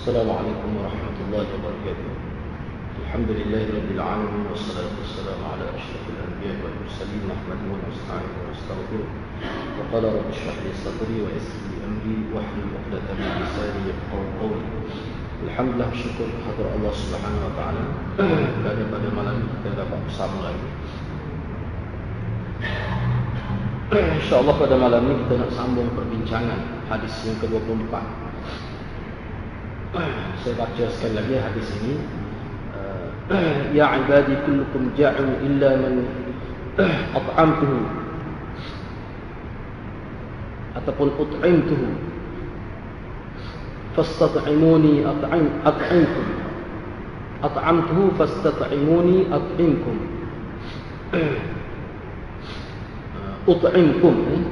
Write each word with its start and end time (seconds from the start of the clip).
السلام 0.00 0.30
عليكم 0.32 0.70
ورحمة 0.80 1.16
الله 1.28 1.46
وبركاته. 1.60 2.08
الحمد 3.04 3.30
لله 3.36 3.64
رب 3.68 3.90
العالمين 3.96 4.44
والصلاة 4.48 4.92
والسلام 4.96 5.40
على 5.52 5.64
أشرف 5.76 6.04
الأنبياء 6.16 6.56
والمرسلين 6.64 7.22
نحمده 7.28 7.68
ونستعينه 7.68 8.36
ونستغفره. 8.40 9.08
وقال 9.76 10.02
رب 10.16 10.28
اشرح 10.32 10.56
لي 10.64 10.72
صدري 10.84 11.16
ويسر 11.20 11.60
لي 11.68 11.76
أمري 11.84 12.16
واحلل 12.32 12.68
عقدة 12.80 13.08
من 13.12 13.28
لساني 13.44 13.80
يفقهوا 13.92 14.32
قولي. 14.40 14.64
الحمد 15.44 15.72
لله 15.76 15.90
syukur 15.92 16.28
kepada 16.32 16.64
Allah 16.80 16.92
Subhanahu 16.96 17.44
wa 17.44 17.52
taala 17.60 17.84
kerana 18.16 18.84
pada 18.88 19.08
malam 19.12 19.36
kita 19.52 19.84
dapat 19.84 19.98
bersama 20.08 20.48
lagi. 20.48 20.68
InsyaAllah 24.16 24.56
pada 24.56 24.80
malam 24.80 25.12
ini 25.12 25.28
kita 25.28 25.44
nak 25.44 25.52
sambung 25.52 25.92
perbincangan 25.92 26.88
hadis 26.88 27.12
yang 27.28 27.36
ke-24. 27.44 28.29
Saya 29.90 30.54
baca 30.54 30.84
sekali 30.94 31.14
lagi 31.18 31.34
hadis 31.34 31.68
ini. 31.82 31.94
Ya 33.74 33.90
ibadi 33.98 34.38
kullukum 34.46 34.94
ja'un 34.94 35.42
illa 35.42 35.70
man 35.78 35.94
at'amtuhu. 37.14 37.80
Ataupun 40.78 41.08
ut'imtuhu. 41.18 41.88
Fastat'imuni 43.98 45.02
at'im, 45.02 45.46
at'imkum. 45.66 46.26
At'amtuhu 47.42 48.14
fastat'imuni 48.14 49.26
at'imkum. 49.26 49.96
Ut'imkum. 53.50 54.14
Eh? 54.30 54.42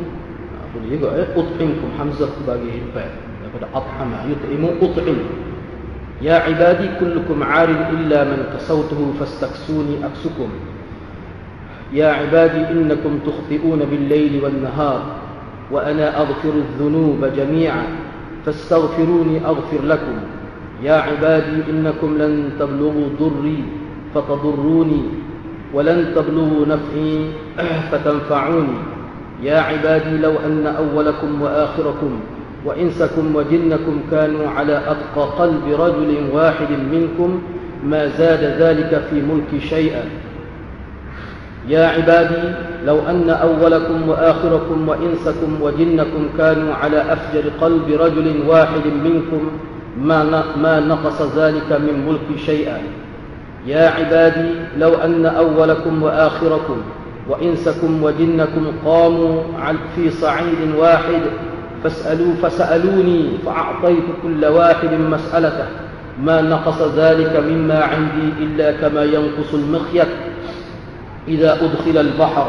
boleh 0.74 0.88
juga 0.90 1.08
eh 1.14 1.28
ut'imkum. 1.38 1.94
Hamzah 1.94 2.34
bagi 2.42 2.82
fa'il 2.90 3.27
لقد 3.54 3.68
أطعم 3.74 4.12
يطعم 4.30 4.64
أطعم. 4.82 5.16
يا 6.22 6.34
عبادي 6.34 6.88
كلكم 7.00 7.42
عار 7.42 7.68
إلا 7.68 8.24
من 8.24 8.44
كسوته 8.54 9.12
فاستكسوني 9.20 10.06
أكسكم. 10.06 10.48
يا 11.92 12.08
عبادي 12.12 12.68
إنكم 12.70 13.18
تخطئون 13.26 13.78
بالليل 13.90 14.44
والنهار 14.44 15.02
وأنا 15.70 16.20
أغفر 16.20 16.52
الذنوب 16.54 17.24
جميعا 17.36 17.86
فاستغفروني 18.46 19.46
أغفر 19.46 19.82
لكم. 19.84 20.16
يا 20.82 20.94
عبادي 20.94 21.70
إنكم 21.70 22.18
لن 22.18 22.50
تبلغوا 22.58 23.08
ضري 23.20 23.64
فتضروني 24.14 25.02
ولن 25.74 26.14
تبلغوا 26.14 26.66
نفعي 26.66 27.30
فتنفعوني. 27.92 28.78
يا 29.42 29.58
عبادي 29.58 30.18
لو 30.18 30.32
أن 30.46 30.66
أولكم 30.66 31.42
وآخركم 31.42 32.20
وإنسكم 32.68 33.36
وجنكم 33.36 34.00
كانوا 34.10 34.48
على 34.50 34.82
أتقى 34.86 35.28
قلب 35.38 35.80
رجل 35.80 36.28
واحد 36.32 36.70
منكم 36.92 37.42
ما 37.84 38.08
زاد 38.08 38.44
ذلك 38.62 39.02
في 39.10 39.22
ملك 39.22 39.62
شيئا. 39.62 40.04
يا 41.68 41.86
عبادي 41.86 42.54
لو 42.86 42.98
أن 43.10 43.30
أولكم 43.30 44.08
وآخركم 44.08 44.88
وإنسكم 44.88 45.62
وجنكم 45.62 46.28
كانوا 46.38 46.74
على 46.74 47.12
أفجر 47.12 47.44
قلب 47.60 47.88
رجل 47.88 48.48
واحد 48.48 48.86
منكم 49.04 49.50
ما 50.00 50.44
ما 50.56 50.80
نقص 50.80 51.22
ذلك 51.36 51.72
من 51.72 52.06
ملك 52.08 52.38
شيئا. 52.46 52.78
يا 53.66 53.88
عبادي 53.88 54.50
لو 54.78 54.94
أن 54.94 55.26
أولكم 55.26 56.02
وآخركم 56.02 56.76
وإنسكم 57.28 58.02
وجنكم 58.02 58.66
قاموا 58.84 59.42
في 59.96 60.10
صعيد 60.10 60.74
واحد 60.78 61.22
فاسألوا 61.84 62.34
فسألوني 62.42 63.30
فأعطيت 63.46 64.04
كل 64.22 64.44
واحد 64.44 64.92
مسألته. 64.92 65.66
ما 66.22 66.42
نقص 66.42 66.82
ذلك 66.82 67.42
مما 67.48 67.84
عندي 67.84 68.44
إلا 68.44 68.72
كما 68.72 69.04
ينقص 69.04 69.54
المخيط. 69.54 70.08
إذا 71.28 71.52
أدخل 71.52 71.98
البحر 72.00 72.46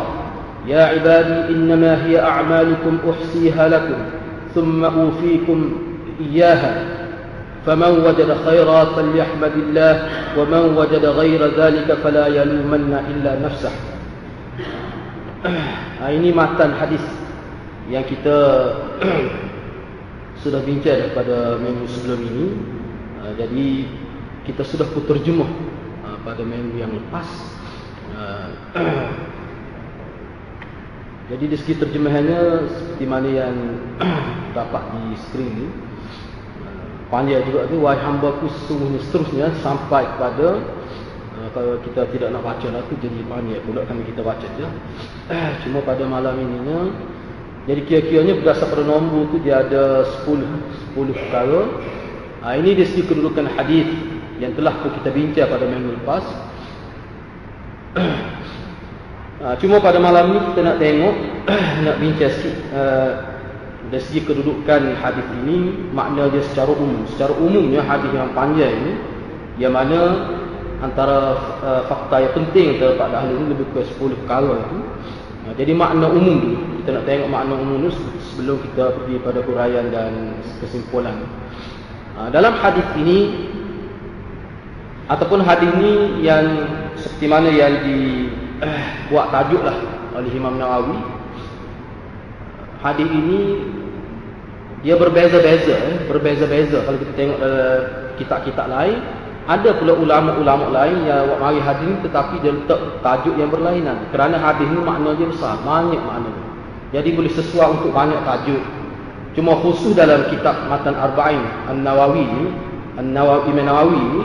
يا 0.67 0.83
عبادي 0.85 1.53
إنما 1.55 2.05
هي 2.05 2.21
أعمالكم 2.21 2.97
أحصيها 3.09 3.69
لكم 3.69 3.97
ثم 4.55 4.85
أوفيكم 4.85 5.71
إياها. 6.19 6.83
فمن 7.65 8.03
وجد 8.05 8.37
خيرا 8.45 8.85
فليحمد 8.85 9.51
الله 9.55 10.09
ومن 10.37 10.77
وجد 10.77 11.05
غير 11.05 11.41
ذلك 11.57 11.97
فلا 12.03 12.27
يلومن 12.27 13.03
إلا 13.09 13.45
نفسه. 13.45 13.71
ini 16.15 16.35
matan 16.35 16.75
hadis. 16.75 17.18
Yang 17.89 18.05
kita 18.05 18.37
sudah 20.45 20.61
bincang 20.61 21.11
pada 21.17 21.57
minggu 21.57 21.85
sebelum 21.89 22.21
ini. 22.21 22.47
Jadi 23.35 23.85
kita 24.45 24.63
sudah 24.65 24.87
pun 24.89 25.05
terjemah 25.05 25.49
pada 26.21 26.45
minggu 26.45 26.77
yang 26.77 26.93
lepas. 26.93 27.27
Jadi 31.29 31.45
di 31.45 31.57
segi 31.61 31.77
terjemahannya 31.77 32.65
seperti 32.73 33.05
mana 33.05 33.29
yang 33.29 33.53
dapat 34.57 34.81
di 34.97 35.13
skrin 35.27 35.45
ini 35.45 35.67
panjang 37.09 37.41
juga 37.45 37.65
tu 37.69 37.81
wahai 37.81 38.01
hamba 38.01 38.37
ku 38.37 38.45
sesungguhnya 38.49 39.01
seterusnya 39.01 39.49
sampai 39.65 40.05
kepada 40.13 40.61
kalau 41.53 41.81
kita 41.81 42.05
tidak 42.13 42.29
nak 42.33 42.45
baca 42.45 42.67
lah 42.69 42.81
tu 42.85 42.93
jadi 43.01 43.25
panjang 43.25 43.61
pula 43.65 43.81
kami 43.85 44.05
kita 44.09 44.21
baca 44.25 44.45
je. 44.57 44.65
Cuma 45.65 45.81
pada 45.85 46.05
malam 46.05 46.37
ininya 46.37 46.89
jadi 47.67 47.81
kira-kiranya 47.83 48.33
berdasar 48.39 48.71
pada 48.71 48.85
nombor 48.87 49.27
tu 49.33 49.37
dia 49.43 49.65
ada 49.65 50.07
10 50.23 50.95
10 50.95 51.11
perkara. 51.11 51.61
Uh, 52.39 52.53
ini 52.55 52.71
dari 52.71 52.87
segi 52.87 53.03
kedudukan 53.03 53.51
hadis 53.51 53.87
yang 54.39 54.55
telah 54.55 54.79
pun 54.79 54.95
kita 54.95 55.11
bincang 55.11 55.47
pada 55.51 55.65
minggu 55.67 55.99
lepas. 55.99 56.23
Uh, 59.43 59.55
cuma 59.61 59.83
pada 59.83 59.99
malam 59.99 60.31
ni 60.31 60.39
kita 60.53 60.59
nak 60.63 60.77
tengok 60.79 61.15
nak 61.85 61.95
bincang 61.99 62.31
sikit 62.31 62.55
uh, 62.71 63.11
dari 63.91 64.03
segi 64.07 64.21
kedudukan 64.23 64.95
hadis 64.95 65.27
ini. 65.43 65.91
Makna 65.91 66.31
dia 66.31 66.39
secara 66.47 66.71
umum. 66.71 67.03
Secara 67.11 67.35
umumnya 67.35 67.83
hadis 67.83 68.09
yang 68.15 68.31
panjang 68.31 68.71
ini 68.71 68.93
yang 69.59 69.75
mana 69.75 69.99
antara 70.79 71.35
uh, 71.59 71.81
fakta 71.91 72.23
yang 72.23 72.33
penting 72.33 72.79
terdapat 72.79 73.11
ahli 73.11 73.35
ini 73.35 73.45
lebih 73.51 73.67
kurang 73.75 74.15
10 74.15 74.19
perkara 74.23 74.53
itu 74.63 74.79
jadi 75.59 75.75
makna 75.75 76.07
umum 76.07 76.39
dulu 76.39 76.57
kita 76.79 76.89
nak 76.95 77.03
tengok 77.03 77.27
makna 77.27 77.53
umum 77.59 77.83
itu 77.83 77.91
sebelum 78.31 78.63
kita 78.63 78.95
pergi 78.95 79.15
pada 79.19 79.39
huraian 79.43 79.85
dan 79.91 80.39
kesimpulan 80.63 81.27
uh, 82.15 82.31
dalam 82.31 82.55
hadis 82.55 82.87
ini 82.95 83.19
ataupun 85.11 85.43
hadis 85.43 85.67
ini 85.75 86.23
yang 86.23 86.45
seperti 86.95 87.27
mana 87.27 87.51
yang 87.51 87.75
dibuat 87.83 89.27
uh, 89.27 89.31
tajuk 89.35 89.59
lah 89.67 89.75
oleh 90.15 90.31
Imam 90.31 90.55
Nawawi 90.55 90.95
hadis 92.79 93.09
ini 93.11 93.39
dia 94.79 94.95
berbeza-beza 94.95 95.75
eh? 95.75 95.97
berbeza-beza 96.07 96.87
kalau 96.87 96.95
kita 97.03 97.11
tengok 97.19 97.39
uh, 97.43 97.79
kitab-kitab 98.15 98.71
lain 98.71 99.03
ada 99.49 99.73
pula 99.81 99.97
ulama-ulama 99.97 100.69
lain 100.69 101.09
yang 101.09 101.25
buat 101.25 101.41
mari 101.41 101.57
hadis 101.57 101.89
ni 101.89 101.97
tetapi 102.05 102.37
dia 102.45 102.53
letak 102.53 103.01
tajuk 103.01 103.33
yang 103.33 103.49
berlainan. 103.49 103.97
Kerana 104.13 104.37
hadis 104.37 104.69
ni 104.69 104.77
makna 104.77 105.17
dia 105.17 105.25
besar 105.25 105.57
banyak 105.65 105.97
makna 105.97 106.29
jadi 106.89 107.13
boleh 107.13 107.29
sesuai 107.29 107.81
untuk 107.81 107.93
banyak 107.93 108.17
tajuk. 108.25 108.61
Cuma 109.37 109.57
khusus 109.61 109.93
dalam 109.93 110.25
kitab 110.33 110.65
matan 110.65 110.97
arba'in 110.97 111.41
An-Nawawi 111.69 112.25
ni 112.25 112.45
An-Nawawi 112.97 113.53
Imam 113.53 113.65
Nawawi 113.69 114.01
ni 114.01 114.23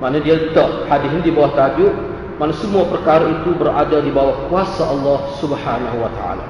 mana 0.00 0.20
dia 0.20 0.36
letak 0.36 0.84
hadis 0.92 1.08
ni 1.16 1.20
di 1.24 1.32
bawah 1.32 1.56
tajuk. 1.56 1.92
Mana 2.34 2.50
semua 2.58 2.84
perkara 2.90 3.30
itu 3.30 3.54
berada 3.56 4.02
di 4.02 4.10
bawah 4.10 4.50
kuasa 4.50 4.84
Allah 4.84 5.32
Subhanahu 5.38 5.96
wa 6.02 6.10
taala. 6.18 6.44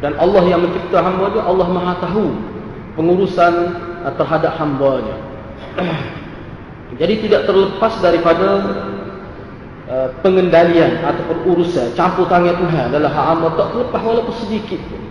Dan 0.00 0.16
Allah 0.16 0.42
yang 0.48 0.64
mencipta 0.64 1.04
hamba 1.04 1.28
dia 1.34 1.44
Allah 1.44 1.68
Maha 1.68 1.92
tahu 2.02 2.34
pengurusan 2.98 3.54
terhadap 4.16 4.58
hamba-Nya. 4.58 5.16
Jadi 6.96 7.28
tidak 7.28 7.44
terlepas 7.44 7.92
daripada 8.00 8.48
uh, 9.92 10.08
pengendalian 10.24 11.04
ataupun 11.04 11.38
urusan 11.52 11.92
campur 11.92 12.24
tangan 12.32 12.56
Tuhan 12.56 12.96
dalam 12.96 13.10
hak 13.12 13.24
hamba 13.28 13.48
tak 13.60 13.68
terlepas 13.76 14.00
walaupun 14.00 14.34
sedikit 14.40 14.80
pun. 14.88 15.02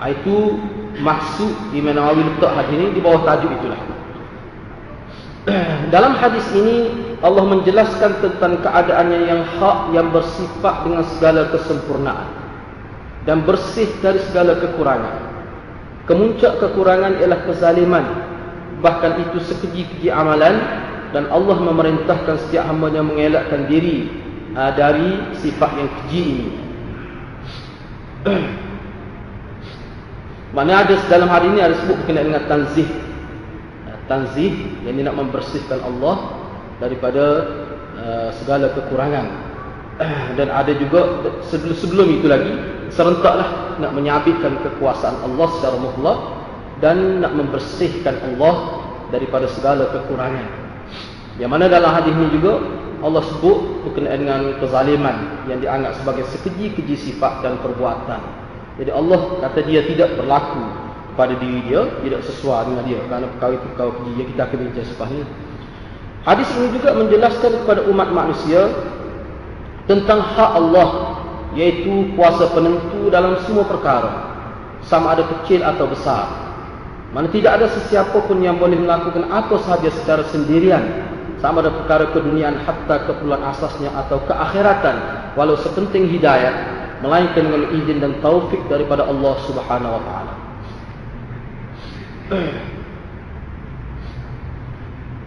Ha, 0.00 0.12
itu 0.12 0.56
maksud 1.00 1.76
di 1.76 1.80
mana 1.84 2.08
Nawawi 2.08 2.24
letak 2.24 2.52
hadis 2.56 2.72
ini 2.72 2.86
di 2.96 3.00
bawah 3.04 3.20
tajuk 3.24 3.52
itulah. 3.52 3.80
dalam 5.94 6.16
hadis 6.16 6.46
ini 6.56 6.90
Allah 7.20 7.44
menjelaskan 7.44 8.18
tentang 8.24 8.60
keadaannya 8.64 9.20
yang 9.28 9.42
hak 9.60 9.78
yang 9.92 10.08
bersifat 10.12 10.84
dengan 10.84 11.04
segala 11.16 11.48
kesempurnaan 11.52 12.28
dan 13.24 13.42
bersih 13.42 13.90
dari 14.00 14.20
segala 14.30 14.56
kekurangan. 14.56 15.16
Kemuncak 16.06 16.62
kekurangan 16.62 17.18
ialah 17.18 17.40
kezaliman. 17.44 18.04
Bahkan 18.78 19.12
itu 19.26 19.38
sekeji-keji 19.42 20.12
amalan 20.14 20.54
dan 21.14 21.30
Allah 21.30 21.56
memerintahkan 21.60 22.46
setiap 22.46 22.66
hamba-Nya 22.66 23.02
mengelakkan 23.02 23.66
diri 23.70 24.10
uh, 24.56 24.72
dari 24.74 25.36
sifat 25.38 25.70
yang 25.78 25.90
keji 26.02 26.22
ini. 26.22 26.48
Mana 30.56 30.82
ada 30.82 30.96
dalam 31.06 31.28
hari 31.28 31.52
ini 31.52 31.60
ada 31.60 31.76
sebut 31.84 32.00
berkenaan 32.02 32.32
dengan 32.32 32.44
tanzih. 32.48 32.88
tanzih 34.06 34.54
yang 34.86 35.02
nak 35.02 35.18
membersihkan 35.18 35.82
Allah 35.82 36.46
daripada 36.78 37.24
uh, 37.98 38.30
segala 38.38 38.70
kekurangan 38.70 39.26
dan 40.38 40.48
ada 40.48 40.70
juga 40.78 41.26
sebelum, 41.42 41.74
sebelum 41.74 42.06
itu 42.14 42.26
lagi 42.30 42.54
serentaklah 42.94 43.76
nak 43.82 43.92
menyabitkan 43.92 44.62
kekuasaan 44.62 45.26
Allah 45.26 45.48
secara 45.58 45.76
mutlak 45.76 46.18
dan 46.80 47.20
nak 47.24 47.32
membersihkan 47.34 48.16
Allah 48.32 48.84
daripada 49.10 49.48
segala 49.48 49.88
kekurangan. 49.92 50.65
Yang 51.36 51.50
mana 51.52 51.64
dalam 51.68 51.92
hadis 51.92 52.12
ini 52.16 52.28
juga 52.32 52.64
Allah 53.04 53.22
sebut 53.28 53.84
berkenaan 53.84 54.18
dengan 54.24 54.40
kezaliman 54.56 55.16
yang 55.52 55.60
dianggap 55.60 56.00
sebagai 56.00 56.24
sekeji-keji 56.32 56.96
sifat 56.96 57.44
dan 57.44 57.60
perbuatan. 57.60 58.20
Jadi 58.80 58.90
Allah 58.92 59.20
kata 59.44 59.60
dia 59.64 59.84
tidak 59.84 60.16
berlaku 60.16 60.64
pada 61.16 61.36
diri 61.36 61.64
dia, 61.64 61.84
tidak 62.04 62.20
sesuai 62.24 62.72
dengan 62.72 62.84
dia 62.84 63.00
kerana 63.08 63.26
perkara 63.36 63.52
itu 63.56 63.66
perkara 63.72 63.90
keji 64.00 64.12
yang 64.16 64.28
kita 64.32 64.42
akan 64.48 64.56
bincang 64.64 64.86
selepas 64.88 65.08
ini. 65.12 65.24
Hadis 66.26 66.48
ini 66.58 66.68
juga 66.74 66.90
menjelaskan 66.96 67.52
kepada 67.62 67.80
umat 67.86 68.08
manusia 68.10 68.60
tentang 69.86 70.18
hak 70.18 70.50
Allah 70.58 70.88
yaitu 71.54 72.12
kuasa 72.18 72.50
penentu 72.52 73.08
dalam 73.08 73.38
semua 73.46 73.64
perkara 73.64 74.34
sama 74.84 75.16
ada 75.16 75.24
kecil 75.24 75.62
atau 75.62 75.88
besar 75.88 76.26
mana 77.14 77.30
tidak 77.32 77.62
ada 77.62 77.66
sesiapa 77.70 78.18
pun 78.26 78.42
yang 78.42 78.60
boleh 78.60 78.76
melakukan 78.76 79.24
apa 79.30 79.56
sahaja 79.62 79.88
secara 79.94 80.26
sendirian 80.28 80.82
sama 81.40 81.60
ada 81.60 81.72
perkara 81.72 82.10
keduniaan 82.12 82.56
hatta 82.64 83.06
keperluan 83.08 83.44
asasnya 83.44 83.92
atau 83.92 84.20
keakhiratan 84.24 84.96
walau 85.36 85.56
sepenting 85.60 86.08
hidayah 86.08 86.52
melainkan 87.04 87.44
dengan 87.44 87.62
izin 87.76 87.98
dan 88.00 88.12
taufik 88.24 88.60
daripada 88.72 89.04
Allah 89.04 89.34
Subhanahu 89.44 89.96
wa 90.00 90.02
taala 90.04 90.34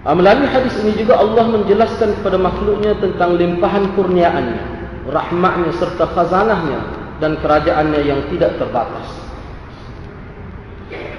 Ah, 0.07 0.15
melalui 0.15 0.47
hadis 0.47 0.79
ini 0.79 0.95
juga 0.95 1.19
Allah 1.19 1.44
menjelaskan 1.44 2.17
kepada 2.17 2.39
makhluknya 2.39 2.95
tentang 3.03 3.35
limpahan 3.35 3.94
kurniaannya, 4.00 4.63
rahmatnya 5.12 5.75
serta 5.75 6.07
khazanahnya 6.15 6.79
dan 7.19 7.35
kerajaannya 7.44 8.01
yang 8.07 8.23
tidak 8.31 8.55
terbatas. 8.55 9.07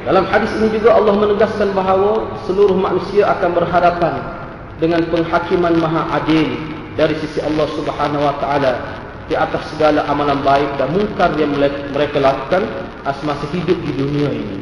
Dalam 0.00 0.24
hadis 0.32 0.48
ini 0.56 0.72
juga 0.72 0.96
Allah 0.96 1.12
menegaskan 1.12 1.76
bahawa 1.76 2.40
seluruh 2.48 2.72
manusia 2.72 3.28
akan 3.28 3.50
berhadapan 3.52 4.14
dengan 4.80 5.04
penghakiman 5.12 5.76
maha 5.76 6.18
adil 6.18 6.56
dari 6.96 7.14
sisi 7.20 7.38
Allah 7.44 7.68
Subhanahu 7.76 8.24
wa 8.24 8.34
taala 8.40 8.72
di 9.30 9.38
atas 9.38 9.62
segala 9.76 10.02
amalan 10.10 10.42
baik 10.42 10.70
dan 10.80 10.90
mungkar 10.90 11.30
yang 11.38 11.54
mereka 11.94 12.18
lakukan 12.18 12.66
semasa 13.20 13.46
hidup 13.54 13.78
di 13.86 13.92
dunia 13.94 14.28
ini. 14.32 14.58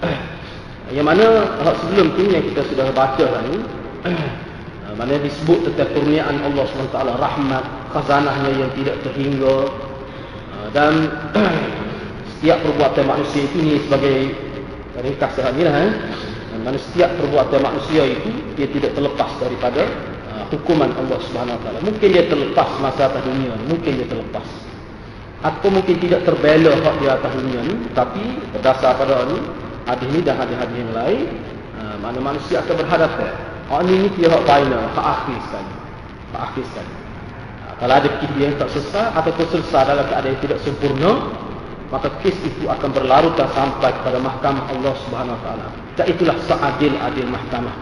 Yang 0.94 1.06
mana 1.10 1.26
sebelum 1.80 2.14
tu 2.14 2.22
yang 2.28 2.44
kita 2.44 2.62
sudah 2.70 2.86
baca 2.94 3.24
tadi 3.24 3.56
mana 5.00 5.18
disebut 5.18 5.66
tentang 5.66 5.90
kurniaan 5.90 6.38
Allah 6.44 6.64
SWT 6.70 6.94
rahmat 7.18 7.64
khazanahnya 7.90 8.50
yang 8.62 8.70
tidak 8.78 8.96
terhingga 9.02 9.56
ah, 10.54 10.68
dan 10.70 11.10
setiap 12.38 12.62
perbuatan 12.62 13.04
manusia 13.10 13.42
itu 13.42 13.58
ni 13.58 13.74
sebagai 13.82 14.38
ringkas 15.02 15.32
sahaja 15.34 15.62
lah 15.66 15.74
eh. 15.82 15.92
Mana 16.62 16.78
setiap 16.78 17.10
perbuatan 17.18 17.60
manusia 17.64 18.06
itu 18.06 18.30
dia 18.54 18.68
tidak 18.70 18.94
terlepas 18.94 19.30
daripada 19.42 19.82
uh, 20.30 20.44
hukuman 20.54 20.92
Allah 20.94 21.18
Subhanahu 21.26 21.58
Taala. 21.64 21.78
Mungkin 21.82 22.08
dia 22.12 22.24
terlepas 22.30 22.68
masa 22.78 23.10
atas 23.10 23.22
dunia, 23.26 23.58
mungkin 23.66 23.98
dia 23.98 24.06
terlepas. 24.06 24.46
Atau 25.44 25.68
mungkin 25.68 25.98
tidak 26.00 26.24
terbela 26.24 26.72
hak 26.72 26.94
di 27.02 27.06
atas 27.10 27.32
dunia 27.36 27.60
ni, 27.64 27.74
tapi 27.92 28.22
berdasar 28.54 28.96
pada 28.96 29.28
ini 29.28 29.64
hadis 29.84 30.08
ni 30.10 30.20
dan 30.24 30.34
hadis-hadis 30.40 30.76
yang 30.80 30.92
lain 30.96 31.24
uh, 31.76 31.96
mana 32.00 32.18
manusia 32.20 32.64
akan 32.64 32.74
berhadapan 32.80 33.30
hak 33.68 33.80
ni 33.84 33.94
ni 34.04 34.08
dia 34.16 34.28
hak 34.32 34.42
final 34.44 34.84
hak 34.96 35.06
akhir 35.06 35.38
sekali 35.48 35.74
hak 36.32 36.40
akhir 36.40 36.64
sekali 36.72 36.92
uh, 37.68 37.74
kalau 37.76 37.94
ada 38.00 38.08
kes 38.20 38.32
yang 38.40 38.54
tak 38.56 38.68
selesai 38.72 39.06
ataupun 39.12 39.46
selesai 39.52 39.82
dalam 39.84 40.04
keadaan 40.08 40.32
yang 40.32 40.40
tidak 40.40 40.58
sempurna 40.64 41.12
maka 41.92 42.08
kes 42.24 42.36
itu 42.44 42.68
akan 42.68 42.90
berlarutan 42.92 43.48
sampai 43.52 43.90
kepada 44.00 44.18
mahkamah 44.20 44.64
Allah 44.72 44.94
Subhanahu 45.06 45.36
Wa 45.36 45.42
Taala. 45.44 45.66
Dan 45.94 46.04
itulah 46.10 46.36
seadil-adil 46.44 47.28
mahkamah. 47.28 47.74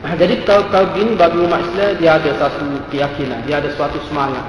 Uh, 0.00 0.14
jadi 0.16 0.34
kalau 0.48 0.64
kalau 0.72 0.96
gini 0.96 1.12
bagi 1.12 1.38
umat 1.44 1.60
Islam 1.60 1.90
dia 2.00 2.10
ada 2.16 2.30
satu 2.40 2.64
keyakinan, 2.88 3.44
dia 3.44 3.60
ada 3.60 3.68
suatu 3.76 4.00
semangat. 4.08 4.44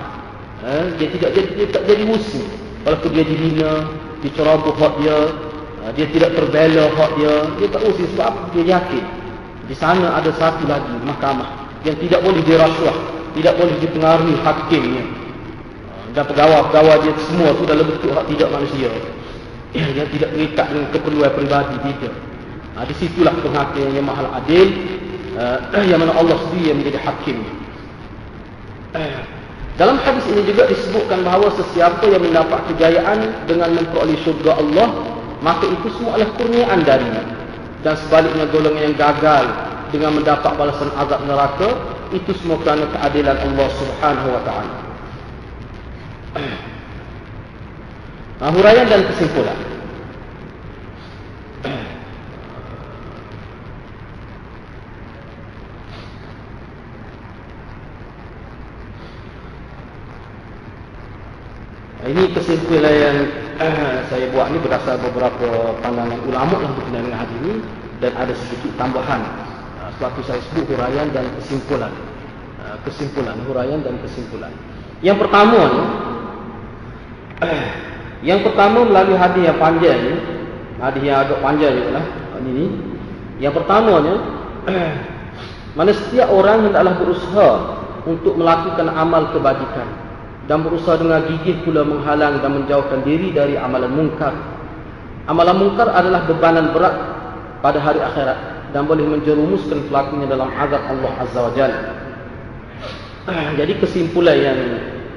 Eh, 0.62 0.94
dia 1.02 1.08
tidak 1.10 1.30
jadi 1.34 1.50
dia 1.58 1.68
tak 1.74 1.84
jadi 1.90 2.04
musuh. 2.06 2.46
Kalau 2.86 2.98
dia 3.14 3.26
dihina, 3.26 3.72
diceroboh 4.22 4.74
hak 4.78 4.94
dia, 5.02 5.18
Ha, 5.82 5.90
dia 5.98 6.06
tidak 6.14 6.38
terbela 6.38 6.94
hak 6.94 7.12
dia 7.18 7.34
dia 7.58 7.68
tak 7.74 7.82
usir 7.90 8.06
sebab 8.14 8.54
dia 8.54 8.78
yakin 8.78 9.02
di 9.66 9.74
sana 9.74 10.14
ada 10.14 10.30
satu 10.38 10.70
lagi 10.70 10.94
mahkamah 11.02 11.74
yang 11.82 11.98
tidak 11.98 12.22
boleh 12.22 12.38
dirasuah 12.46 12.98
tidak 13.34 13.58
boleh 13.58 13.74
dipengaruhi 13.82 14.38
hakimnya 14.46 15.02
ha, 15.02 15.21
dan 16.12 16.24
pegawai-pegawai 16.28 16.96
dia 17.08 17.14
semua 17.32 17.56
tu 17.56 17.64
dalam 17.64 17.88
bentuk 17.88 18.12
hak 18.12 18.26
tidak 18.28 18.50
manusia. 18.52 18.90
Yang 19.98 20.10
tidak 20.20 20.30
terikat 20.36 20.66
dengan 20.68 20.88
keperluan 20.92 21.32
peribadi 21.32 21.76
tidak 21.80 22.14
ha, 22.76 22.84
di 22.84 22.96
situlah 23.00 23.32
penghakim 23.40 23.88
yang 23.96 24.04
mahal 24.04 24.28
adil 24.36 24.68
yang 25.90 26.00
mana 26.04 26.12
Allah 26.12 26.38
sendiri 26.48 26.76
yang 26.76 26.78
menjadi 26.84 27.00
hakim. 27.08 27.38
Dalam 29.80 29.98
hadis 30.04 30.28
ini 30.28 30.44
juga 30.44 30.68
disebutkan 30.68 31.24
bahawa 31.24 31.48
sesiapa 31.56 32.04
yang 32.12 32.22
mendapat 32.22 32.60
kejayaan 32.76 33.48
dengan 33.48 33.72
memperoleh 33.72 34.20
syurga 34.22 34.60
Allah 34.60 34.92
maka 35.42 35.66
itu 35.66 35.90
semua 35.98 36.20
adalah 36.20 36.36
kurniaan 36.38 36.80
darinya. 36.86 37.24
Dan 37.82 37.98
sebaliknya 37.98 38.46
golongan 38.52 38.94
yang 38.94 38.96
gagal 39.00 39.46
dengan 39.90 40.22
mendapat 40.22 40.54
balasan 40.54 40.94
azab 41.02 41.26
neraka 41.26 41.70
itu 42.14 42.30
semua 42.44 42.62
kerana 42.62 42.86
keadilan 42.94 43.38
Allah 43.42 43.68
Subhanahu 43.74 44.30
wa 44.38 44.42
taala. 44.46 44.81
Nah, 48.42 48.50
huraian 48.50 48.88
dan 48.90 49.06
kesimpulan. 49.12 49.58
Ini 62.02 62.28
kesimpulan 62.36 62.92
yang 62.92 63.18
saya 64.10 64.26
buat 64.34 64.52
ni 64.52 64.60
berdasar 64.60 65.00
beberapa 65.00 65.78
pandangan 65.80 66.20
ulama 66.28 66.56
lah 66.60 66.72
berkenaan 66.76 67.08
dengan 67.08 67.20
hadis 67.24 67.38
ini 67.46 67.54
dan 68.02 68.12
ada 68.18 68.34
sedikit 68.36 68.74
tambahan. 68.76 69.22
Uh, 69.80 69.90
suatu 69.96 70.20
saya 70.26 70.42
sebut 70.50 70.66
huraian 70.76 71.08
dan 71.14 71.30
kesimpulan. 71.40 71.94
Uh, 72.60 72.76
kesimpulan 72.84 73.38
huraian 73.46 73.80
dan 73.86 73.96
kesimpulan. 74.02 74.52
Yang 75.06 75.24
pertama 75.24 75.60
ni 75.72 75.84
yang 78.30 78.40
pertama 78.46 78.86
melalui 78.86 79.18
hadis 79.18 79.42
yang 79.46 79.58
panjang 79.58 79.98
ni 79.98 80.14
hadis 80.78 81.02
yang 81.02 81.18
agak 81.26 81.40
panjang 81.42 81.74
ni 81.74 81.84
lah 81.90 82.06
ini 82.42 82.66
yang 83.42 83.54
pertamanya 83.54 84.16
mana 85.78 85.92
setiap 85.94 86.30
orang 86.30 86.70
hendaklah 86.70 86.94
berusaha 86.98 87.50
untuk 88.06 88.34
melakukan 88.38 88.90
amal 88.90 89.30
kebajikan 89.30 90.02
dan 90.50 90.66
berusaha 90.66 90.98
dengan 90.98 91.22
gigih 91.30 91.62
pula 91.62 91.86
menghalang 91.86 92.42
dan 92.42 92.52
menjauhkan 92.52 93.06
diri 93.06 93.30
dari 93.30 93.56
amalan 93.56 93.94
mungkar. 93.94 94.34
Amalan 95.30 95.64
mungkar 95.64 95.88
adalah 95.94 96.26
bebanan 96.26 96.74
berat 96.74 96.96
pada 97.62 97.78
hari 97.78 98.02
akhirat 98.02 98.74
dan 98.74 98.90
boleh 98.90 99.06
menjerumuskan 99.06 99.86
pelakunya 99.86 100.26
dalam 100.26 100.50
azab 100.50 100.82
Allah 100.82 101.12
Azza 101.22 101.40
wa 101.40 101.52
Jalla. 101.54 101.82
Jadi 103.60 103.74
kesimpulan 103.78 104.38
yang 104.42 104.60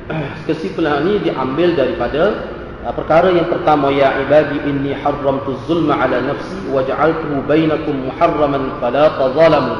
kesimpulan 0.48 1.04
ini 1.08 1.30
diambil 1.30 1.72
daripada 1.72 2.22
uh, 2.84 2.92
perkara 2.92 3.32
yang 3.32 3.48
pertama 3.48 3.88
ya 3.88 4.20
ibadi 4.20 4.60
inni 4.68 4.92
haramtu 4.92 5.56
zulma 5.64 5.96
ala 5.96 6.20
nafsi 6.20 6.60
wa 6.68 6.84
ja'altuhu 6.84 7.44
bainakum 7.48 8.08
muharraman 8.08 8.76
fala 8.80 9.16
tazalamu. 9.16 9.74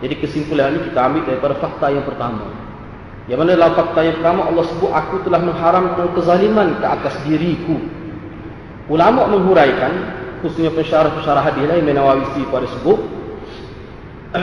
Jadi 0.00 0.14
kesimpulan 0.16 0.80
ini 0.80 0.88
kita 0.88 1.00
ambil 1.12 1.22
daripada 1.28 1.54
fakta 1.60 1.86
yang 1.92 2.04
pertama. 2.08 2.48
Yang 3.28 3.38
mana 3.44 3.50
dalam 3.52 3.74
fakta 3.76 4.00
yang 4.00 4.16
pertama 4.16 4.40
Allah 4.48 4.64
sebut 4.64 4.90
aku 4.90 5.14
telah 5.28 5.40
mengharamkan 5.44 6.06
kezaliman 6.16 6.68
ke 6.80 6.86
atas 6.88 7.14
diriku. 7.28 7.76
Ulama 8.88 9.28
menghuraikan 9.28 9.92
khususnya 10.40 10.72
pensyarah-pensyarah 10.72 11.52
hadis 11.52 11.68
lain 11.68 11.84
Nawawi 11.84 12.24
pada 12.48 12.64
sebut 12.80 12.96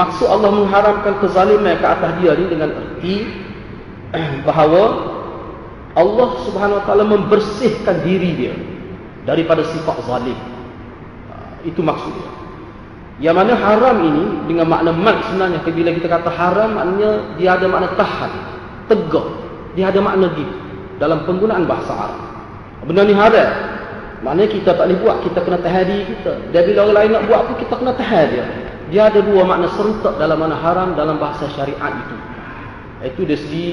maksud 0.00 0.28
Allah 0.28 0.50
mengharamkan 0.52 1.24
kezaliman 1.24 1.72
ke 1.80 1.86
atas 1.88 2.10
dia 2.20 2.36
ini 2.36 2.46
dengan 2.52 2.68
erti 2.68 3.47
bahawa 4.48 4.82
Allah 5.98 6.28
Subhanahu 6.46 6.78
wa 6.78 6.84
taala 6.86 7.04
membersihkan 7.08 8.06
diri 8.06 8.30
dia 8.38 8.54
daripada 9.26 9.66
sifat 9.66 9.98
zalim. 10.06 10.38
Itu 11.66 11.82
maksudnya. 11.82 12.30
Yang 13.18 13.34
mana 13.34 13.52
haram 13.58 13.96
ini 14.06 14.24
dengan 14.46 14.70
makna 14.70 14.94
mat 14.94 15.26
sebenarnya 15.26 15.58
bila 15.66 15.90
kita 15.90 16.06
kata 16.06 16.30
haram 16.30 16.70
maknanya 16.78 17.10
dia 17.34 17.58
ada 17.58 17.66
makna 17.66 17.88
tahan, 17.98 18.32
tegak. 18.86 19.26
Dia 19.74 19.90
ada 19.90 19.98
makna 19.98 20.30
gitu 20.38 20.54
dalam 21.02 21.26
penggunaan 21.26 21.66
bahasa 21.66 21.94
Arab. 21.94 22.22
Benda 22.86 23.02
ni 23.02 23.14
haram. 23.14 23.50
Maknanya 24.22 24.50
kita 24.50 24.70
tak 24.74 24.86
boleh 24.90 24.98
buat, 24.98 25.16
kita 25.22 25.38
kena 25.46 25.58
tahan 25.62 25.86
kita. 25.86 26.32
Dan 26.50 26.60
bila 26.66 26.78
orang 26.86 26.96
lain 26.98 27.10
nak 27.14 27.24
buat 27.30 27.40
pun 27.46 27.56
kita 27.62 27.74
kena 27.78 27.92
tahan 27.94 28.26
dia. 28.34 28.46
Dia 28.90 29.02
ada 29.10 29.20
dua 29.22 29.42
makna 29.46 29.66
serentak 29.74 30.14
dalam 30.18 30.38
mana 30.38 30.56
haram 30.58 30.94
dalam 30.98 31.22
bahasa 31.22 31.46
syariat 31.54 31.92
itu. 32.06 32.16
Itu 33.04 33.22
dari 33.22 33.38
segi 33.38 33.68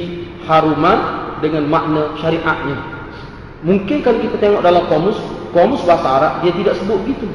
haruman 0.45 0.99
dengan 1.41 1.65
makna 1.65 2.13
syariatnya. 2.21 2.77
Mungkin 3.65 4.05
kalau 4.05 4.21
kita 4.21 4.37
tengok 4.37 4.61
dalam 4.61 4.85
komus, 4.85 5.17
komus 5.49 5.81
bahasa 5.85 6.07
Arab 6.07 6.33
dia 6.45 6.53
tidak 6.53 6.77
sebut 6.77 7.01
begitu. 7.01 7.25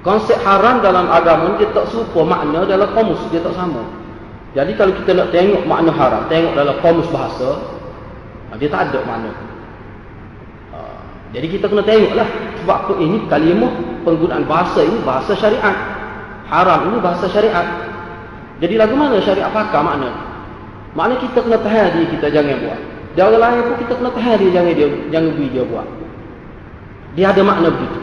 Konsep 0.00 0.40
haram 0.40 0.80
dalam 0.80 1.12
agama 1.12 1.60
dia 1.60 1.68
tak 1.76 1.92
serupa 1.92 2.24
makna 2.24 2.64
dalam 2.64 2.88
komus, 2.96 3.20
dia 3.28 3.44
tak 3.44 3.52
sama. 3.52 3.84
Jadi 4.56 4.72
kalau 4.80 4.96
kita 4.96 5.12
nak 5.12 5.28
tengok 5.28 5.62
makna 5.68 5.92
haram, 5.92 6.24
tengok 6.32 6.56
dalam 6.56 6.76
komus 6.80 7.04
bahasa, 7.12 7.60
dia 8.56 8.68
tak 8.72 8.88
ada 8.88 9.04
makna. 9.04 9.32
Jadi 11.30 11.46
kita 11.46 11.70
kena 11.70 11.86
tengoklah 11.86 12.26
sebab 12.64 12.76
apa 12.90 12.92
ini 12.98 13.22
kalimah 13.30 13.70
penggunaan 14.02 14.42
bahasa 14.50 14.82
ini 14.82 14.98
bahasa 15.06 15.36
syariat. 15.38 15.76
Haram 16.50 16.90
ini 16.90 16.98
bahasa 16.98 17.30
syariat. 17.30 17.66
Jadi 18.58 18.74
lagu 18.74 18.98
mana 18.98 19.22
syariat 19.22 19.52
pakar 19.54 19.84
makna? 19.86 20.10
Makna 20.98 21.14
kita 21.22 21.38
kena 21.46 21.58
tahan 21.62 21.88
dia 21.94 22.06
kita 22.18 22.26
jangan 22.34 22.56
buat. 22.66 22.80
Dan 23.14 23.22
orang 23.30 23.42
lain 23.42 23.60
pun 23.66 23.76
kita 23.82 23.92
kena 23.94 24.10
tahan 24.10 24.36
dia 24.42 24.50
jangan 24.50 24.72
dia 24.74 24.88
jangan 25.14 25.30
beri 25.38 25.48
dia 25.54 25.64
buat. 25.66 25.86
Dia 27.14 27.26
ada 27.30 27.42
makna 27.42 27.68
begitu. 27.70 28.00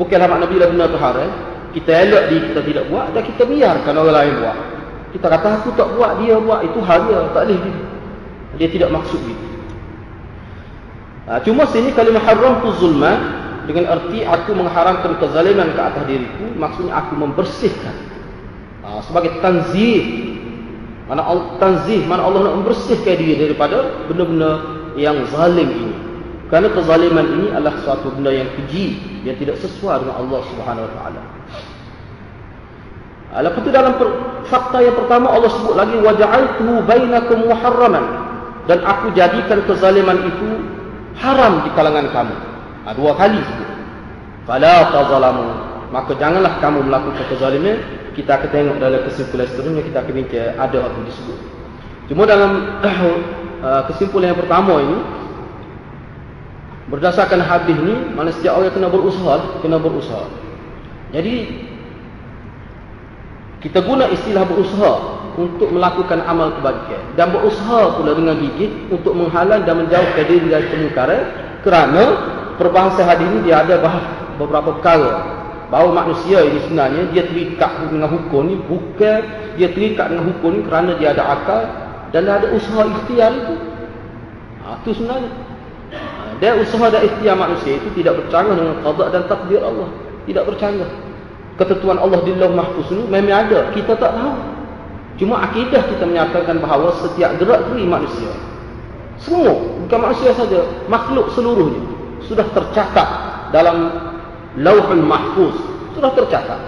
Bukanlah 0.00 0.28
makna 0.28 0.44
bila 0.48 0.64
benda 0.72 0.84
tu 0.88 0.96
haram, 0.96 1.30
kita 1.76 1.90
elak 1.92 2.22
dia 2.32 2.40
kita 2.52 2.60
tidak 2.64 2.84
buat 2.88 3.06
dan 3.12 3.22
kita 3.28 3.42
biarkan 3.44 3.94
orang 3.96 4.16
lain 4.16 4.32
buat. 4.40 4.58
Kita 5.12 5.26
kata 5.28 5.48
aku 5.60 5.68
tak 5.76 5.88
buat 5.92 6.12
dia 6.24 6.40
buat 6.40 6.60
itu 6.64 6.80
dia 6.80 7.20
tak 7.36 7.42
boleh 7.44 7.58
dia. 7.60 7.76
Dia 8.56 8.68
tidak 8.68 8.88
maksud 8.92 9.20
begitu. 9.20 9.46
Ha, 11.22 11.38
cuma 11.46 11.68
sini 11.70 11.94
kalimah 11.94 12.24
haram 12.26 12.64
tu 12.66 12.72
zulma 12.82 13.14
dengan 13.70 13.94
arti 13.94 14.26
aku 14.26 14.58
mengharamkan 14.58 15.22
kezaliman 15.22 15.70
ke 15.70 15.80
atas 15.80 16.02
diriku 16.10 16.50
maksudnya 16.58 16.98
aku 16.98 17.14
membersihkan 17.14 17.94
ha, 18.82 18.98
sebagai 19.06 19.38
tanzih 19.38 20.31
mana 21.10 21.22
tanzih 21.58 22.06
mana 22.06 22.22
Allah 22.26 22.50
nak 22.50 22.54
membersihkan 22.62 23.18
diri 23.18 23.34
daripada 23.38 24.06
benda-benda 24.06 24.50
yang 24.94 25.26
zalim 25.32 25.68
ini 25.68 25.92
kerana 26.52 26.68
kezaliman 26.68 27.26
ini 27.40 27.46
adalah 27.48 27.80
suatu 27.80 28.12
benda 28.12 28.28
yang 28.28 28.48
keji 28.52 29.00
yang 29.24 29.40
tidak 29.40 29.56
sesuai 29.64 30.04
dengan 30.04 30.20
Allah 30.20 30.40
Subhanahu 30.52 30.84
Wa 30.84 30.92
Taala. 31.00 31.22
Lepas 33.32 33.60
itu 33.64 33.70
dalam 33.72 33.96
fakta 34.44 34.84
yang 34.84 34.92
pertama 34.92 35.32
Allah 35.32 35.48
sebut 35.48 35.72
lagi 35.72 35.96
waja'altu 35.96 36.84
bainakum 36.84 37.48
muharraman 37.48 38.04
dan 38.68 38.84
aku 38.84 39.16
jadikan 39.16 39.64
kezaliman 39.64 40.28
itu 40.28 40.48
haram 41.16 41.64
di 41.64 41.72
kalangan 41.72 42.12
kamu. 42.12 42.36
Ha, 42.84 42.88
dua 42.92 43.16
kali 43.16 43.40
sebut. 43.40 43.68
Fala 44.44 44.92
tazalamu. 44.92 45.48
Maka 45.88 46.12
janganlah 46.20 46.60
kamu 46.60 46.84
melakukan 46.84 47.24
kezaliman. 47.32 47.80
Kita 48.12 48.36
akan 48.36 48.48
tengok 48.52 48.76
dalam 48.76 49.00
kesimpulan 49.08 49.48
seterusnya 49.48 49.82
kita 49.84 49.98
akan 50.04 50.14
minta 50.14 50.42
ada 50.60 50.78
apa 50.84 50.98
disebut. 51.08 51.38
Cuma 52.12 52.28
dalam 52.28 52.80
uh, 53.64 53.82
kesimpulan 53.88 54.36
yang 54.36 54.40
pertama 54.40 54.74
ini 54.84 54.98
berdasarkan 56.92 57.40
hadis 57.40 57.72
ini 57.72 58.12
mana 58.12 58.28
setiap 58.34 58.60
orang 58.60 58.74
kena 58.74 58.88
berusaha, 58.92 59.64
kena 59.64 59.80
berusaha. 59.80 60.28
Jadi 61.12 61.64
kita 63.62 63.80
guna 63.80 64.10
istilah 64.10 64.44
berusaha 64.44 64.92
untuk 65.38 65.72
melakukan 65.72 66.20
amal 66.28 66.52
kebajikan 66.60 67.00
dan 67.16 67.32
berusaha 67.32 67.96
pula 67.96 68.12
dengan 68.12 68.36
gigit 68.36 68.68
untuk 68.92 69.16
menghalang 69.16 69.64
dan 69.64 69.80
menjauhkan 69.80 70.24
diri 70.28 70.46
dari 70.50 70.66
kemungkaran 70.68 71.22
kerana 71.64 72.02
perbahasa 72.60 73.00
hadis 73.06 73.24
ini 73.24 73.48
dia 73.48 73.64
ada 73.64 73.80
beberapa 74.36 74.76
perkara 74.76 75.41
bahawa 75.72 76.04
manusia 76.04 76.44
ini 76.44 76.60
sebenarnya 76.68 77.08
dia 77.16 77.24
terikat 77.24 77.88
dengan 77.88 78.12
hukum 78.12 78.44
ni 78.44 78.60
bukan 78.68 79.20
dia 79.56 79.72
terikat 79.72 80.12
dengan 80.12 80.28
hukum 80.28 80.60
ni 80.60 80.60
kerana 80.68 81.00
dia 81.00 81.16
ada 81.16 81.24
akal 81.32 81.64
dan 82.12 82.28
ada 82.28 82.52
usaha 82.52 82.84
ikhtiar 82.84 83.32
itu. 83.32 83.56
Ha, 84.60 84.76
itu 84.84 84.90
sebenarnya. 85.00 85.32
Ha, 85.96 86.36
dia 86.44 86.52
usaha 86.60 86.92
dan 86.92 87.08
ikhtiar 87.08 87.40
manusia 87.40 87.80
itu 87.80 87.88
tidak 87.96 88.20
bercanggah 88.20 88.52
dengan 88.52 88.76
qadar 88.84 89.08
dan 89.16 89.22
takdir 89.24 89.64
Allah. 89.64 89.88
Tidak 90.28 90.44
bercanggah. 90.44 90.90
Ketentuan 91.56 91.96
Allah 91.96 92.20
di 92.20 92.36
lauh 92.36 92.52
mahfuz 92.52 92.92
ini 92.92 93.08
memang 93.08 93.48
ada. 93.48 93.72
Kita 93.72 93.96
tak 93.96 94.12
tahu. 94.12 94.32
Cuma 95.16 95.40
akidah 95.40 95.88
kita 95.88 96.04
menyatakan 96.04 96.60
bahawa 96.60 96.92
setiap 97.00 97.32
gerak 97.40 97.64
geri 97.72 97.88
manusia. 97.88 98.28
Semua 99.16 99.56
bukan 99.56 99.98
manusia 100.04 100.36
saja 100.36 100.68
makhluk 100.84 101.32
seluruhnya 101.32 101.80
sudah 102.28 102.44
tercatat 102.52 103.08
dalam 103.52 103.92
lauhul 104.58 105.04
mahfuz 105.04 105.56
sudah 105.96 106.12
tercatat 106.16 106.60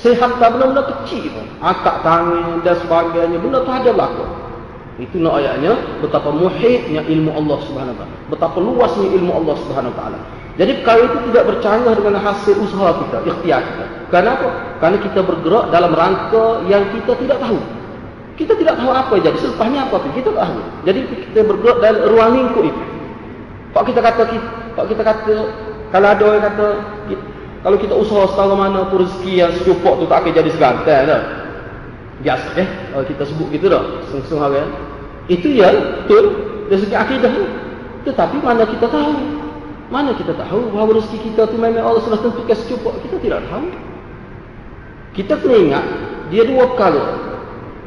sehat 0.00 0.40
tak 0.40 0.48
benda-benda 0.56 0.82
kecil 0.88 1.28
pun 1.32 1.46
akak 1.60 2.00
tangan 2.00 2.64
dan 2.64 2.74
sebagainya 2.80 3.36
benda 3.38 3.60
tu 3.64 3.70
ada 3.72 3.90
berlaku 3.92 4.24
itu 5.00 5.16
nak 5.20 5.40
ayatnya 5.40 5.72
betapa 6.04 6.28
muhitnya 6.32 7.00
ilmu 7.04 7.32
Allah 7.32 7.58
subhanahu 7.64 7.96
ta'ala 7.96 8.16
betapa 8.28 8.58
luasnya 8.60 9.08
ilmu 9.16 9.32
Allah 9.32 9.54
subhanahu 9.64 9.94
ta'ala 9.96 10.20
jadi 10.60 10.84
perkara 10.84 11.08
itu 11.08 11.18
tidak 11.32 11.44
bercanggah 11.48 11.94
dengan 11.96 12.20
hasil 12.20 12.60
usaha 12.60 12.92
kita, 13.00 13.24
ikhtiar 13.24 13.64
kita. 13.64 13.84
Kenapa? 14.12 14.76
Karena 14.84 14.98
kita 15.00 15.20
bergerak 15.24 15.72
dalam 15.72 15.96
rangka 15.96 16.60
yang 16.68 16.84
kita 16.92 17.16
tidak 17.24 17.40
tahu. 17.40 17.56
Kita 18.36 18.52
tidak 18.60 18.76
tahu 18.76 18.92
apa 18.92 19.12
yang 19.16 19.32
jadi. 19.32 19.38
Selepasnya 19.40 19.80
apa 19.88 19.96
pun, 19.96 20.12
kita 20.12 20.28
tak 20.28 20.44
tahu. 20.44 20.60
Jadi 20.84 21.00
kita 21.08 21.40
bergerak 21.48 21.78
dalam 21.80 22.00
ruang 22.04 22.30
lingkup 22.36 22.64
itu. 22.68 22.82
Kalau 23.72 23.84
kita 23.88 24.00
kata, 24.04 24.22
kalau 24.76 24.88
kita 24.92 25.02
kata, 25.02 25.34
kalau 25.92 26.08
ada 26.08 26.22
orang 26.24 26.42
kata, 26.48 26.66
kalau 27.62 27.76
kita 27.76 27.94
usaha 27.94 28.24
setara 28.32 28.56
mana 28.56 28.88
pun 28.88 29.04
rezeki 29.04 29.32
yang 29.44 29.52
secupok 29.60 30.02
tu 30.02 30.04
tak 30.08 30.24
akan 30.24 30.32
jadi 30.34 30.50
segantai 30.50 31.04
dah. 31.04 31.22
Biasa 32.24 32.48
eh, 32.56 32.68
kalau 32.90 33.04
kita 33.04 33.22
sebut 33.28 33.46
gitu 33.52 33.66
dah, 33.68 33.82
seng-seng 34.08 34.40
hari. 34.40 34.64
Itu 35.28 35.52
ya, 35.52 35.68
betul, 36.02 36.24
dari 36.72 36.80
segi 36.80 36.96
akidah. 36.96 37.30
Tetapi 38.08 38.36
mana 38.40 38.64
kita 38.64 38.88
tahu. 38.88 39.14
Mana 39.92 40.16
kita 40.16 40.32
tahu 40.32 40.72
bahawa 40.72 40.96
rezeki 40.96 41.18
kita 41.28 41.52
tu 41.52 41.60
memang 41.60 41.84
Allah 41.84 42.00
sudah 42.00 42.18
tentukan 42.24 42.56
secukup. 42.56 42.96
Kita 43.04 43.20
tidak 43.20 43.44
tahu. 43.52 43.68
Kita 45.12 45.36
kena 45.44 45.56
ingat, 45.60 45.84
dia 46.32 46.48
dua 46.48 46.72
perkara. 46.72 47.04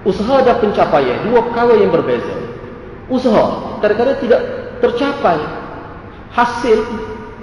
Usaha 0.05 0.45
dan 0.45 0.61
pencapaian. 0.61 1.25
Dua 1.25 1.41
perkara 1.41 1.73
yang 1.73 1.89
berbeza. 1.89 2.37
Usaha, 3.09 3.81
kadang-kadang 3.81 4.21
tidak 4.21 4.41
tercapai. 4.77 5.41
Hasil, 6.37 6.85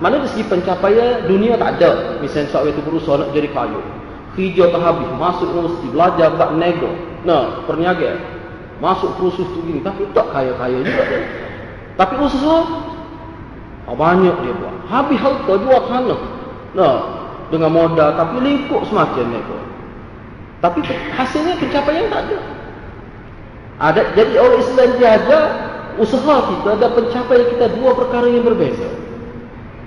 mana 0.03 0.19
dari 0.19 0.35
segi 0.35 0.45
pencapaian, 0.51 1.31
dunia 1.31 1.55
tak 1.55 1.79
ada. 1.79 2.19
Misalnya 2.19 2.51
seorang 2.51 2.75
itu 2.75 2.83
berusaha 2.83 3.23
nak 3.23 3.31
jadi 3.31 3.49
kayu. 3.55 3.81
Kerja 4.35 4.65
tak 4.75 4.83
habis, 4.83 5.09
masuk 5.15 5.47
universiti, 5.55 5.87
belajar, 5.95 6.29
tak 6.35 6.51
nego. 6.59 6.91
Nah, 7.23 7.63
perniaga. 7.71 8.19
Masuk 8.83 9.15
kursus 9.23 9.47
tu 9.55 9.63
gini. 9.63 9.79
Tapi 9.79 10.11
tak 10.11 10.27
kaya-kaya 10.35 10.83
juga. 10.83 11.05
Tapi 11.95 12.15
usaha, 12.19 12.59
Ha, 13.83 13.91
banyak 13.91 14.37
dia 14.47 14.55
buat. 14.55 14.75
Habis 14.87 15.19
harta 15.19 15.53
jual 15.59 15.81
tanah. 15.91 16.21
Nah, 16.79 16.97
dengan 17.51 17.71
modal 17.75 18.15
tapi 18.15 18.39
lingkup 18.39 18.87
semacam 18.87 19.27
mereka. 19.27 19.59
Tapi 20.63 20.79
hasilnya 21.19 21.59
pencapaian 21.59 22.07
tak 22.07 22.23
ada. 22.31 22.39
Ada 23.83 24.01
jadi 24.15 24.39
orang 24.39 24.63
Islam 24.63 24.89
dia 24.97 25.09
ada 25.19 25.41
usaha 25.99 26.37
kita 26.55 26.71
dan 26.79 26.91
pencapaian 26.95 27.47
kita 27.51 27.67
dua 27.75 27.91
perkara 27.99 28.31
yang 28.31 28.47
berbeza. 28.47 28.87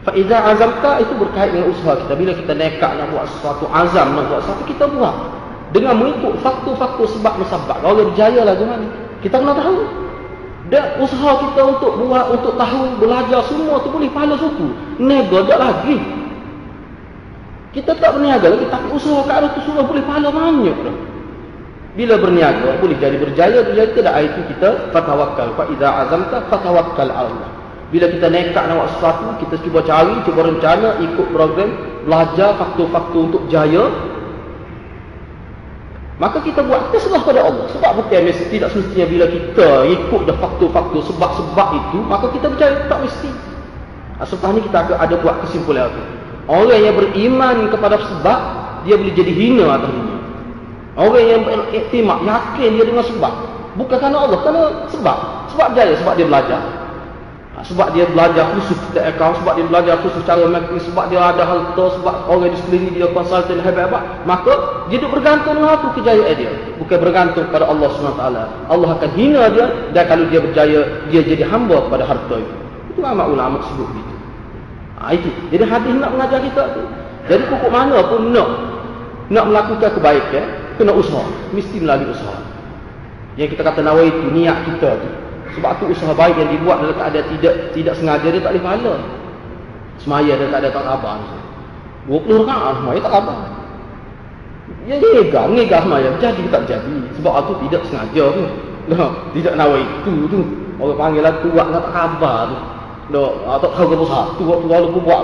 Fa 0.05 0.13
iza 0.13 0.37
azamta 0.37 1.01
itu 1.01 1.17
berkait 1.17 1.49
dengan 1.49 1.73
usaha 1.73 1.97
kita. 1.97 2.13
Bila 2.13 2.31
kita 2.37 2.53
nekat 2.53 2.91
nak 2.93 3.09
buat 3.09 3.25
sesuatu 3.33 3.65
azam 3.73 4.13
nak 4.13 4.29
buat 4.29 4.39
sesuatu 4.45 4.63
kita 4.69 4.85
buat 4.93 5.15
dengan 5.73 5.97
mengikut 5.97 6.37
faktor-faktor 6.45 7.09
sebab 7.17 7.41
musabab. 7.41 7.77
Kalau 7.81 7.95
berjaya 8.05 8.45
lah 8.45 8.53
mana? 8.53 8.85
Kita 9.25 9.41
kena 9.41 9.57
tahu. 9.57 9.81
Dan 10.65 10.97
usaha 10.97 11.31
kita 11.45 11.61
untuk 11.61 11.93
buat, 12.01 12.25
untuk 12.33 12.57
tahu, 12.57 12.97
belajar 12.97 13.41
semua 13.45 13.77
tu 13.85 13.89
boleh 13.93 14.09
pahala 14.09 14.33
suku. 14.37 14.65
Nego 14.97 15.45
tak 15.45 15.61
lagi. 15.61 15.97
Kita 17.69 17.93
tak 17.97 18.17
berniaga 18.17 18.49
lagi, 18.49 18.65
tapi 18.71 18.87
usaha 18.93 19.19
ke 19.25 19.31
arah 19.33 19.49
tu 19.53 19.61
semua 19.61 19.85
boleh 19.85 20.01
pahala 20.05 20.29
banyak 20.33 20.77
dah. 20.85 20.97
Bila 21.95 22.15
berniaga, 22.17 22.81
boleh 22.81 22.97
jadi 22.97 23.17
berjaya, 23.19 23.61
berjaya 23.61 23.89
tidak 23.93 24.15
itu 24.25 24.39
kita 24.53 24.89
fatawakal. 24.89 25.53
Fa 25.53 25.63
idza 25.69 25.89
azamta 26.07 26.37
fatawakal 26.49 27.09
Allah. 27.13 27.49
Bila 27.93 28.09
kita 28.09 28.27
nekat 28.33 28.63
nak 28.65 28.75
buat 28.81 28.89
sesuatu, 28.97 29.23
kita 29.45 29.55
cuba 29.61 29.79
cari, 29.85 30.15
cuba 30.25 30.41
rencana, 30.45 30.99
ikut 31.05 31.27
program, 31.29 31.69
belajar 32.05 32.57
faktor-faktor 32.57 33.21
untuk 33.29 33.43
jaya, 33.49 33.89
Maka 36.15 36.39
kita 36.39 36.63
buat 36.63 36.79
kita 36.89 36.97
serah 37.11 37.23
pada 37.27 37.43
Allah. 37.43 37.67
Sebab 37.75 37.91
bukan 37.99 38.23
mesti 38.23 38.47
tidak 38.47 38.71
semestinya 38.71 39.07
bila 39.11 39.25
kita 39.27 39.67
ikut 39.83 40.21
dah 40.23 40.37
faktor-faktor 40.39 41.01
sebab-sebab 41.11 41.67
itu, 41.75 41.97
maka 42.07 42.31
kita 42.31 42.47
percaya 42.47 42.87
tak 42.87 42.99
mesti. 43.03 43.31
Selepas 44.23 44.49
ni 44.55 44.61
kita 44.63 44.95
ada 44.95 45.15
buat 45.19 45.43
kesimpulan 45.43 45.91
itu. 45.91 46.03
Orang 46.47 46.79
yang 46.79 46.95
beriman 46.95 47.67
kepada 47.67 47.99
sebab, 47.99 48.39
dia 48.87 48.95
boleh 48.95 49.11
jadi 49.11 49.33
hina 49.33 49.65
atas 49.75 49.91
dunia. 49.91 50.17
Orang 50.95 51.25
yang 51.27 51.41
beriktimak, 51.43 52.23
yakin 52.23 52.69
dia 52.79 52.85
dengan 52.87 53.03
sebab. 53.03 53.33
Bukan 53.75 53.97
kerana 53.99 54.17
Allah, 54.23 54.39
kerana 54.39 54.61
sebab. 54.87 55.17
Sebab 55.51 55.67
jaya, 55.75 55.99
sebab 55.99 56.13
dia 56.15 56.27
belajar. 56.31 56.61
Sebab 57.65 57.97
dia 57.97 58.05
belajar 58.05 58.53
khusus 58.53 58.77
kita 58.89 59.09
account 59.09 59.41
sebab 59.41 59.57
dia 59.57 59.65
belajar 59.65 59.97
khusus 60.05 60.21
cara 60.21 60.45
marketing 60.45 60.85
sebab 60.85 61.09
dia 61.09 61.17
ada 61.17 61.41
harta 61.41 61.85
sebab 61.97 62.29
orang 62.29 62.53
di 62.53 62.57
sekeliling 62.61 62.93
dia 62.93 63.09
konsultan 63.09 63.57
hebat-hebat 63.57 64.21
maka 64.29 64.85
dia 64.85 65.01
duduk 65.01 65.17
bergantung 65.17 65.57
dengan 65.57 65.73
apa 65.73 65.89
kejayaan 65.97 66.35
dia. 66.37 66.51
Bukan 66.77 66.97
bergantung 67.01 67.49
pada 67.49 67.65
Allah 67.65 67.89
SWT 67.89 68.25
Allah 68.69 68.89
akan 68.93 69.09
hina 69.17 69.49
dia 69.49 69.65
dan 69.97 70.03
kalau 70.05 70.29
dia 70.29 70.39
berjaya 70.45 70.79
dia 71.09 71.21
jadi 71.25 71.41
hamba 71.49 71.89
pada 71.89 72.05
harta 72.05 72.37
itu. 72.37 72.53
Itu 72.93 73.01
ulama 73.01 73.33
ulama 73.33 73.57
sebut 73.65 73.89
begitu 73.89 74.13
ha, 75.01 75.09
itu. 75.09 75.29
Jadi 75.49 75.63
hadis 75.65 75.93
nak 75.97 76.11
mengajar 76.13 76.39
kita 76.45 76.63
tu. 76.77 76.81
Jadi 77.25 77.43
pokok 77.49 77.71
mana 77.73 77.97
pun 78.05 78.29
nak 78.29 78.49
nak 79.33 79.45
melakukan 79.49 79.89
kebaikan 79.89 80.45
kena 80.77 80.93
usaha. 80.93 81.25
Mesti 81.49 81.81
melalui 81.81 82.13
usaha. 82.13 82.45
Yang 83.41 83.57
kita 83.57 83.73
kata 83.73 83.81
nawai 83.81 84.13
itu 84.13 84.29
niat 84.29 84.69
kita 84.69 85.01
tu 85.01 85.24
sebab 85.55 85.71
tu 85.79 85.87
usaha 85.89 86.11
baik 86.11 86.35
yang 86.35 86.51
dibuat 86.51 86.83
dalam 86.83 86.95
keadaan 86.99 87.25
tidak 87.39 87.53
tidak 87.71 87.93
sengaja 87.95 88.27
dia 88.27 88.41
tak 88.43 88.51
boleh 88.53 88.63
pahala. 88.63 88.93
Semaya 90.03 90.33
dia 90.35 90.47
tak 90.51 90.59
ada 90.59 90.69
tak 90.75 90.83
khabar. 90.83 91.17
20 92.11 92.43
rakaat 92.43 92.73
semaya 92.83 92.99
tak 92.99 93.13
khabar. 93.15 93.39
Ya 94.85 94.95
ngegah, 95.01 95.45
ngegah 95.49 95.81
semaya 95.81 96.09
jadi 96.19 96.43
tak 96.51 96.63
jadi. 96.67 96.95
Sebab 97.17 97.33
aku 97.33 97.51
tidak 97.65 97.81
sengaja 97.87 98.23
tu. 98.35 98.43
No, 98.85 99.05
tidak 99.33 99.53
nawai 99.57 99.81
itu 99.81 100.13
tu. 100.29 100.39
Orang 100.77 100.99
panggil 100.99 101.23
lah 101.23 101.33
tuak 101.41 101.67
tak 101.71 101.85
khabar 101.89 102.37
tu. 102.51 102.57
No, 103.15 103.45
atau 103.47 103.69
tahu 103.73 103.87
ke 103.93 103.95
besar. 104.01 104.25
Tu 104.35 104.43
waktu 104.45 104.67
lalu 104.67 104.99
buat. 105.01 105.23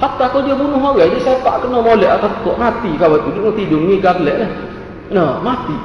Hatta 0.00 0.32
kalau 0.32 0.48
dia 0.48 0.56
bunuh 0.56 0.80
orang, 0.80 1.12
dia 1.12 1.20
sepak 1.20 1.60
kena 1.60 1.84
molek 1.84 2.08
atau 2.08 2.32
kok 2.40 2.56
mati 2.56 2.88
kau 2.96 3.20
tu. 3.20 3.30
Dia 3.36 3.50
tidur 3.52 3.80
ngegah 3.84 4.16
lek 4.24 4.36
lah. 4.40 4.50
No, 5.12 5.24
mati. 5.44 5.76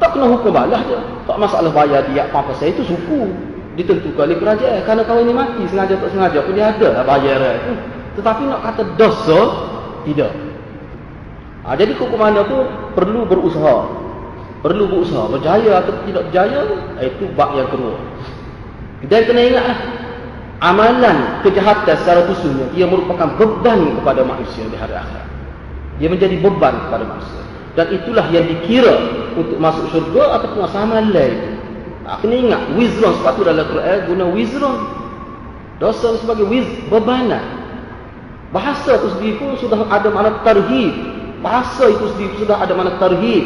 Tak 0.00 0.16
kena 0.16 0.26
hukum 0.32 0.50
balas 0.50 0.80
je. 0.88 0.96
Tak 1.28 1.36
masalah 1.36 1.70
bayar 1.70 2.00
dia 2.08 2.24
apa-apa 2.24 2.56
saya 2.56 2.72
itu 2.72 2.88
suku. 2.88 3.28
Ditentukan 3.76 4.32
oleh 4.32 4.40
kerajaan. 4.40 4.80
Karena 4.88 5.04
kau 5.04 5.20
ini 5.20 5.32
mati 5.36 5.62
sengaja 5.68 5.94
tak 6.00 6.10
sengaja 6.10 6.40
pun 6.40 6.56
dia 6.56 6.72
ada 6.72 6.88
lah 6.96 7.04
bayar. 7.04 7.60
Itu. 7.60 7.72
Tetapi 8.18 8.42
nak 8.48 8.60
kata 8.64 8.82
dosa, 8.96 9.40
tidak. 10.08 10.32
Ha, 11.62 11.76
jadi 11.76 11.92
mana 12.16 12.40
tu 12.48 12.58
perlu 12.96 13.28
berusaha. 13.28 13.76
Perlu 14.64 14.84
berusaha. 14.88 15.28
Berjaya 15.28 15.84
atau 15.84 15.92
tidak 16.08 16.32
berjaya, 16.32 16.60
itu 17.04 17.24
bak 17.36 17.50
yang 17.54 17.68
kedua. 17.68 17.94
Dan 19.04 19.20
kena 19.28 19.40
ingatlah. 19.44 19.78
Amalan 20.60 21.40
kejahatan 21.40 21.96
secara 22.04 22.28
khususnya, 22.28 22.68
ia 22.76 22.84
merupakan 22.84 23.32
beban 23.40 23.96
kepada 23.96 24.20
manusia 24.20 24.60
di 24.68 24.76
hari 24.76 24.92
akhirat. 24.92 25.28
Ia 26.04 26.08
menjadi 26.12 26.36
beban 26.36 26.74
kepada 26.84 27.04
manusia. 27.08 27.40
Dan 27.78 27.86
itulah 27.94 28.26
yang 28.34 28.50
dikira 28.50 28.94
untuk 29.38 29.58
masuk 29.62 29.86
syurga 29.94 30.40
ataupun 30.40 30.66
sama 30.74 30.98
lain. 31.06 31.60
Ha, 32.02 32.18
kena 32.18 32.34
ingat, 32.34 32.62
wizron 32.74 33.14
tu 33.14 33.42
dalam 33.46 33.66
Quran 33.70 33.98
guna 34.10 34.24
wizron. 34.34 34.78
Dosa 35.78 36.18
sebagai 36.20 36.44
wiz, 36.44 36.66
bebanan. 36.92 37.40
Bahasa 38.50 38.98
itu 38.98 39.08
sendiri 39.16 39.34
pun 39.38 39.54
sudah 39.62 39.86
ada 39.86 40.10
makna 40.10 40.42
tarhib. 40.42 40.92
Bahasa 41.40 41.86
itu 41.88 42.04
sendiri 42.16 42.34
sudah 42.42 42.58
ada 42.58 42.74
makna 42.74 42.98
tarhib. 42.98 43.44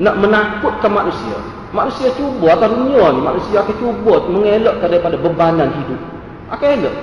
Nak 0.00 0.14
menakutkan 0.24 0.90
manusia. 0.90 1.38
Manusia 1.70 2.08
cuba 2.16 2.56
atas 2.56 2.72
dunia 2.72 3.12
ni. 3.12 3.20
Manusia 3.20 3.60
akan 3.60 3.76
cuba 3.76 4.14
mengelakkan 4.32 4.88
daripada 4.88 5.16
bebanan 5.20 5.68
hidup. 5.68 6.00
Akan 6.48 6.68
elak. 6.80 6.96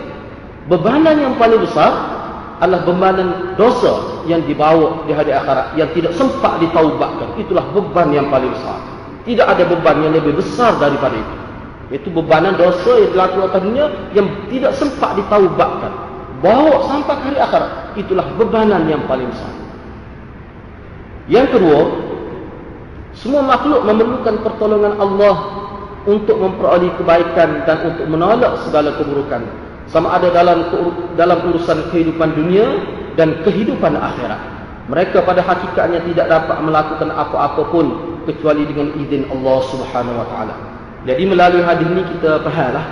Bebanan 0.66 1.16
yang 1.22 1.34
paling 1.38 1.62
besar 1.62 2.15
adalah 2.64 2.88
bebanan 2.88 3.58
dosa 3.60 4.24
yang 4.24 4.40
dibawa 4.48 5.04
di 5.04 5.12
hari 5.12 5.36
akhirat 5.36 5.76
yang 5.76 5.90
tidak 5.92 6.16
sempat 6.16 6.56
ditaubatkan. 6.64 7.36
Itulah 7.36 7.66
beban 7.76 8.16
yang 8.16 8.28
paling 8.32 8.52
besar. 8.52 8.80
Tidak 9.28 9.44
ada 9.44 9.64
beban 9.68 10.06
yang 10.06 10.14
lebih 10.16 10.40
besar 10.40 10.78
daripada 10.80 11.18
itu. 11.18 11.36
Itu 12.00 12.08
bebanan 12.10 12.56
dosa 12.56 12.98
yang 13.02 13.12
dilakukan 13.14 13.50
atas 13.52 13.62
dunia 13.62 13.86
yang 14.16 14.28
tidak 14.48 14.72
sempat 14.80 15.20
ditaubatkan. 15.20 15.92
Bawa 16.40 16.88
sampai 16.88 17.16
hari 17.28 17.38
akhirat. 17.42 17.72
Itulah 18.00 18.28
bebanan 18.40 18.88
yang 18.88 19.04
paling 19.10 19.28
besar. 19.28 19.54
Yang 21.28 21.58
kedua 21.58 21.82
semua 23.16 23.42
makhluk 23.42 23.82
memerlukan 23.88 24.44
pertolongan 24.44 24.94
Allah 25.00 25.36
untuk 26.06 26.38
memperoleh 26.38 26.92
kebaikan 27.02 27.66
dan 27.66 27.78
untuk 27.82 28.06
menolak 28.06 28.62
segala 28.68 28.94
keburukan 29.00 29.65
sama 29.90 30.18
ada 30.18 30.34
dalam 30.34 30.66
dalam 31.14 31.40
urusan 31.54 31.94
kehidupan 31.94 32.34
dunia 32.34 32.66
dan 33.16 33.42
kehidupan 33.46 33.96
akhirat. 33.96 34.42
Mereka 34.86 35.26
pada 35.26 35.42
hakikatnya 35.42 36.06
tidak 36.06 36.30
dapat 36.30 36.62
melakukan 36.62 37.10
apa-apa 37.10 37.64
pun 37.74 37.86
kecuali 38.30 38.70
dengan 38.70 38.94
izin 39.02 39.26
Allah 39.34 39.58
Subhanahu 39.70 40.18
wa 40.22 40.28
taala. 40.30 40.56
Jadi 41.06 41.24
melalui 41.26 41.62
hadis 41.62 41.86
ini 41.86 42.04
kita 42.18 42.42
fahamlah 42.42 42.86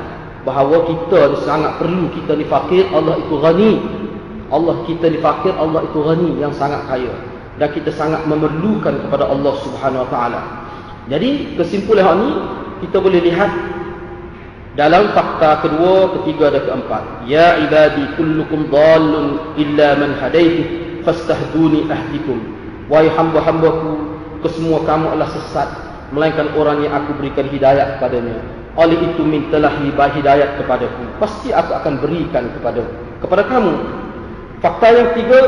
bahawa 0.45 0.85
kita 0.85 1.37
sangat 1.45 1.81
perlu 1.81 2.09
kita 2.13 2.37
ni 2.37 2.45
fakir, 2.45 2.85
Allah 2.93 3.17
itu 3.17 3.35
ghani. 3.41 3.73
Allah 4.53 4.75
kita 4.85 5.09
ni 5.09 5.17
fakir, 5.17 5.53
Allah 5.57 5.81
itu 5.81 5.97
ghani 5.97 6.29
yang 6.37 6.53
sangat 6.53 6.85
kaya. 6.85 7.13
Dan 7.57 7.69
kita 7.73 7.93
sangat 7.93 8.25
memerlukan 8.25 9.05
kepada 9.05 9.29
Allah 9.29 9.53
Subhanahu 9.61 10.05
wa 10.05 10.09
taala. 10.09 10.41
Jadi 11.09 11.57
kesimpulan 11.57 12.17
ini 12.21 12.31
kita 12.85 12.97
boleh 13.01 13.21
lihat 13.21 13.49
dalam 14.73 15.13
fakta 15.13 15.61
kedua, 15.61 16.17
ketiga 16.17 16.49
dan 16.49 16.63
keempat. 16.65 17.03
Ya 17.29 17.61
ibadi 17.61 18.09
kullukum 18.17 18.73
dhalun 18.73 19.53
illa 19.53 19.93
man 20.01 20.17
hadaitu 20.17 20.65
fastahduni 21.05 21.85
ahdikum. 21.93 22.41
Wahai 22.89 23.13
hamba-hambaku, 23.13 24.17
kesemua 24.41 24.81
kamu 24.83 25.13
adalah 25.13 25.29
sesat 25.29 25.69
melainkan 26.09 26.49
orang 26.57 26.81
yang 26.85 26.93
aku 26.93 27.13
berikan 27.21 27.45
hidayah 27.53 27.97
kepadanya. 27.97 28.37
Oleh 28.73 28.97
itu 28.97 29.21
mintalah 29.21 29.77
hidayah 29.77 30.57
kepadaku. 30.57 31.05
Pasti 31.21 31.53
aku 31.53 31.77
akan 31.77 31.93
berikan 32.01 32.49
kepada 32.57 32.81
kepada 33.21 33.45
kamu. 33.45 33.73
Fakta 34.57 34.87
yang 34.89 35.07
ketiga, 35.13 35.39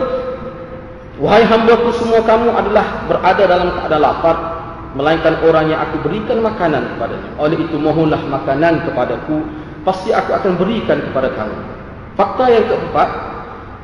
wahai 1.18 1.42
hambaku 1.50 1.90
semua 1.98 2.22
kamu 2.22 2.54
adalah 2.54 2.86
berada 3.10 3.44
dalam 3.50 3.70
keadaan 3.74 4.04
lapar 4.06 4.38
melainkan 4.96 5.44
orang 5.44 5.70
yang 5.76 5.80
aku 5.84 6.08
berikan 6.08 6.40
makanan 6.40 6.96
kepadanya. 6.96 7.30
Oleh 7.36 7.60
itu 7.60 7.76
mohonlah 7.76 8.24
makanan 8.32 8.88
kepadaku, 8.88 9.44
pasti 9.84 10.16
aku 10.16 10.32
akan 10.32 10.56
berikan 10.56 11.04
kepada 11.04 11.36
kamu. 11.36 11.60
Fakta 12.16 12.48
yang 12.48 12.66
keempat, 12.72 13.10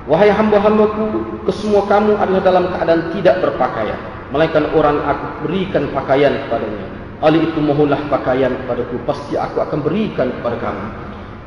wahai 0.07 0.31
hamba-hambaku, 0.31 1.35
kesemua 1.43 1.83
kamu 1.91 2.15
adalah 2.15 2.41
dalam 2.41 2.63
keadaan 2.71 3.11
tidak 3.11 3.43
berpakaian, 3.43 3.99
melainkan 4.31 4.71
orang 4.71 5.03
aku 5.03 5.25
berikan 5.45 5.91
pakaian 5.91 6.31
kepadanya. 6.47 6.87
Oleh 7.21 7.43
itu 7.43 7.59
mohonlah 7.59 8.01
pakaian 8.07 8.55
kepadaku, 8.65 8.95
pasti 9.03 9.35
aku 9.35 9.61
akan 9.61 9.83
berikan 9.83 10.31
kepada 10.39 10.57
kamu. 10.63 10.85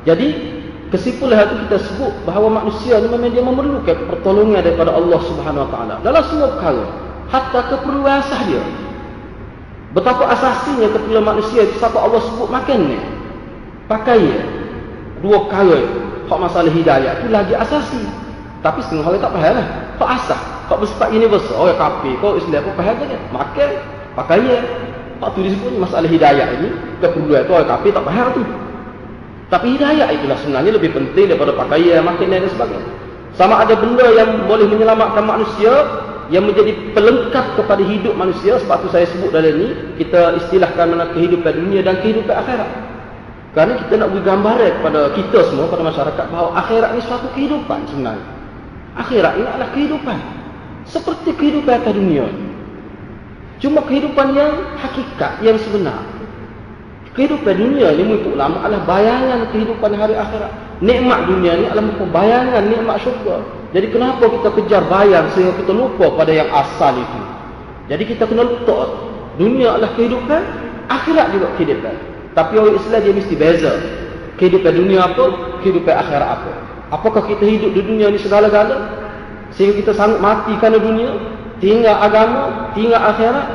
Jadi 0.05 0.29
kesimpulan 0.93 1.49
itu 1.49 1.57
kita 1.67 1.79
sebut 1.89 2.13
bahawa 2.29 2.63
manusia 2.63 3.01
ini 3.01 3.09
memang 3.09 3.33
dia 3.33 3.43
memerlukan 3.43 3.97
pertolongan 4.13 4.61
daripada 4.61 4.93
Allah 4.93 5.21
Subhanahu 5.25 5.65
Wa 5.67 5.71
Taala 5.73 5.95
dalam 6.05 6.23
semua 6.29 6.53
perkara, 6.53 6.85
hatta 7.33 7.61
keperluan 7.73 8.21
sah 8.29 8.45
dia. 8.45 8.84
Betapa 9.95 10.27
asasinya 10.27 10.91
keperluan 10.91 11.23
manusia 11.23 11.63
itu 11.63 11.79
siapa 11.79 11.95
Allah 11.95 12.19
sebut 12.19 12.51
makan 12.51 12.79
ni. 12.91 12.99
Pakai 13.87 14.21
dua 15.23 15.47
perkara 15.47 15.79
hak 16.27 16.39
masalah 16.41 16.73
hidayah 16.75 17.23
itu 17.23 17.31
lagi 17.31 17.55
asasi. 17.55 18.03
Tapi 18.59 18.83
setengah 18.83 19.07
orang 19.07 19.23
tak 19.23 19.33
faham 19.39 19.55
lah. 19.55 19.67
Hak 20.03 20.11
asas. 20.19 20.43
Hak 20.67 20.79
bersifat 20.83 21.09
universal. 21.15 21.57
Orang 21.63 21.79
kafir, 21.79 22.17
kau 22.19 22.35
Islam 22.35 22.65
pun 22.67 22.75
faham 22.75 22.95
saja. 22.99 23.19
Makan, 23.31 23.71
pakai 24.19 24.39
Hak 25.23 25.31
tu 25.39 25.41
disebut 25.47 25.79
masalah 25.79 26.11
hidayah 26.11 26.49
ini. 26.59 26.69
Keperluan 26.99 27.47
itu 27.47 27.53
orang 27.55 27.71
kafir 27.71 27.91
tak 27.95 28.05
faham 28.09 28.27
tu. 28.35 28.43
Tapi 29.47 29.67
hidayah 29.79 30.09
itulah 30.11 30.39
sebenarnya 30.43 30.73
lebih 30.75 30.91
penting 30.91 31.31
daripada 31.31 31.55
pakaian, 31.55 32.03
makan 32.03 32.27
dan 32.27 32.51
sebagainya. 32.51 32.91
Sama 33.39 33.63
ada 33.63 33.75
benda 33.79 34.07
yang 34.11 34.47
boleh 34.47 34.67
menyelamatkan 34.67 35.23
manusia 35.23 35.71
yang 36.33 36.49
menjadi 36.49 36.73
pelengkap 36.97 37.57
kepada 37.61 37.83
hidup 37.85 38.15
manusia 38.17 38.57
sebab 38.63 38.85
tu 38.85 38.89
saya 38.89 39.05
sebut 39.09 39.29
dalam 39.29 39.53
ini 39.61 39.69
kita 40.01 40.41
istilahkan 40.41 40.87
mana 40.89 41.13
kehidupan 41.13 41.53
dunia 41.53 41.85
dan 41.85 42.01
kehidupan 42.01 42.33
akhirat. 42.33 42.71
Kerana 43.55 43.73
kita 43.87 43.93
nak 44.03 44.09
beri 44.11 44.23
gambaran 44.27 44.71
kepada 44.81 45.01
kita 45.15 45.39
semua 45.47 45.67
pada 45.71 45.83
masyarakat 45.87 46.25
bahawa 46.33 46.51
akhirat 46.59 46.89
ini 46.97 47.03
suatu 47.07 47.29
kehidupan 47.37 47.79
sebenarnya. 47.87 48.27
Akhirat 48.99 49.33
ini 49.37 49.47
adalah 49.47 49.71
kehidupan. 49.75 50.19
Seperti 50.85 51.31
kehidupan 51.33 51.81
atas 51.81 51.95
dunia 51.97 52.27
cuma 53.63 53.81
kehidupan 53.89 54.37
yang 54.37 54.53
hakikat 54.77 55.41
yang 55.41 55.57
sebenar. 55.57 56.05
Kehidupan 57.15 57.55
dunia 57.55 57.95
ini 57.95 58.03
menurut 58.11 58.35
ulama 58.35 58.59
adalah 58.67 58.83
bayangan 58.85 59.41
kehidupan 59.55 59.91
hari 59.95 60.19
akhirat. 60.19 60.51
Nikmat 60.83 61.21
dunia 61.31 61.53
ini 61.57 61.67
adalah 61.71 61.87
bayangan 62.11 62.63
nikmat 62.69 62.97
syurga 63.01 63.64
jadi 63.75 63.91
kenapa 63.91 64.31
kita 64.31 64.55
kejar 64.55 64.87
bayang 64.87 65.27
sehingga 65.35 65.59
kita 65.59 65.75
lupa 65.75 66.07
pada 66.15 66.31
yang 66.31 66.47
asal 66.55 66.95
itu? 66.95 67.21
Jadi 67.91 68.03
kita 68.07 68.23
kena 68.31 68.47
letak 68.47 68.89
dunia 69.35 69.75
adalah 69.75 69.91
kehidupan, 69.99 70.43
akhirat 70.87 71.27
juga 71.35 71.51
kehidupan. 71.59 71.95
Tapi 72.39 72.55
orang 72.55 72.79
Islam 72.79 73.01
dia 73.03 73.15
mesti 73.19 73.35
beza. 73.35 73.75
Kehidupan 74.39 74.79
dunia 74.79 75.11
apa, 75.11 75.59
kehidupan 75.67 75.91
akhirat 75.91 76.29
apa. 76.39 76.53
Apakah 76.95 77.27
kita 77.27 77.43
hidup 77.43 77.75
di 77.75 77.83
dunia 77.83 78.15
ini 78.15 78.19
segala-gala? 78.23 78.95
Sehingga 79.51 79.83
kita 79.83 79.91
sanggup 79.99 80.23
mati 80.23 80.55
kerana 80.63 80.79
dunia, 80.79 81.11
tinggal 81.59 81.99
agama, 81.99 82.71
tinggal 82.79 83.03
akhirat. 83.03 83.47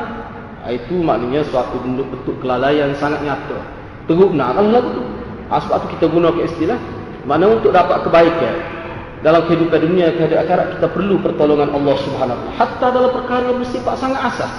Ah, 0.67 0.75
itu 0.75 0.99
maknanya 0.99 1.47
suatu 1.47 1.79
bentuk 1.79 2.12
bentuk 2.12 2.36
kelalaian 2.43 2.91
sangat 2.99 3.23
nyata. 3.23 3.63
Teruk 4.03 4.36
nak 4.36 4.60
kalau 4.60 4.67
lagu 4.67 4.89
tu. 4.99 5.03
Ha, 5.47 5.63
sebab 5.63 5.88
tu 5.88 5.88
kita 5.95 6.12
guna 6.12 6.29
ke 6.36 6.43
istilah 6.43 6.77
mana 7.23 7.49
untuk 7.49 7.73
dapat 7.73 8.05
kebaikan 8.05 8.79
dalam 9.19 9.43
kehidupan 9.51 9.79
dunia 9.84 10.15
kehidupan 10.15 10.39
akhirat 10.47 10.67
kita 10.79 10.88
perlu 10.88 11.19
pertolongan 11.19 11.69
Allah 11.75 11.95
Subhanahu 11.99 12.39
wa 12.39 12.51
hatta 12.55 12.88
dalam 12.88 13.12
perkara 13.12 13.43
yang 13.51 13.60
bersifat 13.60 13.95
sangat 13.99 14.21
asas. 14.32 14.53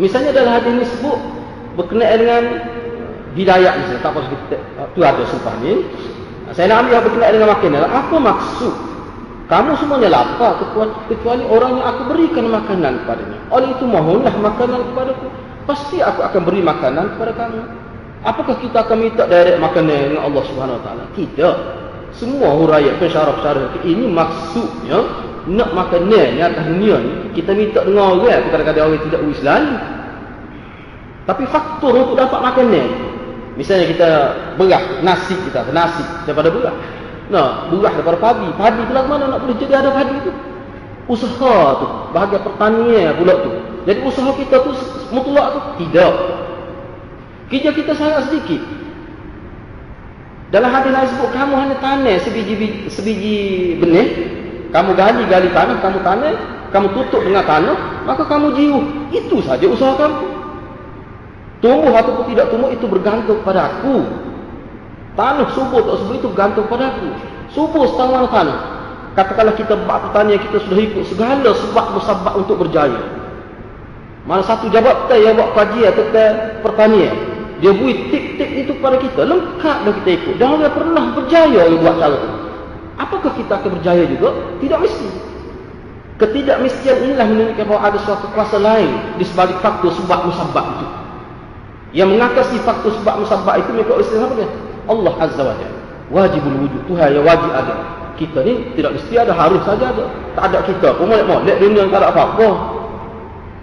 Misalnya 0.00 0.32
dalam 0.32 0.56
hadis 0.56 0.72
ini 0.72 0.84
sebut 0.88 1.18
berkenaan 1.76 2.16
dengan 2.16 2.42
hidayah 3.36 3.72
misalnya 3.76 4.00
tak 4.00 4.12
apa 4.16 4.20
kita 4.24 4.56
tu 4.96 5.00
ada 5.04 5.22
sumpah 5.28 5.54
ni. 5.60 5.84
Saya 6.52 6.68
nak 6.68 6.84
ambil 6.84 7.00
berkenaan 7.08 7.32
dengan 7.32 7.50
makanan. 7.52 7.80
Apa 7.88 8.16
maksud 8.16 8.74
kamu 9.52 9.76
semuanya 9.76 10.08
lapar 10.08 10.56
kecuali 11.12 11.44
orang 11.44 11.76
yang 11.76 11.86
aku 11.92 12.02
berikan 12.08 12.48
makanan 12.48 13.04
kepadanya. 13.04 13.38
Oleh 13.52 13.68
itu 13.68 13.84
mohonlah 13.84 14.32
makanan 14.32 14.80
kepadaku. 14.92 15.28
Pasti 15.68 16.00
aku 16.00 16.24
akan 16.24 16.40
beri 16.40 16.64
makanan 16.64 17.16
kepada 17.16 17.32
kamu. 17.36 17.60
Apakah 18.22 18.56
kita 18.64 18.86
akan 18.86 18.96
minta 18.96 19.28
direct 19.28 19.60
makanan 19.60 19.92
dengan 20.08 20.22
Allah 20.24 20.42
Subhanahu 20.48 20.78
Wa 20.80 20.84
Taala? 20.88 21.04
Tidak. 21.12 21.81
Semua 22.12 22.54
huraian 22.56 22.96
pensyarah-pensyarah 23.00 23.82
ini 23.88 24.04
maksudnya 24.08 24.98
nak 25.48 25.70
makanan 25.74 26.38
ni 26.38 26.40
atas 26.44 26.64
dunia 26.70 26.96
ni 27.02 27.12
kita 27.34 27.50
minta 27.56 27.82
dengan 27.82 28.20
orang 28.20 28.46
kadang-kadang 28.52 28.94
orang 28.94 29.02
tidak 29.08 29.20
Islam. 29.32 29.62
Tapi 31.22 31.44
faktor 31.46 31.92
untuk 31.94 32.18
dapat 32.18 32.40
makanan 32.42 33.12
Misalnya 33.52 33.86
kita 33.92 34.10
beras, 34.56 34.84
nasi 35.04 35.36
kita, 35.44 35.68
nasi 35.76 36.00
daripada 36.24 36.48
beras. 36.48 36.72
Nah, 37.28 37.68
buah 37.68 37.92
daripada 38.00 38.16
padi. 38.16 38.48
Padi 38.56 38.80
tu 38.88 38.92
mana 38.96 39.24
nak 39.28 39.38
boleh 39.44 39.56
jadi 39.60 39.74
ada 39.76 39.90
padi 39.92 40.16
tu? 40.24 40.32
Usaha 41.10 41.56
tu, 41.82 41.86
bahagian 42.16 42.40
pertanian 42.40 43.12
pula 43.18 43.34
tu. 43.44 43.50
Jadi 43.84 43.98
usaha 44.06 44.30
kita 44.40 44.56
tu 44.64 44.72
mutlak 45.12 45.46
tu 45.52 45.60
tidak. 45.84 46.12
Kerja 47.52 47.70
kita 47.76 47.92
sangat 47.92 48.32
sedikit. 48.32 48.62
Dalam 50.52 50.68
hadis 50.68 50.92
lain 50.92 51.08
sebut 51.08 51.32
kamu 51.32 51.54
hanya 51.56 51.76
tanam 51.80 52.12
sebiji 52.20 52.84
sebiji 52.92 53.36
benih, 53.80 54.08
kamu 54.68 54.92
gali-gali 54.92 55.48
tanah, 55.48 55.80
kamu 55.80 55.98
tanam, 56.04 56.36
kamu 56.68 56.86
tutup 56.92 57.24
dengan 57.24 57.40
tanah, 57.48 58.04
maka 58.04 58.28
kamu 58.28 58.52
jiu. 58.52 58.84
Itu 59.08 59.40
saja 59.40 59.64
usaha 59.64 59.96
kamu. 59.96 60.28
Tumbuh 61.64 61.96
ataupun 61.96 62.36
tidak 62.36 62.52
tumbuh 62.52 62.68
itu 62.68 62.84
bergantung 62.84 63.40
pada 63.40 63.72
aku. 63.72 64.04
Tanah 65.16 65.48
subur 65.56 65.88
tak 65.88 65.96
subur 66.04 66.14
itu 66.20 66.28
bergantung 66.28 66.68
pada 66.68 66.92
aku. 66.92 67.08
Subur 67.56 67.88
setengah 67.88 68.12
mana 68.12 68.28
tanah. 68.28 68.58
Katakanlah 69.16 69.56
kita 69.56 69.76
buat 69.88 70.08
pertanian 70.08 70.40
kita 70.40 70.56
sudah 70.68 70.78
ikut 70.84 71.04
segala 71.08 71.50
sebab 71.52 71.86
musabab 71.96 72.34
untuk 72.44 72.60
berjaya. 72.60 73.00
Mana 74.28 74.44
satu 74.44 74.68
jabatan 74.68 75.16
yang 75.16 75.32
buat 75.32 75.56
kajian 75.56 75.96
tentang 75.96 76.60
pertanian. 76.60 77.31
Dia 77.62 77.70
buat 77.70 77.94
tip-tip 78.10 78.50
itu 78.58 78.74
kepada 78.74 78.98
kita. 78.98 79.22
Lengkap 79.22 79.76
dah 79.86 79.94
kita 80.02 80.10
ikut. 80.18 80.34
Dan 80.42 80.58
dia 80.58 80.70
pernah 80.74 81.14
berjaya 81.14 81.60
yang 81.70 81.78
buat 81.78 81.94
cara 81.94 82.18
itu. 82.18 82.30
Apakah 82.98 83.32
kita 83.38 83.52
akan 83.62 83.70
berjaya 83.78 84.04
juga? 84.10 84.34
Tidak 84.58 84.78
mesti. 84.82 85.08
Ketidakmestian 86.18 86.96
inilah 87.06 87.26
menunjukkan 87.30 87.66
bahawa 87.66 87.82
ada 87.90 87.98
suatu 88.02 88.26
kuasa 88.34 88.58
lain 88.58 88.90
di 89.18 89.24
sebalik 89.26 89.58
faktor 89.62 89.94
sebab 89.94 90.26
musabab 90.26 90.66
itu. 90.78 90.86
Yang 92.02 92.08
mengakasi 92.18 92.56
faktor 92.66 92.92
sebab 92.98 93.22
musabab 93.22 93.54
itu 93.58 93.70
mereka 93.74 93.94
istilah 93.98 94.26
apa 94.26 94.34
dia? 94.42 94.48
Allah 94.90 95.14
Azza 95.22 95.42
wa 95.42 95.54
Jalla. 95.54 95.78
Wajibul 96.12 96.56
wujud. 96.66 96.82
Tuhan 96.90 97.08
yang 97.14 97.24
wajib 97.24 97.50
ada. 97.54 97.74
Kita 98.18 98.38
ni 98.44 98.74
tidak 98.76 98.98
mesti 98.98 99.14
ada, 99.16 99.32
harus 99.32 99.62
saja 99.64 99.88
ada. 99.88 100.04
Tak 100.34 100.44
ada 100.50 100.58
kita 100.66 100.88
pun 100.98 101.08
molek-molek 101.08 101.56
dunia 101.62 101.86
tak 101.88 102.00
ada 102.04 102.08
apa-apa. 102.10 102.48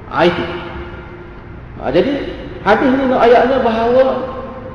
Ha, 0.10 0.26
itu. 0.26 0.44
Ha, 1.80 1.82
jadi, 1.94 2.12
hadis 2.64 2.90
ni 2.92 3.06
ayatnya 3.16 3.58
bahawa 3.64 4.06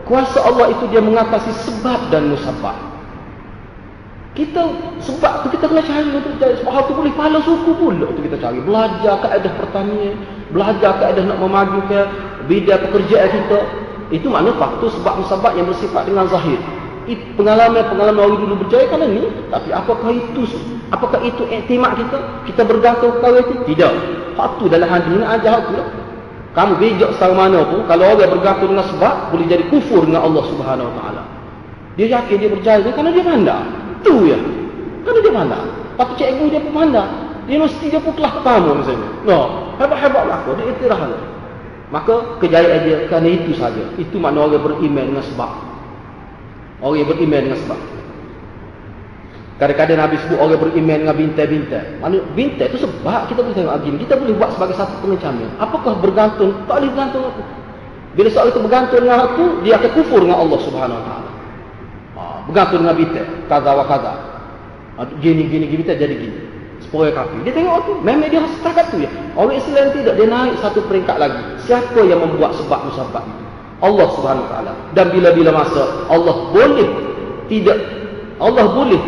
kuasa 0.05 0.39
Allah 0.45 0.73
itu 0.73 0.85
dia 0.93 1.01
mengatasi 1.01 1.53
sebab 1.69 2.13
dan 2.13 2.33
musabab. 2.33 2.77
Kita 4.35 4.67
sebab 4.99 5.47
tu 5.47 5.55
kita 5.55 5.71
kena 5.71 5.83
cari 5.87 6.11
untuk 6.11 6.35
cari 6.43 6.59
sebab 6.59 6.91
tu 6.91 6.93
boleh 6.99 7.15
pahala 7.15 7.39
suku 7.47 7.71
pula 7.79 8.11
tu 8.11 8.21
kita 8.27 8.35
cari 8.43 8.59
belajar 8.67 9.15
kaedah 9.23 9.53
pertanian 9.63 10.19
belajar 10.51 10.99
kaedah 10.99 11.23
nak 11.23 11.39
memajukan 11.39 12.07
bidang 12.51 12.83
pekerjaan 12.91 13.31
kita 13.31 13.59
itu 14.13 14.27
makna 14.29 14.53
faktor 14.59 14.93
sebab 14.93 15.23
musabab 15.23 15.53
yang 15.57 15.67
bersifat 15.71 16.05
dengan 16.05 16.29
zahir. 16.29 16.61
Pengalaman-pengalaman 17.37 18.21
orang 18.21 18.41
dulu 18.49 18.55
berjaya 18.65 18.89
kan 18.89 19.01
ini. 19.05 19.29
Tapi 19.53 19.69
apakah 19.73 20.11
itu 20.13 20.43
apakah 20.89 21.21
itu 21.25 21.45
iktimak 21.49 21.97
kita? 22.01 22.19
Kita 22.49 22.63
bergantung 22.65 23.21
kepada 23.21 23.45
itu? 23.45 23.55
Tidak. 23.73 23.93
Hak 24.35 24.51
tu 24.61 24.67
dalam 24.69 24.89
hati 24.89 25.09
ini 25.13 25.25
aja 25.25 25.49
hak 25.57 25.63
tu 25.69 25.73
lah. 25.77 25.89
Kamu 26.55 26.79
bijak 26.79 27.11
secara 27.19 27.35
mana 27.35 27.67
pun, 27.67 27.83
kalau 27.91 28.15
orang 28.15 28.31
bergantung 28.31 28.71
dengan 28.71 28.87
sebab, 28.87 29.35
boleh 29.35 29.47
jadi 29.51 29.67
kufur 29.75 30.07
dengan 30.07 30.23
Allah 30.23 30.45
Subhanahu 30.55 30.87
Wa 30.87 30.95
Taala. 31.03 31.23
Dia 31.99 32.07
yakin 32.15 32.37
dia 32.39 32.51
berjaya 32.51 32.89
kerana 32.91 33.11
dia 33.11 33.25
pandai. 33.27 33.67
Tu 34.07 34.15
ya. 34.31 34.39
Kerana 35.03 35.19
dia 35.19 35.33
pandai. 35.35 35.67
Tapi 35.95 36.13
cikgu 36.19 36.45
dia 36.51 36.61
pun 36.63 36.73
pandai. 36.75 37.09
Dia 37.51 37.59
mesti 37.59 37.85
dia 37.91 38.01
pun 38.03 38.15
kelas 38.15 38.33
pertama 38.41 38.71
misalnya. 38.83 39.11
No, 39.27 39.39
hebat-hebat 39.79 40.25
lah. 40.27 40.39
Dia 40.47 40.65
itirah 40.75 41.01
lah. 41.11 41.23
Maka 41.93 42.15
kejayaan 42.43 42.81
dia 42.87 42.97
kerana 43.07 43.29
itu 43.31 43.55
saja. 43.55 43.83
Itu 43.95 44.19
makna 44.19 44.47
orang 44.47 44.63
beriman 44.63 45.15
dengan 45.15 45.25
sebab. 45.27 45.51
Orang 46.83 47.07
beriman 47.07 47.41
dengan 47.51 47.59
sebab. 47.63 47.79
Kadang-kadang 49.55 49.99
Nabi 50.03 50.19
sebut 50.19 50.39
orang 50.43 50.59
beriman 50.59 50.97
dengan 51.07 51.15
bintang-bintang. 51.15 51.87
Mana 52.03 52.19
bintang 52.35 52.69
itu 52.75 52.79
sebab 52.83 53.31
kita 53.31 53.39
boleh 53.39 53.55
tengok 53.55 53.75
begini. 53.79 53.97
Kita 54.03 54.15
boleh 54.19 54.35
buat 54.35 54.51
sebagai 54.59 54.75
satu 54.75 54.95
pengecaman. 54.99 55.47
Apakah 55.63 55.95
bergantung? 56.03 56.51
Tak 56.67 56.83
boleh 56.83 56.91
bergantung 56.91 57.23
aku. 57.31 57.43
Bila 58.19 58.29
soal 58.35 58.51
itu 58.51 58.61
bergantung 58.63 59.01
dengan 59.07 59.19
aku, 59.31 59.63
dia 59.63 59.79
akan 59.79 59.91
kufur 59.95 60.19
dengan 60.23 60.43
Allah 60.43 60.59
Subhanahu 60.59 60.99
Wa 60.99 61.05
Taala. 61.07 61.31
Ha, 62.15 62.23
bergantung 62.51 62.79
dengan 62.83 62.97
bintang. 62.99 63.29
Kaza 63.47 63.71
wa 63.71 63.85
kaza. 63.87 64.13
Ha, 64.99 65.01
gini, 65.23 65.47
gini, 65.47 65.65
gini, 65.71 65.79
bintang 65.83 65.99
jadi 66.03 66.15
gini 66.19 66.39
supaya 66.85 67.11
kafir. 67.11 67.41
Dia 67.43 67.55
tengok 67.57 67.79
tu, 67.89 67.93
memang 68.07 68.29
dia 68.31 68.45
setakat 68.61 68.87
tu 68.93 69.03
ya. 69.03 69.11
Orang 69.35 69.57
Islam 69.57 69.91
tidak, 69.97 70.15
dia 70.15 70.29
naik 70.31 70.55
satu 70.63 70.85
peringkat 70.87 71.17
lagi. 71.19 71.43
Siapa 71.67 72.01
yang 72.07 72.23
membuat 72.23 72.55
sebab 72.55 72.87
musabab 72.87 73.25
itu? 73.25 73.45
Allah 73.83 74.07
Subhanahu 74.15 74.47
taala. 74.47 74.73
Dan 74.95 75.11
bila-bila 75.11 75.51
masa 75.51 76.07
Allah 76.07 76.55
boleh 76.55 76.89
tidak 77.51 77.77
Allah 78.39 78.65
boleh 78.71 79.03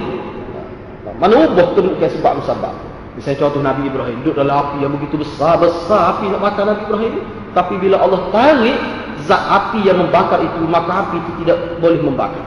mana 1.16 1.48
ubah 1.48 1.72
kedudukan 1.72 2.10
sebab 2.20 2.32
musabab. 2.40 2.74
Misalnya 3.16 3.48
contoh 3.48 3.60
Nabi 3.64 3.88
Ibrahim 3.88 4.20
duduk 4.20 4.36
dalam 4.36 4.52
api 4.52 4.84
yang 4.84 4.92
begitu 4.92 5.24
besar, 5.24 5.56
besar 5.56 6.16
api 6.16 6.28
nak 6.28 6.40
makan 6.44 6.64
Nabi 6.68 6.82
Ibrahim. 6.84 7.12
Tapi 7.56 7.74
bila 7.80 7.96
Allah 8.04 8.20
tarik 8.28 8.78
zat 9.24 9.40
api 9.40 9.88
yang 9.88 10.04
membakar 10.04 10.44
itu, 10.44 10.60
maka 10.68 11.08
api 11.08 11.16
itu 11.24 11.30
tidak 11.40 11.80
boleh 11.80 12.00
membakar. 12.04 12.44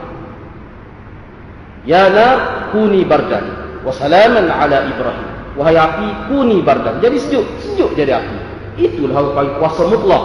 Ya 1.82 2.06
nar 2.06 2.70
kuni 2.70 3.02
bardan 3.02 3.50
wa 3.82 3.90
salaman 3.90 4.46
ala 4.46 4.86
Ibrahim. 4.86 5.28
Wahai 5.58 5.74
api, 5.74 6.08
kuni 6.30 6.62
bardan. 6.62 7.02
Jadi 7.02 7.18
sejuk, 7.18 7.42
sejuk 7.58 7.90
jadi 7.98 8.22
api. 8.22 8.36
Itulah 8.78 9.34
apa 9.34 9.58
kuasa 9.58 9.82
mutlak. 9.90 10.24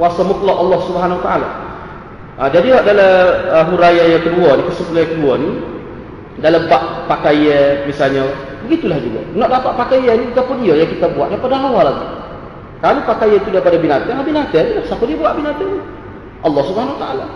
Kuasa 0.00 0.24
mutlak 0.24 0.56
Allah 0.56 0.78
Subhanahu 0.88 1.20
wa 1.20 1.24
taala. 1.28 1.48
Ha, 2.38 2.46
jadi 2.48 2.80
dalam 2.86 3.12
uh, 3.50 3.64
huraian 3.68 4.14
yang 4.14 4.24
kedua 4.24 4.56
ni, 4.56 4.62
kesimpulan 4.70 5.04
yang 5.04 5.12
kedua 5.18 5.32
ni 5.42 5.50
dalam 6.38 6.70
bab 6.70 7.10
pakaian 7.10 7.86
misalnya, 7.88 8.30
begitulah 8.66 8.98
juga. 9.02 9.20
Nak 9.34 9.48
dapat 9.50 9.72
pakaian 9.74 10.14
ni 10.22 10.30
apa 10.30 10.52
dia 10.62 10.74
yang 10.78 10.90
kita 10.90 11.06
buat 11.14 11.34
daripada 11.34 11.58
awal 11.58 11.84
lagi. 11.90 12.06
Kalau 12.78 13.02
pakaian 13.02 13.38
itu 13.42 13.50
daripada 13.50 13.76
binatang, 13.78 14.22
binatang 14.22 14.66
siapa 14.86 15.02
dia 15.02 15.18
buat 15.18 15.34
binatang? 15.34 15.82
Allah 16.46 16.62
Subhanahu 16.62 16.94
wa 16.94 17.02
taala. 17.02 17.26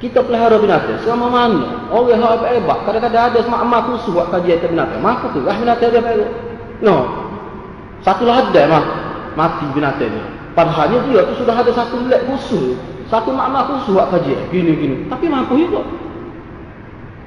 Kita 0.00 0.20
pelihara 0.24 0.56
binatang 0.56 1.00
selama 1.04 1.26
mana? 1.28 1.88
Orang 1.92 2.12
yang 2.12 2.20
hebat 2.44 2.78
kadang-kadang 2.84 3.24
ada 3.32 3.38
semak 3.40 3.60
emak 3.60 3.80
khusus 3.88 4.10
buat 4.12 4.28
kajian 4.32 4.60
tentang 4.60 4.72
binatang. 4.76 5.00
Maka 5.00 5.26
tu 5.32 5.40
lah 5.44 5.56
binatang 5.56 5.88
dia 5.92 6.00
pelihara. 6.00 6.26
No. 6.80 6.96
Satu 8.04 8.28
lah 8.28 8.44
ada 8.44 8.62
mah 8.68 8.84
mati 9.36 9.64
binatang 9.72 10.12
ni. 10.12 10.20
Padahalnya 10.52 10.98
dia 11.08 11.20
tu 11.28 11.34
sudah 11.40 11.56
ada 11.56 11.70
satu 11.72 12.04
lab 12.08 12.20
khusus. 12.28 12.76
Satu 13.08 13.32
makna 13.36 13.64
khusus 13.68 13.96
buat 13.96 14.08
kajian. 14.12 14.44
Gini-gini. 14.48 15.08
Tapi 15.12 15.28
mampu 15.28 15.60
juga. 15.60 15.84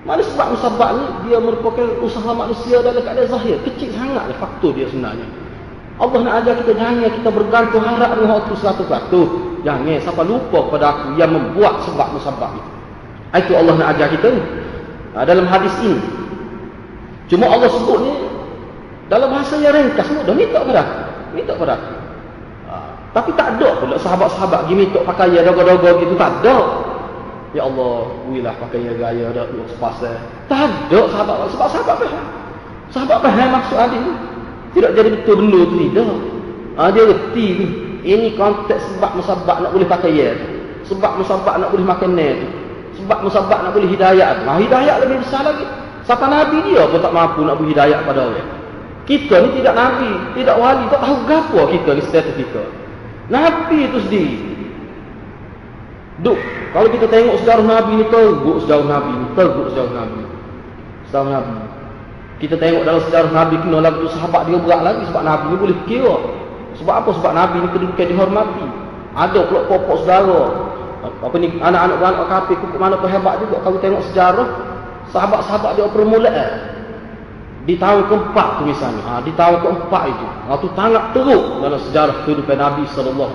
Mana 0.07 0.23
sebab 0.23 0.55
musabak 0.55 0.89
ni 0.95 1.05
dia 1.27 1.37
merupakan 1.43 1.83
usaha 1.99 2.31
manusia 2.31 2.79
dalam 2.79 3.03
keadaan 3.03 3.27
zahir. 3.27 3.59
Kecil 3.67 3.91
sangat 3.91 4.31
faktor 4.39 4.71
dia 4.71 4.87
sebenarnya. 4.87 5.27
Allah 5.99 6.19
nak 6.23 6.33
ajar 6.39 6.53
kita 6.63 6.71
jangan 6.79 7.11
kita 7.11 7.29
bergantung 7.33 7.83
harap 7.83 8.15
dengan 8.15 8.39
waktu 8.39 8.55
satu 8.55 8.87
satu. 8.87 9.21
Jangan 9.67 9.99
siapa 9.99 10.23
lupa 10.23 10.63
kepada 10.71 10.85
aku 10.95 11.19
yang 11.19 11.35
membuat 11.35 11.83
sebab 11.83 12.15
musabab 12.15 12.55
itu. 12.55 12.71
Itu 13.35 13.51
Allah 13.59 13.75
nak 13.75 13.87
ajar 13.99 14.07
kita. 14.15 14.31
Ha, 15.11 15.27
dalam 15.27 15.43
hadis 15.43 15.75
ini. 15.83 15.99
Cuma 17.27 17.51
Allah 17.51 17.67
sebut 17.67 17.99
ni 17.99 18.13
dalam 19.11 19.27
bahasa 19.27 19.59
yang 19.59 19.75
ringkas 19.75 20.07
mudah 20.07 20.31
minta 20.31 20.63
kepada 20.63 20.79
aku. 20.87 20.95
Minta 21.35 21.51
kepada 21.51 21.73
aku. 21.75 21.91
Ha, 22.71 22.75
tapi 23.11 23.29
tak 23.35 23.47
ada 23.59 23.69
pula 23.83 23.99
sahabat-sahabat 23.99 24.59
pergi 24.63 24.75
minta 24.87 24.99
pakaian 25.03 25.43
dogo-dogo 25.43 25.89
gitu. 25.99 26.15
Tak 26.15 26.31
ada. 26.39 26.57
Ya 27.55 27.63
Allah, 27.63 28.11
wilah 28.27 28.55
pakaian 28.59 28.95
gaya 28.99 29.31
dah 29.31 29.47
sepasal. 29.71 30.15
Tak 30.51 30.67
ada 30.67 30.99
sahabat. 31.11 31.47
Sebab 31.55 31.67
sahabat 31.71 31.95
faham. 32.03 32.25
Sahabat 32.91 33.17
faham 33.23 33.49
maksud 33.55 33.77
hadis 33.79 33.99
ni. 34.03 34.13
Tidak 34.75 34.91
jadi 34.93 35.09
betul 35.15 35.35
benda 35.47 35.59
tu 35.63 35.75
tidak. 35.79 36.11
Ha, 36.75 36.81
dia 36.91 37.03
reti 37.07 37.45
tu. 37.55 37.65
Ini 38.07 38.27
konteks 38.35 38.83
sebab 38.95 39.19
musabak 39.19 39.57
nak 39.63 39.71
boleh 39.71 39.87
pakai 39.87 40.11
ya. 40.11 40.31
Sebab 40.87 41.19
musabak 41.23 41.55
nak 41.59 41.71
boleh 41.71 41.87
makan 41.87 42.11
ni 42.15 42.29
tu. 42.35 42.47
sebab 42.97 43.19
musabab 43.21 43.59
nak 43.61 43.71
boleh 43.77 43.89
hidayah 43.93 44.41
nah, 44.43 44.57
hidayah 44.57 44.97
lebih 45.05 45.21
besar 45.21 45.45
lagi 45.45 45.65
siapa 46.03 46.25
nabi 46.25 46.65
dia 46.65 46.83
pun 46.89 46.99
tak 46.99 47.13
mampu 47.13 47.45
nak 47.45 47.55
beri 47.61 47.71
hidayah 47.77 47.99
pada 48.03 48.21
orang 48.25 48.49
kita 49.05 49.35
ni 49.45 49.49
tidak 49.61 49.73
nabi 49.77 50.11
tidak 50.35 50.55
wali 50.57 50.83
tak 50.89 50.99
tahu 51.05 51.15
gapo 51.29 51.61
kita 51.69 51.89
ni 51.93 52.01
status 52.09 52.35
kita 52.35 52.63
nabi 53.29 53.77
itu 53.85 53.97
sendiri 54.09 54.35
duk 56.21 56.39
kalau 56.73 56.89
kita 56.89 57.05
tengok 57.09 57.35
sejarah 57.41 57.65
nabi 57.65 57.91
ni 58.01 58.05
teruk 58.09 58.57
sejarah 58.65 58.87
nabi 58.89 59.11
ni 59.13 59.27
teruk 59.37 59.65
sejarah 59.73 59.93
nabi 59.93 60.21
sejarah 61.09 61.29
nabi 61.29 61.77
kita 62.37 62.55
tengok 62.61 62.85
dalam 62.85 63.01
sejarah 63.09 63.31
nabi 63.33 63.55
kena 63.65 63.77
lagu 63.81 64.05
sahabat 64.13 64.45
dia 64.45 64.57
berat 64.61 64.81
lagi 64.85 65.01
sebab 65.09 65.23
nabi 65.25 65.45
ni 65.49 65.57
boleh 65.57 65.77
kira. 65.89 66.15
Sebab 66.77 66.93
apa? 66.93 67.09
Sebab 67.17 67.31
nabi 67.33 67.55
ni 67.65 67.67
kedudukan 67.73 68.07
dihormati. 68.13 68.65
Ada 69.17 69.39
pula 69.49 69.61
pokok 69.65 69.97
saudara. 70.05 70.41
Apa 71.01 71.35
ni 71.41 71.49
anak-anak 71.57 71.97
beranak 71.97 72.27
kafir 72.29 72.55
kukuk 72.61 72.77
mana 72.77 73.01
pun 73.01 73.09
hebat 73.09 73.41
juga. 73.41 73.57
Kalau 73.65 73.77
tengok 73.81 74.01
sejarah 74.13 74.47
sahabat-sahabat 75.09 75.71
dia 75.81 75.89
permulaan 75.89 76.51
di 77.65 77.73
tahun 77.81 78.05
keempat 78.05 78.47
tu 78.61 78.63
misalnya. 78.69 79.01
Ha, 79.01 79.13
di 79.25 79.33
tahun 79.33 79.57
keempat 79.57 80.03
itu. 80.05 80.25
Ha, 80.29 80.49
itu 80.61 80.67
sangat 80.77 81.03
teruk 81.17 81.43
dalam 81.65 81.79
sejarah 81.89 82.15
kehidupan 82.21 82.57
Nabi 82.61 82.85
SAW 82.93 83.33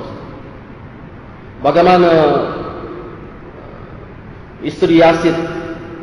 bagaimana 1.63 2.11
isteri 4.63 5.03
Yasin 5.03 5.35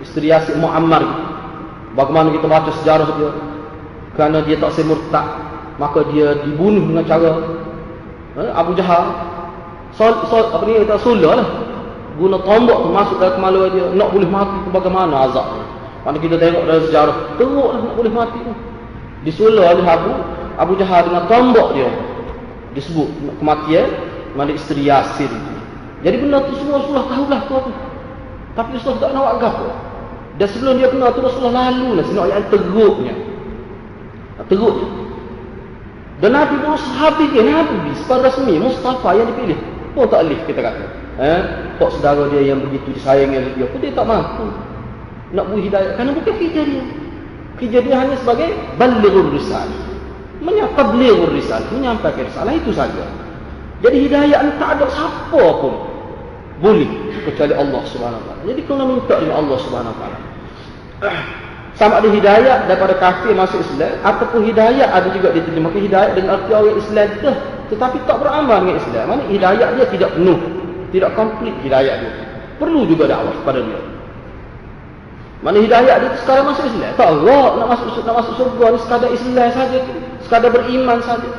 isteri 0.03 0.31
Yasin 0.31 0.59
Muammar. 0.59 1.03
Bagaimana 1.97 2.29
kita 2.31 2.45
baca 2.45 2.71
sejarah 2.79 3.09
dia? 3.17 3.31
Kerana 4.13 4.45
dia 4.45 4.59
tak 4.59 4.75
semurtad 4.77 5.25
maka 5.79 6.03
dia 6.11 6.35
dibunuh 6.43 6.91
dengan 6.91 7.07
cara 7.07 7.31
eh, 8.39 8.51
Abu 8.53 8.75
Jahal. 8.75 9.31
Sol, 9.95 10.13
sol, 10.29 10.53
apa 10.53 10.63
ni 10.69 10.79
kita 10.85 11.01
sulah 11.01 11.33
lah. 11.39 11.47
Guna 12.19 12.37
tombak 12.43 12.79
masuk 12.91 13.15
dalam 13.17 13.39
kemaluan 13.39 13.71
dia 13.71 13.85
nak 13.95 14.11
boleh 14.11 14.27
mati 14.27 14.57
tu 14.67 14.69
bagaimana 14.75 15.31
azab 15.31 15.47
mana 16.03 16.15
kita 16.19 16.35
tengok 16.35 16.63
dalam 16.67 16.83
sejarah 16.87 17.15
teruk 17.39 17.69
lah 17.71 17.79
nak 17.79 17.95
boleh 17.95 18.11
mati 18.11 18.39
tu. 18.43 18.53
Disulah 19.23 19.75
oleh 19.75 19.87
Abu 19.87 20.11
Abu 20.59 20.73
Jahal 20.75 21.07
dengan 21.07 21.23
tombak 21.31 21.67
dia. 21.79 21.89
Disebut 22.75 23.07
kematian 23.39 23.87
mana 24.37 24.53
isteri 24.53 24.85
Yasir 24.85 25.31
jadi 25.99 26.15
benda 26.21 26.39
tu 26.47 26.55
semua 26.55 26.79
Rasulullah 26.79 27.07
tahulah 27.11 27.39
tu 27.43 27.53
apa 27.59 27.71
tapi 28.59 28.75
Rasulullah 28.75 29.03
tak 29.07 29.11
nak 29.15 29.27
agak 29.39 29.55
dan 30.35 30.47
sebelum 30.51 30.75
dia 30.83 30.91
kena 30.91 31.15
tu 31.15 31.23
Rasulullah 31.23 31.71
lalu 31.71 31.87
lah 31.95 32.03
sini 32.03 32.19
ayat 32.19 32.43
teruknya 32.51 33.15
teruknya 34.51 34.87
dan 36.19 36.35
Nabi 36.35 36.55
pun 36.59 36.75
sahabat 36.75 37.31
ke 37.31 37.39
Nabi 37.39 37.95
sepada 37.95 38.27
rasmi 38.27 38.59
Mustafa 38.59 39.15
yang 39.15 39.31
dipilih 39.31 39.55
pun 39.95 40.03
tak 40.11 40.27
boleh 40.27 40.39
kita 40.43 40.61
kata. 40.63 40.85
Eh, 41.19 41.41
kok 41.79 41.89
saudara 41.95 42.27
dia 42.31 42.51
yang 42.51 42.59
begitu 42.63 42.91
disayangi 42.95 43.39
oleh 43.39 43.53
dia 43.55 43.65
pun 43.71 43.79
dia 43.79 43.91
tak 43.95 44.07
mampu 44.07 44.47
nak 45.31 45.45
beri 45.51 45.71
hidayah 45.71 45.91
kerana 45.95 46.11
bukan 46.15 46.33
kerja 46.35 46.61
dia. 46.67 46.83
Kerja 47.59 47.79
dia 47.83 47.95
hanya 47.95 48.15
sebagai 48.19 48.51
balighur 48.75 49.31
risal. 49.31 49.67
Menyampaikan 50.39 51.31
risal, 51.35 51.61
menyampaikan 51.71 52.23
risalah 52.27 52.53
itu 52.55 52.71
saja. 52.71 53.03
Jadi 53.79 53.97
hidayah 54.07 54.39
ni 54.43 54.51
tak 54.59 54.79
ada 54.79 54.85
siapa 54.91 55.43
pun 55.59 55.75
boleh 56.59 56.89
kecuali 57.23 57.53
Allah 57.55 57.81
Subhanahu 57.87 58.23
wa 58.23 58.35
Jadi 58.43 58.61
kena 58.67 58.83
minta 58.83 59.15
dengan 59.19 59.35
Allah 59.43 59.57
Subhanahu 59.63 59.95
wa 59.95 60.09
sama 61.79 62.03
ada 62.03 62.11
hidayah 62.11 62.67
daripada 62.67 62.91
kafir 62.99 63.31
masuk 63.31 63.63
Islam 63.63 63.95
ataupun 64.03 64.43
hidayah 64.43 64.91
ada 64.91 65.07
juga 65.15 65.31
diterjemahkan 65.31 65.79
hidayah 65.79 66.11
dengan 66.11 66.35
arti 66.35 66.51
orang 66.51 66.75
Islam 66.75 67.07
tu 67.23 67.31
tetapi 67.71 67.97
tak 68.03 68.19
beramal 68.19 68.67
dengan 68.67 68.75
Islam. 68.83 69.05
Mana 69.07 69.23
hidayah 69.31 69.67
dia 69.79 69.85
tidak 69.87 70.11
penuh 70.19 70.39
tidak 70.91 71.11
komplit 71.15 71.55
hidayah 71.63 71.95
dia. 72.03 72.11
Perlu 72.59 72.83
juga 72.83 73.07
dakwah 73.07 73.31
kepada 73.31 73.63
dia. 73.63 73.79
Mana 75.39 75.57
hidayah 75.63 75.95
dia 76.03 76.09
sekarang 76.19 76.51
masuk 76.51 76.67
Islam. 76.67 76.91
Tak 76.99 77.07
Allah 77.07 77.43
nak 77.63 77.67
masuk 77.71 77.87
nak 78.03 78.15
masuk 78.19 78.33
surga 78.35 78.65
ni 78.75 78.79
sekadar 78.83 79.09
Islam 79.15 79.49
saja 79.55 79.79
sekadar 80.27 80.51
beriman 80.51 80.99
saja. 80.99 81.29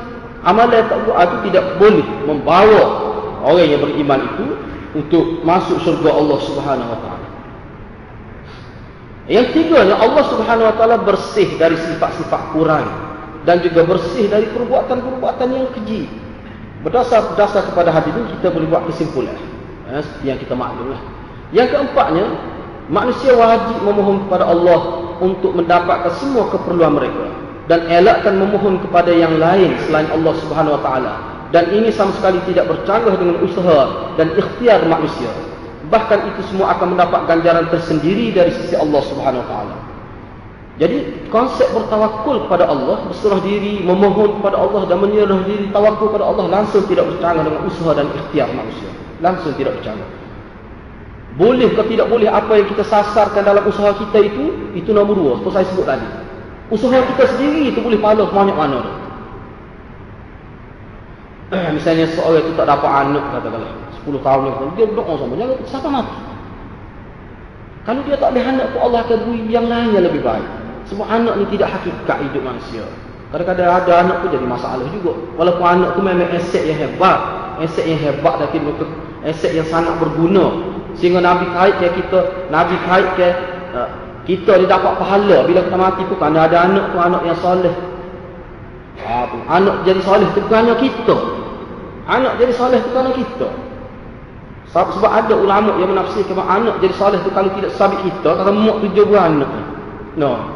Amalan 0.40 0.88
tak 0.88 1.04
buat 1.04 1.20
itu 1.20 1.52
tidak 1.52 1.76
boleh 1.76 2.06
membawa 2.24 2.84
orang 3.44 3.76
yang 3.76 3.84
beriman 3.84 4.24
itu 4.24 4.56
untuk 4.96 5.46
masuk 5.46 5.78
surga 5.86 6.10
Allah 6.10 6.38
Subhanahu 6.42 6.90
wa 6.90 6.98
taala 6.98 7.28
yang 9.30 9.46
tiganya 9.54 9.94
Allah 9.94 10.24
Subhanahu 10.26 10.66
wa 10.66 10.74
taala 10.74 10.96
bersih 11.06 11.54
dari 11.54 11.78
sifat-sifat 11.78 12.50
kurang 12.50 13.10
dan 13.46 13.62
juga 13.62 13.86
bersih 13.86 14.26
dari 14.26 14.50
perbuatan-perbuatan 14.50 15.48
yang 15.54 15.70
keji. 15.78 16.10
Berdasar 16.82 17.30
berdasar 17.30 17.62
kepada 17.70 17.92
hadis 17.92 18.10
ini 18.10 18.26
kita 18.40 18.50
boleh 18.50 18.66
buat 18.66 18.88
kesimpulan 18.90 19.36
eh, 19.92 20.04
yang 20.26 20.34
kita 20.34 20.56
maklumlah. 20.56 20.98
Yang 21.54 21.78
keempatnya, 21.78 22.26
manusia 22.90 23.36
wajib 23.36 23.78
memohon 23.84 24.26
kepada 24.26 24.50
Allah 24.50 24.80
untuk 25.22 25.54
mendapatkan 25.54 26.10
semua 26.18 26.50
keperluan 26.50 26.96
mereka 26.96 27.30
dan 27.70 27.86
elakkan 27.86 28.34
memohon 28.34 28.82
kepada 28.82 29.14
yang 29.14 29.38
lain 29.38 29.78
selain 29.86 30.10
Allah 30.10 30.34
Subhanahu 30.42 30.74
wa 30.74 30.82
taala. 30.82 31.14
Dan 31.50 31.74
ini 31.74 31.90
sama 31.90 32.14
sekali 32.14 32.38
tidak 32.46 32.70
bercanggah 32.70 33.18
dengan 33.18 33.42
usaha 33.42 34.14
dan 34.14 34.30
ikhtiar 34.38 34.86
manusia 34.86 35.30
bahkan 35.90 36.22
itu 36.30 36.40
semua 36.48 36.78
akan 36.78 36.94
mendapat 36.94 37.26
ganjaran 37.26 37.66
tersendiri 37.68 38.30
dari 38.30 38.54
sisi 38.54 38.78
Allah 38.78 39.02
Subhanahu 39.10 39.44
taala. 39.50 39.76
Jadi 40.80 41.28
konsep 41.28 41.68
bertawakul 41.76 42.48
kepada 42.48 42.64
Allah, 42.64 43.04
berserah 43.04 43.42
diri, 43.44 43.84
memohon 43.84 44.40
kepada 44.40 44.56
Allah 44.56 44.88
dan 44.88 44.96
menyerah 45.04 45.44
diri 45.44 45.68
tawakul 45.68 46.08
kepada 46.08 46.24
Allah 46.24 46.48
langsung 46.48 46.88
tidak 46.88 47.04
bercanggah 47.12 47.44
dengan 47.44 47.62
usaha 47.68 47.92
dan 47.92 48.06
ikhtiar 48.16 48.48
manusia. 48.56 48.88
Langsung 49.20 49.52
tidak 49.60 49.76
bercanggah. 49.76 50.08
Boleh 51.36 51.68
ke 51.76 51.82
tidak 51.84 52.08
boleh 52.08 52.32
apa 52.32 52.52
yang 52.56 52.66
kita 52.72 52.84
sasarkan 52.86 53.44
dalam 53.44 53.60
usaha 53.68 53.92
kita 53.92 54.24
itu, 54.24 54.72
itu 54.72 54.90
nombor 54.96 55.20
dua. 55.20 55.32
Seperti 55.42 55.52
saya 55.52 55.66
sebut 55.68 55.84
tadi. 55.84 56.08
Usaha 56.72 56.96
kita 57.12 57.24
sendiri 57.36 57.60
itu 57.76 57.78
boleh 57.84 57.98
pahala 58.00 58.24
banyak 58.30 58.56
mana. 58.56 58.80
Misalnya 61.76 62.06
seorang 62.14 62.46
itu 62.46 62.52
tak 62.54 62.66
dapat 62.70 62.90
anak 62.90 63.24
katakanlah. 63.34 63.72
10 64.00 64.16
tahun 64.24 64.42
yang 64.48 64.56
dia 64.78 64.86
berdoa 64.88 65.12
sama 65.18 65.34
jangan 65.36 65.56
siapa 65.68 65.88
mati. 65.92 66.16
Kalau 67.84 68.00
dia 68.06 68.16
tak 68.16 68.30
ada 68.36 68.40
anak 68.44 68.66
pun 68.72 68.80
Allah 68.86 69.00
akan 69.04 69.18
beri 69.28 69.40
yang 69.50 69.66
lain 69.66 69.88
yang 69.92 70.04
lebih 70.06 70.22
baik. 70.22 70.48
Sebab 70.88 71.06
anak 71.06 71.34
ni 71.36 71.44
tidak 71.52 71.68
hakikat 71.74 72.18
hidup 72.28 72.42
manusia. 72.44 72.84
Kadang-kadang 73.30 73.70
ada 73.70 73.92
anak 74.04 74.16
pun 74.24 74.28
jadi 74.32 74.46
masalah 74.46 74.86
juga. 74.88 75.12
Walaupun 75.36 75.66
anak 75.66 75.88
tu 75.96 76.00
memang 76.02 76.30
aset 76.32 76.64
yang 76.64 76.78
hebat 76.80 77.40
aset 77.60 77.84
yang 77.84 78.00
hebat 78.00 78.40
tapi 78.40 78.56
aset 79.28 79.52
yang 79.52 79.68
sangat 79.68 79.96
berguna. 80.00 80.64
Sehingga 80.96 81.20
Nabi 81.22 81.46
kait 81.52 81.74
ke 81.78 81.86
kita 82.02 82.50
Nabi 82.50 82.76
kait 82.88 83.08
ke 83.16 83.28
uh, 83.76 83.88
kita 84.24 84.60
dia 84.60 84.68
dapat 84.68 84.96
pahala. 84.96 85.44
Bila 85.44 85.60
kita 85.64 85.76
mati 85.76 86.02
pun 86.08 86.16
kerana 86.16 86.48
ada 86.48 86.56
anak 86.68 86.84
tu 86.92 86.98
anak 86.98 87.22
yang 87.24 87.38
soleh. 87.38 87.74
Ha, 89.00 89.32
anak 89.48 89.88
jadi 89.88 90.00
soleh 90.04 90.28
tu 90.36 90.44
bukan 90.44 90.76
kita 90.76 91.39
anak 92.10 92.42
jadi 92.42 92.52
soleh 92.58 92.82
tu 92.82 92.90
kerana 92.90 93.14
kita 93.14 93.48
sebab, 94.70 94.86
sebab 94.94 95.10
ada 95.10 95.34
ulama 95.34 95.82
yang 95.82 95.90
menafsirkan 95.90 96.38
bahawa 96.38 96.62
anak 96.62 96.74
jadi 96.78 96.94
salih 96.94 97.18
tu 97.26 97.30
kalau 97.34 97.50
tidak 97.58 97.74
sabit 97.74 97.98
kita, 98.06 98.38
kata 98.38 98.50
mak 98.54 98.78
tujuh 98.86 99.02
bulan 99.02 99.42
anak. 99.42 99.50
No. 100.14 100.46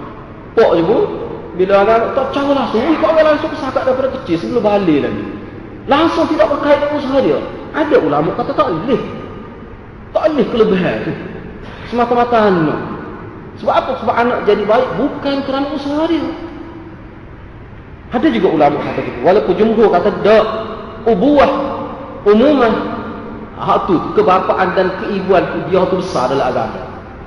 Pok 0.54 0.70
je 0.78 0.82
pun, 0.86 1.02
bila 1.58 1.82
anak 1.82 2.14
tak 2.14 2.30
cara 2.30 2.52
langsung, 2.62 2.78
kau 3.02 3.10
orang 3.10 3.34
langsung 3.34 3.50
kesakat 3.50 3.82
daripada 3.82 4.14
kecil 4.22 4.38
sebelum 4.38 4.62
balik 4.62 4.98
lagi. 5.02 5.24
Langsung 5.90 6.30
tidak 6.30 6.46
berkait 6.46 6.78
dengan 6.78 6.94
usaha 6.94 7.18
dia. 7.26 7.38
Ada 7.74 7.96
ulama 7.98 8.30
kata 8.38 8.54
tak 8.54 8.66
boleh. 8.70 9.02
Tak 10.14 10.22
boleh 10.30 10.46
kelebihan 10.46 10.96
tu. 11.10 11.12
Semata-mata 11.90 12.38
anak. 12.38 12.80
Sebab 13.58 13.74
apa? 13.74 13.92
Sebab 13.98 14.14
anak 14.14 14.38
jadi 14.46 14.62
baik 14.62 14.88
bukan 14.94 15.36
kerana 15.42 15.66
usaha 15.74 16.06
dia. 16.06 16.22
Ada 18.14 18.30
juga 18.30 18.46
ulama 18.54 18.78
kata 18.78 19.02
gitu. 19.02 19.18
Walaupun 19.26 19.54
jumhur 19.58 19.90
kata 19.90 20.14
tak. 20.22 20.73
Ubuah. 21.04 21.52
Umumah. 22.24 22.74
Hak 23.54 23.86
tu 23.86 23.94
kebapaan 24.18 24.74
dan 24.74 24.90
keibuan 24.98 25.46
tu 25.54 25.58
dia 25.70 25.86
tu 25.86 26.02
besar 26.02 26.26
dalam 26.26 26.50
agama. 26.50 26.80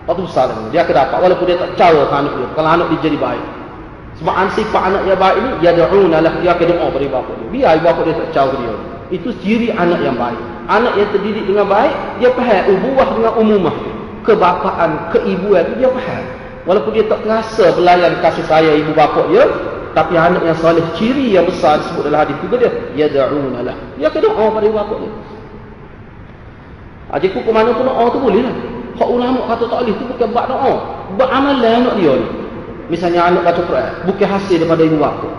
Hak 0.06 0.14
tu 0.20 0.24
besar 0.28 0.52
dalam 0.52 0.68
dia 0.76 0.84
akan 0.84 0.96
dapat 1.08 1.18
walaupun 1.24 1.46
dia 1.48 1.58
tak 1.58 1.72
cawa 1.80 2.02
ke 2.04 2.16
anak 2.20 2.34
dia. 2.36 2.48
Kalau 2.52 2.70
anak 2.70 2.88
dia 2.92 3.00
jadi 3.08 3.18
baik. 3.18 3.46
Sebab 4.18 4.34
ansifat 4.34 4.82
anak 4.82 5.02
yang 5.06 5.20
baik 5.22 5.38
ni 5.40 5.50
dia 5.62 5.72
da'una 5.78 6.18
lah. 6.20 6.34
Dia 6.42 6.52
akan 6.58 6.66
doa 6.68 6.88
pada 6.90 7.08
bapa 7.08 7.32
dia. 7.38 7.48
Biar 7.54 7.72
ibu 7.80 7.86
bapa 7.86 8.02
dia 8.04 8.16
tak 8.18 8.30
cawa 8.36 8.54
dia. 8.60 8.76
Itu 9.08 9.30
ciri 9.40 9.72
anak 9.72 10.00
yang 10.04 10.18
baik. 10.20 10.42
Anak 10.68 10.94
yang 11.00 11.10
terdidik 11.16 11.46
dengan 11.48 11.66
baik 11.70 11.96
dia 12.20 12.30
faham 12.36 12.64
ubuah 12.76 13.08
dengan 13.16 13.34
umumah. 13.40 13.76
Kebapaan 14.28 14.92
keibuan 15.16 15.64
tu 15.72 15.74
dia 15.80 15.90
faham. 15.94 16.24
Walaupun 16.68 16.92
dia 16.92 17.08
tak 17.08 17.24
terasa 17.24 17.72
belayan 17.72 18.20
kasih 18.20 18.44
sayang 18.52 18.76
ibu 18.84 18.92
bapa 18.92 19.24
dia 19.32 19.48
tapi 19.96 20.14
anak 20.18 20.44
yang 20.44 20.58
soleh 20.58 20.84
ciri 20.98 21.36
yang 21.36 21.46
besar 21.46 21.80
disebut 21.80 22.08
dalam 22.08 22.26
hadis 22.26 22.36
juga 22.44 22.56
dia 22.60 22.72
ya 22.96 23.06
da'una 23.08 23.62
lah 23.64 23.76
dia 23.96 24.08
akan 24.10 24.22
doa 24.24 24.46
pada 24.52 24.66
ibu 24.66 24.76
bapa 24.76 24.96
dia 25.00 25.12
Aje 27.08 27.32
ku 27.32 27.40
mana 27.56 27.72
pun 27.72 27.88
doa 27.88 28.04
tu 28.12 28.20
boleh 28.20 28.44
lah. 28.44 28.56
Hak 29.00 29.08
ulama 29.08 29.40
kata 29.48 29.64
tak 29.70 29.80
boleh 29.86 29.96
tu 29.96 30.06
bukan 30.12 30.28
buat 30.36 30.46
doa. 30.52 30.74
Buat 31.16 31.30
amalan 31.32 31.88
anak 31.88 31.94
dia 31.96 32.14
ni. 32.20 32.28
Misalnya 32.92 33.32
anak 33.32 33.48
baca 33.48 33.62
Quran, 33.64 33.92
bukan 34.08 34.28
hasil 34.28 34.56
daripada 34.60 34.84
ibu 34.84 34.98
bapa. 35.00 35.30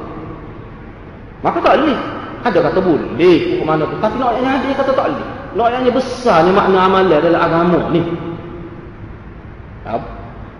Maka 1.45 1.59
tak 1.61 1.75
boleh. 1.81 1.99
Ada 2.39 2.59
kata 2.71 2.81
boleh 2.81 3.37
ku 3.61 3.65
mana 3.69 3.85
pun. 3.85 3.99
Tapi 4.01 4.17
nak 4.17 4.33
yang 4.41 4.49
ada 4.49 4.69
kata 4.81 4.93
tak 4.97 5.07
boleh. 5.13 5.29
Nak 5.61 5.69
yang 5.69 5.85
besar 5.93 6.39
ni 6.49 6.51
makna 6.57 6.79
amalan 6.89 7.21
dalam 7.21 7.41
agama 7.41 7.81
ni. 7.93 8.03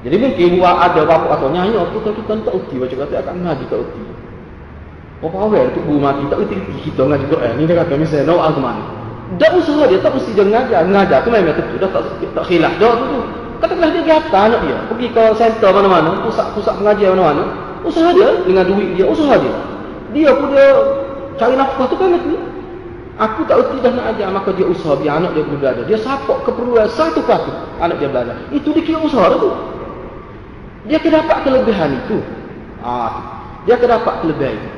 Jadi 0.07 0.15
mungkin 0.15 0.63
buat 0.63 0.77
ada 0.79 1.03
apa 1.03 1.27
atau 1.35 1.51
nyanyi 1.51 1.75
kita 1.75 2.15
kita 2.15 2.33
tak 2.47 2.55
uti 2.55 2.75
baca 2.79 2.95
kata 3.03 3.15
akan 3.19 3.35
ngaji 3.43 3.65
tak 3.67 3.79
uti. 3.83 4.03
Apa 5.19 5.35
awal 5.35 5.67
tu 5.75 5.83
bu 5.83 5.99
mati 5.99 6.23
tak 6.31 6.39
uti 6.39 6.55
kita 6.87 7.03
ngaji 7.03 7.27
Quran. 7.27 7.53
Ni 7.59 7.67
dia 7.67 7.83
kata 7.83 7.99
misalnya 7.99 8.31
no 8.31 8.39
agama. 8.39 8.79
Dah 9.43 9.51
usaha 9.59 9.91
dia 9.91 9.99
tak 9.99 10.15
mesti 10.15 10.31
jangan 10.39 10.55
ngajar, 10.55 10.81
ngajar 10.89 11.19
tu 11.27 11.29
memang 11.35 11.53
tu 11.59 11.77
dah 11.83 11.91
tak 11.91 12.03
tak 12.15 12.45
khilaf 12.47 12.73
dah 12.79 12.93
tu. 12.95 13.07
tu. 13.11 13.21
Katakanlah 13.59 13.91
dia 13.91 14.03
kata 14.07 14.39
anak 14.39 14.61
dia 14.63 14.79
pergi 14.87 15.07
ke 15.11 15.23
center 15.35 15.71
mana-mana, 15.75 16.11
pusat-pusat 16.23 16.75
pengajian 16.79 17.19
mana-mana, 17.19 17.43
usaha 17.83 18.15
dia 18.15 18.31
dengan 18.47 18.65
duit 18.71 18.95
dia, 18.95 19.05
usaha 19.11 19.35
dia. 19.35 19.55
Dia 20.15 20.31
pun 20.31 20.55
dia 20.55 20.67
cari 21.43 21.55
nafkah 21.59 21.87
tu 21.91 21.99
kan 21.99 22.15
ni. 22.15 22.39
Aku 23.19 23.43
tak 23.51 23.67
erti 23.67 23.83
dah 23.83 23.91
nak 23.99 24.15
ajar 24.15 24.31
maka 24.31 24.55
dia 24.55 24.63
usaha 24.63 24.95
biar 24.95 25.19
anak 25.19 25.35
dia 25.35 25.43
belajar. 25.43 25.83
Dia 25.91 25.99
support 25.99 26.47
keperluan 26.47 26.87
satu 26.87 27.19
kata 27.27 27.51
anak 27.83 27.99
dia 27.99 28.07
belajar. 28.07 28.39
Itu 28.55 28.71
dia 28.71 28.87
kira 28.87 29.03
usaha 29.03 29.35
tu. 29.35 29.51
Dia 30.87 31.03
akan 31.03 31.13
dapat 31.25 31.37
kelebihan 31.43 31.91
itu. 32.07 32.19
Ah, 32.85 33.43
dia 33.67 33.75
akan 33.75 33.89
dapat 33.99 34.15
kelebihan 34.23 34.55
itu. 34.55 34.71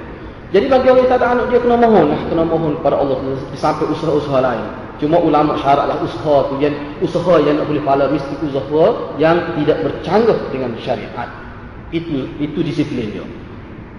Jadi 0.51 0.67
bagi 0.67 0.87
orang 0.91 1.07
yang 1.07 1.11
tak 1.15 1.19
ada 1.23 1.27
anak 1.31 1.47
dia 1.55 1.59
kena 1.63 1.77
mohon 1.79 2.07
lah, 2.11 2.21
kena 2.27 2.43
mohon 2.43 2.73
kepada 2.83 2.97
Allah 2.99 3.17
sampai 3.55 3.87
usaha-usaha 3.87 4.39
lain. 4.43 4.67
Cuma 4.99 5.17
ulama 5.23 5.57
syaratlah 5.57 5.97
usaha 6.03 6.51
tu 6.51 6.59
yang 6.59 6.75
usaha 7.01 7.39
yang 7.41 7.63
nak 7.63 7.71
boleh 7.71 7.81
pahala 7.87 8.11
mesti 8.11 8.35
usaha 8.43 9.15
yang 9.17 9.39
tidak 9.63 9.79
bercanggah 9.87 10.39
dengan 10.51 10.75
syariat. 10.83 11.29
Itu 11.95 12.35
itu 12.43 12.59
disiplin 12.67 13.15
dia. 13.15 13.25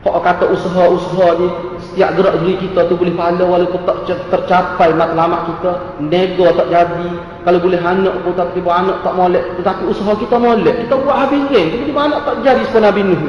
Kau 0.01 0.17
kata 0.17 0.49
usaha-usaha 0.49 1.37
ni 1.37 1.47
setiap 1.77 2.17
gerak 2.17 2.41
geri 2.41 2.57
kita 2.57 2.89
tu 2.89 2.97
boleh 2.97 3.13
pahala 3.13 3.45
walaupun 3.45 3.85
tak 3.85 4.09
tercapai 4.09 4.97
matlamat 4.97 5.45
kita, 5.53 5.71
nego 6.01 6.49
tak 6.57 6.73
jadi. 6.73 7.21
Kalau 7.45 7.61
boleh 7.61 7.77
anak 7.77 8.17
pun 8.25 8.33
tak 8.33 8.49
tiba 8.57 8.81
anak 8.81 9.05
tak 9.05 9.13
molek, 9.13 9.45
tetapi 9.61 9.85
usaha 9.85 10.17
kita 10.17 10.41
molek. 10.41 10.73
Kita 10.85 10.97
buat 11.05 11.15
habis 11.21 11.45
ring, 11.53 11.69
tiba-tiba 11.69 12.01
anak 12.01 12.19
tak 12.25 12.35
jadi 12.41 12.61
seperti 12.65 12.81
Nabi 12.81 13.01
Nuh. 13.05 13.21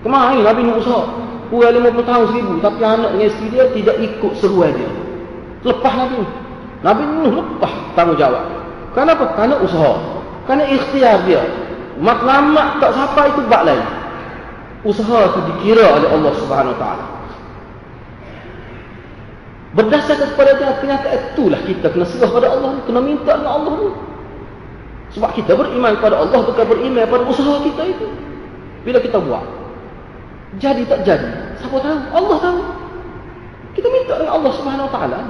Kemarin 0.00 0.40
Nabi 0.48 0.60
Nuh 0.64 0.76
usaha 0.80 1.02
kurang 1.52 1.76
50 1.76 2.08
tahun 2.08 2.24
seribu 2.32 2.52
tapi 2.60 2.80
anak 2.84 3.10
dengan 3.12 3.28
isteri 3.28 3.48
dia 3.52 3.64
tidak 3.76 3.96
ikut 4.00 4.32
seruan 4.40 4.72
dia. 4.72 4.90
Lepas 5.68 5.92
Nabi 5.92 6.14
Nuh. 6.24 6.30
Nabi 6.80 7.02
Nuh 7.04 7.36
lepas 7.36 7.72
tanggungjawab. 7.92 8.44
Kenapa? 8.96 9.24
Karena 9.36 9.60
usaha. 9.60 9.92
Karena 10.48 10.64
ikhtiar 10.72 11.20
dia. 11.28 11.44
Matlamat 12.00 12.80
tak 12.80 12.96
sampai 12.96 13.28
itu 13.28 13.44
bak 13.44 13.68
lain 13.68 13.98
usaha 14.86 15.18
itu 15.34 15.40
dikira 15.54 15.84
oleh 15.86 16.08
Allah 16.10 16.32
Subhanahu 16.38 16.74
Wa 16.76 16.80
Taala. 16.80 17.06
Berdasarkan 19.74 20.28
kepada 20.34 20.50
kenyataan 20.80 21.18
itulah 21.34 21.60
kita 21.66 21.86
kena 21.92 22.06
serah 22.08 22.30
pada 22.32 22.48
Allah, 22.50 22.70
kena 22.86 23.00
minta 23.02 23.32
dengan 23.36 23.52
Allah. 23.62 23.74
Sebab 25.12 25.30
kita 25.34 25.56
beriman 25.56 25.96
kepada 25.98 26.20
Allah 26.20 26.40
bukan 26.44 26.66
beriman 26.68 27.04
pada 27.08 27.24
usaha 27.26 27.54
kita 27.64 27.82
itu. 27.84 28.06
Bila 28.86 28.98
kita 29.02 29.18
buat. 29.18 29.44
Jadi 30.56 30.88
tak 30.88 31.04
jadi, 31.04 31.58
siapa 31.60 31.76
tahu? 31.76 31.98
Allah 32.14 32.36
tahu. 32.40 32.60
Kita 33.76 33.86
minta 33.92 34.14
dengan 34.16 34.32
Allah 34.40 34.52
Subhanahu 34.56 34.88
Wa 34.88 34.92
Taala. 34.94 35.20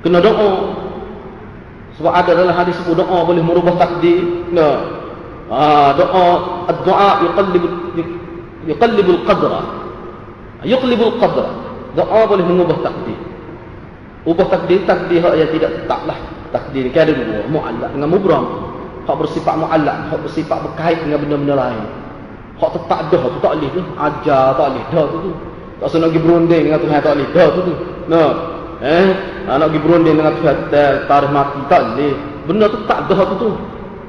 Kena 0.00 0.18
doa. 0.22 0.52
Sebab 1.98 2.12
ada 2.14 2.30
dalam 2.30 2.54
hadis 2.54 2.78
sebut 2.78 2.94
doa 2.94 3.26
boleh 3.26 3.42
merubah 3.42 3.74
takdir. 3.74 4.46
Nah. 4.54 4.98
Ah, 5.48 5.96
doa, 5.96 6.26
doa 6.84 7.24
yuqallib 7.24 7.87
yuqallibul 8.68 9.24
qadra. 9.24 9.60
Yuqallibul 10.62 11.16
qadra. 11.16 11.48
Doa 11.96 12.20
boleh 12.28 12.44
mengubah 12.44 12.78
takdir. 12.84 13.18
Ubah 14.28 14.46
takdir 14.52 14.84
takdir 14.84 15.24
yang 15.24 15.50
tidak 15.56 15.70
tetaplah. 15.82 16.18
Takdir 16.52 16.88
ni 16.88 16.90
ada 16.92 17.12
dua 17.12 17.44
muallaq 17.48 17.90
dengan 17.96 18.08
mubram. 18.12 18.44
Hak 19.08 19.16
bersifat 19.24 19.56
muallaq 19.56 20.12
hak 20.12 20.20
bersifat 20.20 20.58
berkait 20.68 21.00
dengan 21.00 21.24
benda-benda 21.24 21.54
lain. 21.56 21.84
Hak 22.60 22.70
tetap 22.76 23.00
dah 23.08 23.22
tu 23.24 23.38
tak 23.40 23.52
boleh 23.56 23.70
tu. 23.72 23.82
Ajar 23.96 24.44
tak 24.52 24.66
boleh 24.68 24.84
dah 24.92 25.06
tu 25.08 25.18
tu. 25.24 25.32
Tak 25.78 25.94
nak 25.94 26.10
pergi 26.10 26.20
berunding 26.20 26.62
dengan 26.66 26.80
Tuhan 26.82 26.98
tak 27.00 27.12
boleh 27.16 27.28
dah 27.32 27.48
tu 27.54 27.60
tu. 27.64 27.74
Nah 28.12 28.30
eh? 28.84 29.08
Nak 29.48 29.66
pergi 29.72 29.80
berunding 29.80 30.14
dengan 30.20 30.32
Tuhan 30.36 30.56
tarikh 31.08 31.32
mati 31.32 31.60
tak 31.72 31.82
boleh. 31.88 32.14
Benda 32.44 32.64
tu 32.68 32.78
tak 32.84 32.98
dah 33.08 33.20
tu 33.32 33.36
tu. 33.40 33.50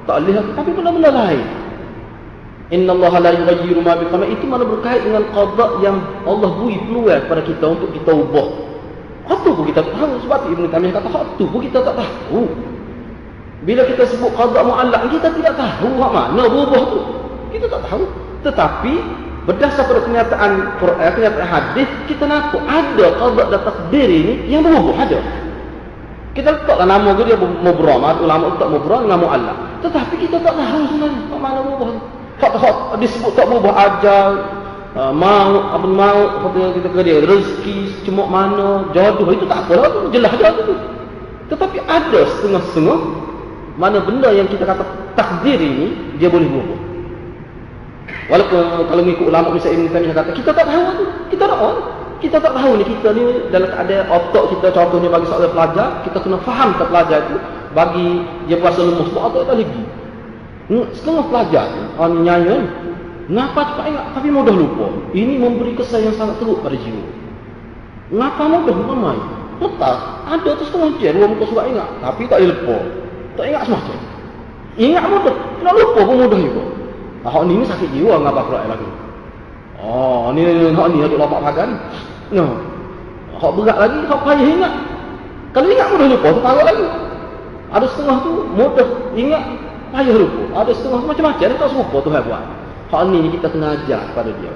Tak 0.03 0.15
boleh 0.19 0.33
tapi 0.57 0.69
benda-benda 0.73 1.09
lain 1.15 1.41
Inna 2.69 2.93
Allah 2.93 3.13
la 3.17 3.31
yughayyiru 3.33 3.81
ma 3.81 3.97
biqama 3.97 4.29
itu 4.29 4.45
mana 4.45 4.61
berkait 4.61 5.01
dengan 5.01 5.25
qada 5.33 5.81
yang 5.81 5.97
Allah 6.21 6.53
beri 6.53 6.77
peluang 6.85 7.17
kepada 7.25 7.41
kita 7.41 7.65
untuk 7.65 7.89
kita 7.97 8.11
ubah. 8.13 8.47
Apa 9.25 9.49
pun 9.49 9.65
kita 9.65 9.81
tahu 9.89 10.21
sebab 10.21 10.53
Ibn 10.53 10.69
Taimiyah 10.69 10.93
kata 11.01 11.09
hak 11.09 11.23
tu 11.41 11.49
pun 11.49 11.65
kita 11.65 11.81
tak 11.81 11.97
tahu. 11.97 12.45
Bila 13.65 13.81
kita 13.89 14.05
sebut 14.05 14.29
qada 14.37 14.61
muallaq 14.61 15.01
kita 15.17 15.33
tidak 15.33 15.53
tahu 15.57 15.97
hak 15.97 16.11
mana 16.13 16.43
berubah 16.45 16.83
tu. 16.93 17.01
Kita 17.57 17.65
tak 17.73 17.81
tahu. 17.89 18.05
Tetapi 18.45 18.93
berdasarkan 19.49 20.05
kenyataan 20.05 20.51
Quran, 20.77 21.09
kenyataan 21.09 21.49
hadis 21.49 21.89
kita 22.05 22.29
nampak 22.29 22.61
ada 22.69 23.05
qada 23.17 23.43
dan 23.49 23.61
takdir 23.65 24.09
ini 24.13 24.33
yang 24.45 24.61
berubah 24.61 25.09
ada. 25.09 25.17
Kita 26.37 26.53
letaklah 26.53 26.85
nama 26.85 27.17
dia 27.17 27.33
mubram, 27.33 28.05
ulama 28.05 28.61
tak 28.61 28.69
mubram 28.69 29.09
nama 29.09 29.25
muallaq. 29.25 29.57
Tetapi 29.81 30.21
kita 30.21 30.37
tak 30.37 30.53
tahu 30.53 30.85
sebenarnya 30.85 31.17
hak 31.33 31.39
mana 31.41 31.65
berubah 31.65 31.97
tu 31.97 32.18
hak 32.39 32.95
disebut 33.03 33.35
tak 33.35 33.45
berubah 33.51 33.75
ajar 33.75 34.27
uh, 34.95 35.11
mau 35.11 35.75
apa 35.75 35.87
mau 35.87 36.19
apa 36.47 36.61
kita 36.79 36.87
kata 36.87 37.01
dia 37.03 37.19
rezeki 37.23 38.07
cuma 38.07 38.23
mana 38.25 38.87
jodoh 38.95 39.27
itu 39.35 39.43
tak 39.45 39.67
apa 39.67 39.73
lah 39.75 39.89
tu 39.91 39.99
jelas 40.15 40.31
aja 40.39 40.55
tu 40.55 40.75
tetapi 41.49 41.77
ada 41.89 42.19
setengah-setengah 42.37 42.99
mana 43.79 43.97
benda 44.03 44.29
yang 44.35 44.45
kita 44.51 44.67
kata 44.67 44.83
takdir 45.15 45.55
ini 45.55 46.15
dia 46.19 46.27
boleh 46.27 46.45
berubah. 46.51 46.79
Walaupun 48.29 48.61
kalau 48.91 49.01
mengikut 49.01 49.25
ulama 49.31 49.47
misalnya 49.55 49.81
Ibn 49.81 49.87
Taimiyah 49.89 50.15
kata 50.19 50.31
kita 50.37 50.51
tak 50.53 50.65
tahu 50.69 50.85
tu 50.93 51.05
kita 51.33 51.43
tak 51.49 51.57
tahu 51.57 51.73
kita 52.19 52.37
tak 52.37 52.53
tahu 52.53 52.71
ni 52.75 52.83
kita 52.85 53.07
ni 53.15 53.23
dalam 53.49 53.71
ada 53.73 53.97
otak 54.11 54.43
kita 54.53 54.67
contohnya 54.75 55.09
bagi 55.09 55.25
seorang 55.31 55.53
pelajar 55.55 55.87
kita 56.05 56.17
kena 56.19 56.37
faham 56.43 56.69
ke 56.75 56.83
pelajar 56.85 57.19
itu 57.25 57.37
bagi 57.73 58.09
dia 58.45 58.57
puasa 58.59 58.83
lemus 58.85 59.09
buat 59.15 59.23
otak 59.33 59.43
tak 59.49 59.55
lagi 59.63 59.81
setengah 60.69 61.25
pelajar. 61.29 61.67
Orang 61.97 62.21
nyanyi. 62.21 62.57
Kenapa 63.29 63.61
cepat 63.61 63.85
ingat 63.93 64.05
tapi 64.17 64.27
mudah 64.33 64.53
lupa. 64.53 64.89
Ini 65.13 65.37
memberi 65.37 65.77
kesan 65.77 66.01
yang 66.01 66.15
sangat 66.17 66.41
teruk 66.41 66.65
pada 66.65 66.77
jiwa. 66.77 67.05
Kenapa 68.09 68.43
mudah? 68.49 68.73
Ramai. 68.73 69.17
Betul 69.59 69.95
Ada 70.29 70.49
tu 70.55 70.63
setengah 70.63 70.89
je 70.97 71.09
Dua 71.13 71.27
muka 71.29 71.45
surat 71.45 71.65
ingat. 71.69 71.89
Tapi 71.99 72.25
tak 72.25 72.41
lupa 72.41 72.77
Tak 73.37 73.45
ingat 73.49 73.61
semacam. 73.69 73.97
Ingat 74.79 75.03
mudah. 75.09 75.35
Nak 75.61 75.73
lupa 75.77 75.99
pun 76.05 76.15
mudah 76.25 76.39
juga. 76.39 76.63
Ah, 77.27 77.43
ni 77.43 77.59
ni 77.59 77.65
sakit 77.67 77.89
jiwa 77.91 78.15
Ngapa 78.23 78.47
Quran 78.47 78.65
lagi? 78.71 78.87
Oh, 79.79 80.31
ni 80.35 80.43
hak 80.43 80.87
ni 80.91 80.97
ada 81.03 81.15
lopak 81.15 81.39
pagan. 81.39 81.69
No. 82.35 82.45
Hak 83.39 83.51
berat 83.55 83.77
lagi, 83.79 83.99
hak 84.03 84.19
payah 84.27 84.47
ingat. 84.47 84.73
Kalau 85.55 85.67
ingat 85.71 85.87
mudah 85.95 86.07
lupa, 86.11 86.27
tu 86.35 86.41
tahu 86.43 86.59
lagi. 86.65 86.87
Ada 87.71 87.85
setengah 87.93 88.17
tu 88.25 88.31
mudah. 88.57 88.87
Ingat, 89.15 89.43
payah 89.91 90.15
lupa. 90.15 90.43
Ada 90.63 90.71
setengah 90.77 91.01
macam-macam 91.05 91.47
tak 91.57 91.69
serupa 91.69 91.97
Tuhan 92.01 92.21
buat. 92.25 92.43
Hal 92.89 93.05
ni 93.13 93.29
kita 93.37 93.47
kena 93.53 93.77
ajar 93.77 94.01
pada 94.17 94.31
dia. 94.33 94.53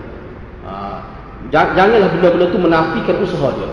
Ha, 0.65 0.71
janganlah 1.53 2.09
benda-benda 2.17 2.45
tu 2.49 2.59
menafikan 2.61 3.15
usaha 3.21 3.49
dia. 3.53 3.69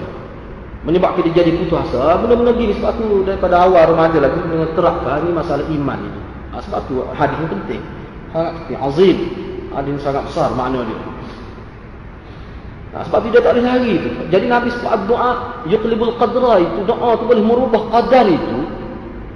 Menyebabkan 0.84 1.28
dia 1.28 1.44
jadi 1.44 1.56
putus 1.60 1.76
asa. 1.76 2.20
Benda-benda 2.20 2.52
gini 2.56 2.72
sebab 2.76 2.92
tu 3.00 3.24
daripada 3.24 3.64
awal 3.64 3.92
remaja 3.92 4.20
lagi 4.20 4.40
dengan 4.44 4.68
terapkan 4.72 5.24
ni 5.24 5.30
masalah 5.32 5.64
iman 5.64 5.98
ini. 6.00 6.20
Ha, 6.52 6.56
sebab 6.64 6.80
tu 6.88 7.04
hadis 7.16 7.36
penting. 7.48 7.82
Sangat 8.32 8.52
penting. 8.64 8.78
Azim. 8.80 9.16
Hadis 9.70 9.92
sangat 10.02 10.22
besar 10.28 10.52
makna 10.52 10.84
dia. 10.84 10.98
Nah, 12.90 13.06
sebab 13.06 13.22
dia 13.30 13.38
tak 13.38 13.54
boleh 13.54 13.64
lari 13.64 13.94
tu. 14.02 14.10
Jadi 14.34 14.46
Nabi 14.50 14.68
sebab 14.82 15.06
doa 15.06 15.62
yuqlibul 15.70 16.18
qadra 16.18 16.58
itu 16.58 16.82
doa 16.90 17.14
tu 17.22 17.24
boleh 17.30 17.44
merubah 17.44 17.86
qadar 17.94 18.26
itu 18.26 18.66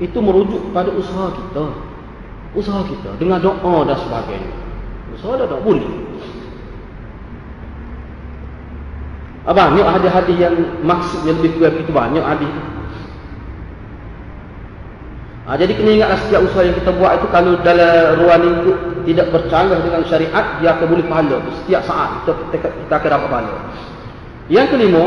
itu 0.02 0.18
merujuk 0.18 0.74
pada 0.74 0.90
usaha 0.90 1.30
kita 1.30 1.93
usaha 2.54 2.80
kita 2.86 3.10
dengan 3.18 3.42
doa 3.42 3.84
dan 3.86 3.98
sebagainya 3.98 4.54
usaha 5.18 5.38
dah 5.38 5.46
tak 5.46 5.60
boleh 5.62 5.90
apa 9.44 9.62
ni 9.76 9.80
hadis-hadis 9.84 10.36
yang 10.40 10.54
maksudnya 10.80 11.36
lebih 11.36 11.50
kurang 11.60 11.76
itu 11.76 11.92
banyak 11.92 12.24
hadis 12.24 12.52
Ha, 15.44 15.60
jadi 15.60 15.76
kena 15.76 15.92
ingatlah 15.92 16.16
setiap 16.24 16.40
usaha 16.40 16.64
yang 16.64 16.72
kita 16.72 16.88
buat 16.96 17.20
itu 17.20 17.28
kalau 17.28 17.52
dalam 17.60 18.16
ruang 18.16 18.40
lingkup 18.40 18.78
tidak 19.04 19.28
bercanggah 19.28 19.76
dengan 19.84 20.00
syariat 20.08 20.56
dia 20.56 20.72
akan 20.72 20.86
boleh 20.88 21.04
pahala 21.04 21.36
setiap 21.60 21.84
saat 21.84 22.24
kita, 22.24 22.32
kita, 22.48 22.68
kita 22.72 22.94
akan 22.96 23.10
dapat 23.12 23.28
pahala. 23.28 23.54
Yang 24.48 24.66
kelima 24.72 25.04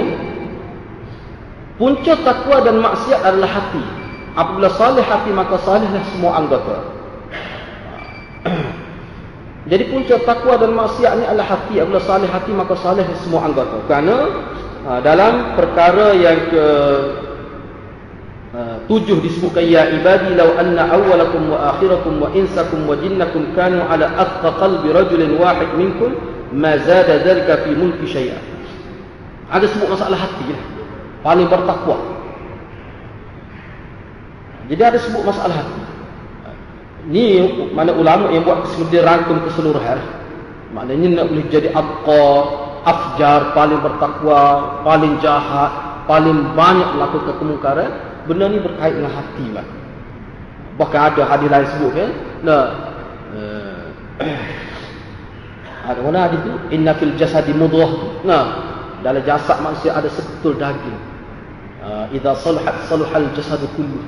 punca 1.81 2.13
takwa 2.21 2.57
dan 2.61 2.77
maksiat 2.85 3.21
adalah 3.25 3.49
hati. 3.49 3.81
Apabila 4.37 4.69
salih 4.77 5.01
hati 5.01 5.29
maka 5.33 5.57
salihlah 5.65 6.05
semua 6.13 6.37
anggota. 6.37 6.96
Jadi 9.71 9.83
punca 9.91 10.15
takwa 10.23 10.55
dan 10.55 10.71
maksiat 10.77 11.13
ni 11.19 11.23
adalah 11.27 11.47
hati. 11.57 11.81
Apabila 11.81 11.99
salih 11.99 12.29
hati 12.31 12.51
maka 12.55 12.73
salih 12.79 13.03
semua 13.19 13.47
anggota. 13.51 13.83
Kerana 13.89 14.15
uh, 14.87 14.99
dalam 15.03 15.59
perkara 15.59 16.15
yang 16.15 16.39
ke 16.47 16.65
uh, 18.55 18.77
tujuh 18.87 19.19
disebutkan 19.19 19.63
ya 19.67 19.91
ibadi 19.91 20.33
law 20.39 20.55
anna 20.55 20.87
awwalakum 20.87 21.51
wa 21.51 21.75
akhirakum 21.75 22.13
wa 22.21 22.31
insakum 22.31 22.87
wa 22.87 22.95
jinnakum 22.95 23.51
kanu 23.53 23.83
ala 23.83 24.07
atqa 24.15 24.55
qalbi 24.55 24.89
rajulin 24.95 25.35
wahid 25.35 25.67
minkum 25.75 26.15
ma 26.55 26.79
zada 26.79 27.19
dhalika 27.19 27.67
fi 27.67 27.71
mulki 27.75 28.07
syai'a 28.07 28.39
ada 29.51 29.65
sebut 29.67 29.91
masalah 29.91 30.15
hati 30.15 30.47
lah 30.51 30.63
paling 31.23 31.47
bertakwa 31.51 31.97
jadi 34.67 34.95
ada 34.95 34.99
sebut 34.99 35.23
masalah 35.23 35.63
hati 35.63 35.81
ni 37.07 37.39
mana 37.71 37.95
ulama 37.95 38.29
yang 38.35 38.43
buat 38.43 38.67
kemudian 38.67 39.03
rangkum 39.07 39.39
keseluruhan. 39.47 39.99
Maknanya 40.75 41.23
nak 41.23 41.25
boleh 41.31 41.45
jadi 41.47 41.71
atqa 41.71 42.23
afjar 42.87 43.51
paling 43.51 43.79
bertakwa 43.83 44.41
paling 44.83 45.19
jahat 45.19 45.71
paling 46.07 46.55
banyak 46.55 46.87
melakukan 46.95 47.35
kemungkaran 47.35 47.91
benda 48.23 48.47
ni 48.47 48.63
berkait 48.63 48.95
dengan 48.95 49.11
hati 49.11 49.45
lah 49.51 49.67
bahkan 50.79 51.11
ada 51.11 51.21
hadis 51.27 51.51
lain 51.51 51.67
sebut 51.75 51.91
kan 51.91 52.09
nah 52.47 52.63
uh, 53.35 53.83
ada 55.87 55.99
mana 56.03 56.27
hadis 56.27 56.43
tu? 56.43 56.51
Inna 56.75 56.91
fil 56.99 57.15
jasadi 57.15 57.55
mudghah. 57.55 58.19
Nah 58.27 58.43
dalam 58.99 59.23
jasad 59.23 59.63
manusia 59.63 59.95
ada 59.95 60.11
seketul 60.11 60.59
daging. 60.59 60.99
Uh, 61.79 62.11
idza 62.11 62.35
salahat 62.43 62.75
salahal 62.91 63.31
jasadu 63.31 63.71
kullu. 63.79 64.03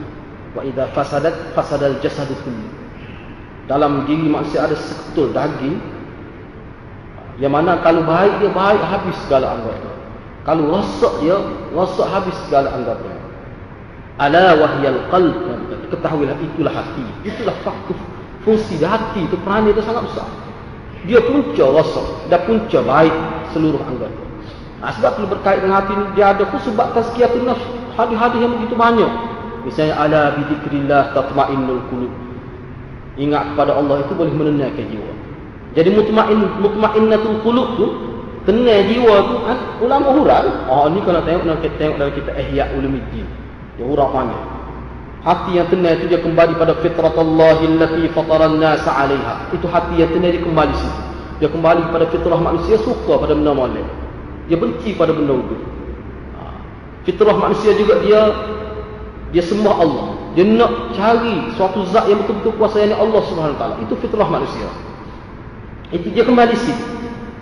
Wa 0.52 0.68
idza 0.68 0.92
fasadat 0.92 1.56
fasadal 1.56 1.96
jasadu 2.04 2.36
kullu 2.44 2.68
dalam 3.70 4.10
diri 4.10 4.26
manusia 4.26 4.66
ada 4.66 4.74
seketul 4.74 5.30
daging 5.30 5.78
yang 7.38 7.54
mana 7.54 7.80
kalau 7.86 8.02
baik 8.04 8.42
dia 8.42 8.52
baik 8.52 8.82
habis 8.82 9.16
segala 9.24 9.56
anggota 9.56 9.90
kalau 10.44 10.74
rosak 10.74 11.14
dia 11.22 11.38
rosak 11.72 12.10
habis 12.10 12.34
segala 12.50 12.74
anggota 12.74 13.08
ala 14.20 14.58
wahyal 14.60 15.00
qalb 15.14 15.38
ketahuilah 15.90 16.38
itulah 16.38 16.74
hati. 16.74 17.04
Itulah 17.26 17.56
faktor 17.66 17.98
fungsi 18.46 18.80
hati 18.84 19.26
itu 19.26 19.36
peran 19.42 19.68
itu 19.68 19.82
sangat 19.84 20.06
besar. 20.08 20.30
Dia 21.08 21.20
punca 21.24 21.66
rosak 21.66 22.06
dan 22.28 22.40
punca 22.44 22.80
baik 22.84 23.16
seluruh 23.56 23.82
anggota 23.82 24.22
nah, 24.84 24.92
sebab 24.94 25.12
kalau 25.16 25.28
berkait 25.32 25.60
dengan 25.64 25.82
hati 25.82 25.92
ini 25.96 26.06
dia 26.14 26.36
ada 26.36 26.44
pun 26.46 26.60
sebab 26.62 26.92
tazkiyatun 26.94 27.48
nafs. 27.48 27.66
Hadis-hadis 27.96 28.40
yang 28.40 28.54
begitu 28.56 28.76
banyak. 28.80 29.12
Misalnya 29.68 29.96
ala 30.00 30.22
bidzikrillah 30.40 31.12
tatmainnul 31.12 31.84
qulub 31.92 32.12
ingat 33.18 33.54
kepada 33.54 33.80
Allah 33.80 34.06
itu 34.06 34.14
boleh 34.14 34.34
menenangkan 34.36 34.86
jiwa. 34.86 35.12
Jadi 35.78 35.90
mutmain 35.94 36.40
mutmainnatul 36.60 37.40
qulub 37.46 37.68
tu 37.78 37.86
tenang 38.46 38.86
jiwa 38.90 39.16
tu 39.26 39.36
kan? 39.46 39.58
Ulama 39.82 40.08
hurai 40.18 40.50
oh 40.70 40.86
ni 40.90 41.00
kalau 41.06 41.22
tengok 41.24 41.44
dalam 41.46 41.60
tengok 41.62 41.96
dalam 41.98 42.14
kitab 42.14 42.36
ihya 42.38 42.70
ulumuddin. 42.76 43.28
Dia 43.80 43.86
hurafanya 43.88 44.40
hati 45.20 45.60
yang 45.60 45.68
tenang 45.68 46.00
itu 46.00 46.16
dia 46.16 46.20
kembali 46.24 46.56
pada 46.56 46.80
fitratallahi 46.80 47.64
allati 47.76 48.04
fataran 48.12 48.60
nas 48.60 48.84
'alaiha. 48.88 49.54
Itu 49.56 49.66
hati 49.70 50.00
yang 50.00 50.12
tenang 50.12 50.32
dia 50.36 50.44
kembali 50.44 50.74
situ. 50.76 51.02
Dia 51.40 51.48
kembali 51.48 51.82
pada 51.96 52.06
fitrah 52.12 52.40
manusia 52.40 52.76
suka 52.84 53.16
pada 53.16 53.32
benda 53.32 53.56
molek. 53.56 53.88
Dia 54.52 54.58
benci 54.60 54.98
pada 54.98 55.14
benda 55.14 55.38
itu 55.38 55.56
ha. 56.36 56.44
fitrah 57.06 57.38
manusia 57.38 57.72
juga 57.78 58.02
dia 58.02 58.22
dia 59.30 59.44
sembah 59.46 59.76
Allah 59.78 60.19
dia 60.38 60.46
nak 60.46 60.94
cari 60.94 61.50
suatu 61.58 61.86
zat 61.90 62.06
yang 62.06 62.22
betul-betul 62.22 62.54
kuasa 62.60 62.86
yang 62.86 62.98
Allah 62.98 63.22
Subhanahu 63.30 63.58
taala 63.58 63.76
itu 63.82 63.94
fitrah 63.98 64.30
manusia 64.30 64.70
itu 65.90 66.08
dia 66.14 66.22
kembali 66.26 66.56
situ 66.58 66.86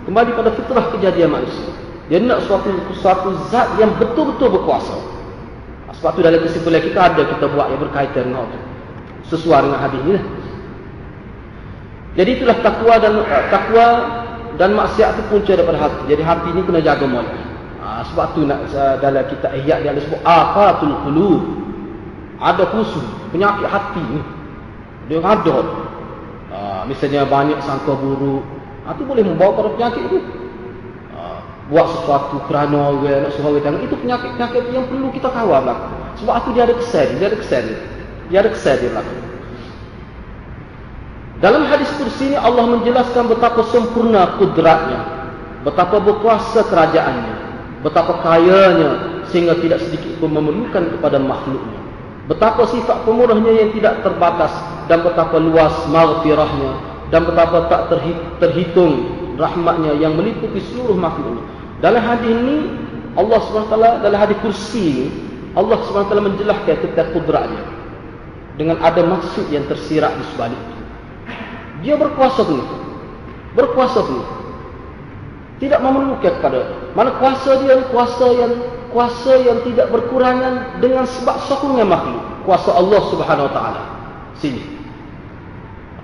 kembali 0.08 0.30
pada 0.32 0.50
fitrah 0.56 0.84
kejadian 0.96 1.30
manusia 1.32 1.68
dia 2.08 2.20
nak 2.24 2.44
suatu 2.48 2.72
suatu 2.96 3.36
zat 3.52 3.76
yang 3.76 3.92
betul-betul 4.00 4.48
berkuasa 4.56 5.18
sebab 5.98 6.10
tu 6.14 6.20
dalam 6.22 6.40
kesimpulan 6.46 6.78
kita 6.78 7.00
ada 7.10 7.22
kita 7.26 7.44
buat 7.50 7.74
yang 7.74 7.80
berkaitan 7.82 8.30
dengan 8.30 8.46
itu. 8.46 8.58
Sesuai 9.34 9.66
dengan 9.66 9.80
hadis 9.82 10.00
ni 10.06 10.12
lah. 10.14 10.24
Jadi 12.14 12.30
itulah 12.38 12.56
takwa 12.62 12.94
dan 13.02 13.12
uh, 13.18 13.44
takwa 13.50 13.86
dan 14.56 14.78
maksiat 14.78 15.18
itu 15.18 15.22
punca 15.26 15.52
daripada 15.58 15.78
hati. 15.82 16.02
Jadi 16.06 16.22
hati 16.22 16.48
ni 16.54 16.62
kena 16.62 16.80
jaga 16.82 17.06
molek. 17.06 17.34
Ha, 17.82 18.02
sebab 18.10 18.26
tu 18.34 18.46
nak 18.46 18.62
uh, 18.70 18.96
dalam 19.02 19.26
kita 19.26 19.48
ihya 19.58 19.82
dia 19.82 19.90
ada 19.90 20.00
sebut 20.02 20.22
afatul 20.22 20.94
qulub. 21.02 21.42
Ada 22.38 22.64
khusus 22.70 23.04
penyakit 23.34 23.66
hati 23.66 24.02
ni. 24.02 24.22
Dia 25.10 25.18
ada. 25.22 25.58
Ha, 26.48 26.58
misalnya 26.86 27.26
banyak 27.26 27.58
sangka 27.62 27.92
buruk. 27.98 28.46
Ha, 28.86 28.94
itu 28.94 29.02
boleh 29.04 29.24
membawa 29.26 29.58
pada 29.58 29.68
penyakit 29.74 30.02
itu 30.08 30.18
buat 31.68 31.84
sesuatu 31.84 32.40
kerana 32.48 32.96
orang 32.96 33.28
nak 33.28 33.32
suruh 33.36 33.60
orang 33.60 33.84
itu 33.84 33.92
penyakit-penyakit 34.00 34.72
yang 34.72 34.88
perlu 34.88 35.12
kita 35.12 35.28
kawal 35.28 35.60
berlaku 35.60 35.84
sebab 36.16 36.34
itu 36.40 36.48
dia 36.56 36.62
ada 36.64 36.74
kesan 36.80 37.08
dia 37.20 37.26
ada 37.28 37.36
kesan 37.36 37.64
dia 38.32 38.38
ada 38.40 38.50
kesan 38.56 38.76
dia 38.80 38.88
berlaku 38.88 39.14
dalam 41.38 41.62
hadis 41.70 41.86
kursi 41.94 42.34
ini 42.34 42.38
Allah 42.40 42.66
menjelaskan 42.66 43.30
betapa 43.30 43.62
sempurna 43.70 44.34
kudratnya. 44.42 45.06
Betapa 45.62 46.02
berkuasa 46.02 46.66
kerajaannya. 46.66 47.34
Betapa 47.86 48.26
kayanya 48.26 49.22
sehingga 49.30 49.54
tidak 49.62 49.78
sedikit 49.86 50.18
pun 50.18 50.34
memerlukan 50.34 50.98
kepada 50.98 51.22
makhluknya 51.22 51.78
betapa 52.28 52.68
sifat 52.68 53.08
pemurahnya 53.08 53.52
yang 53.56 53.70
tidak 53.72 54.04
terbatas 54.04 54.52
dan 54.86 55.00
betapa 55.00 55.40
luas 55.40 55.74
maghfirahnya 55.88 56.72
dan 57.08 57.24
betapa 57.24 57.66
tak 57.72 57.82
terhitung 58.38 59.08
rahmatnya 59.40 59.96
yang 59.96 60.12
meliputi 60.14 60.60
seluruh 60.70 60.96
makhluknya 60.96 61.42
dalam 61.80 62.02
hadis 62.04 62.30
ini 62.30 62.56
Allah 63.16 63.38
SWT 63.40 63.74
dalam 64.04 64.18
hadis 64.18 64.36
kursi 64.44 64.84
ini 64.92 65.06
Allah 65.56 65.80
SWT 65.82 66.12
menjelaskan 66.12 66.76
tentang 66.84 67.08
kudratnya 67.16 67.78
dengan 68.58 68.76
ada 68.82 69.00
maksud 69.06 69.48
yang 69.54 69.64
tersirat 69.70 70.18
di 70.18 70.24
sebalik. 70.34 70.62
Dia 71.86 71.94
berkuasa 71.94 72.42
tu. 72.42 72.58
Berkuasa 73.54 74.02
tu. 74.02 74.18
Tidak 75.62 75.78
memerlukan 75.78 76.42
kepada 76.42 76.92
mana 76.94 77.14
kuasa 77.18 77.62
dia 77.62 77.82
kuasa 77.90 78.26
yang 78.34 78.52
kuasa 78.90 79.40
yang 79.44 79.62
tidak 79.64 79.92
berkurangan 79.92 80.80
dengan 80.82 81.04
sebab 81.04 81.36
sokongan 81.46 81.88
makhluk. 81.88 82.22
Kuasa 82.44 82.72
Allah 82.72 83.00
Subhanahu 83.12 83.48
Wa 83.50 83.54
Taala. 83.54 83.82
Sini. 84.40 84.62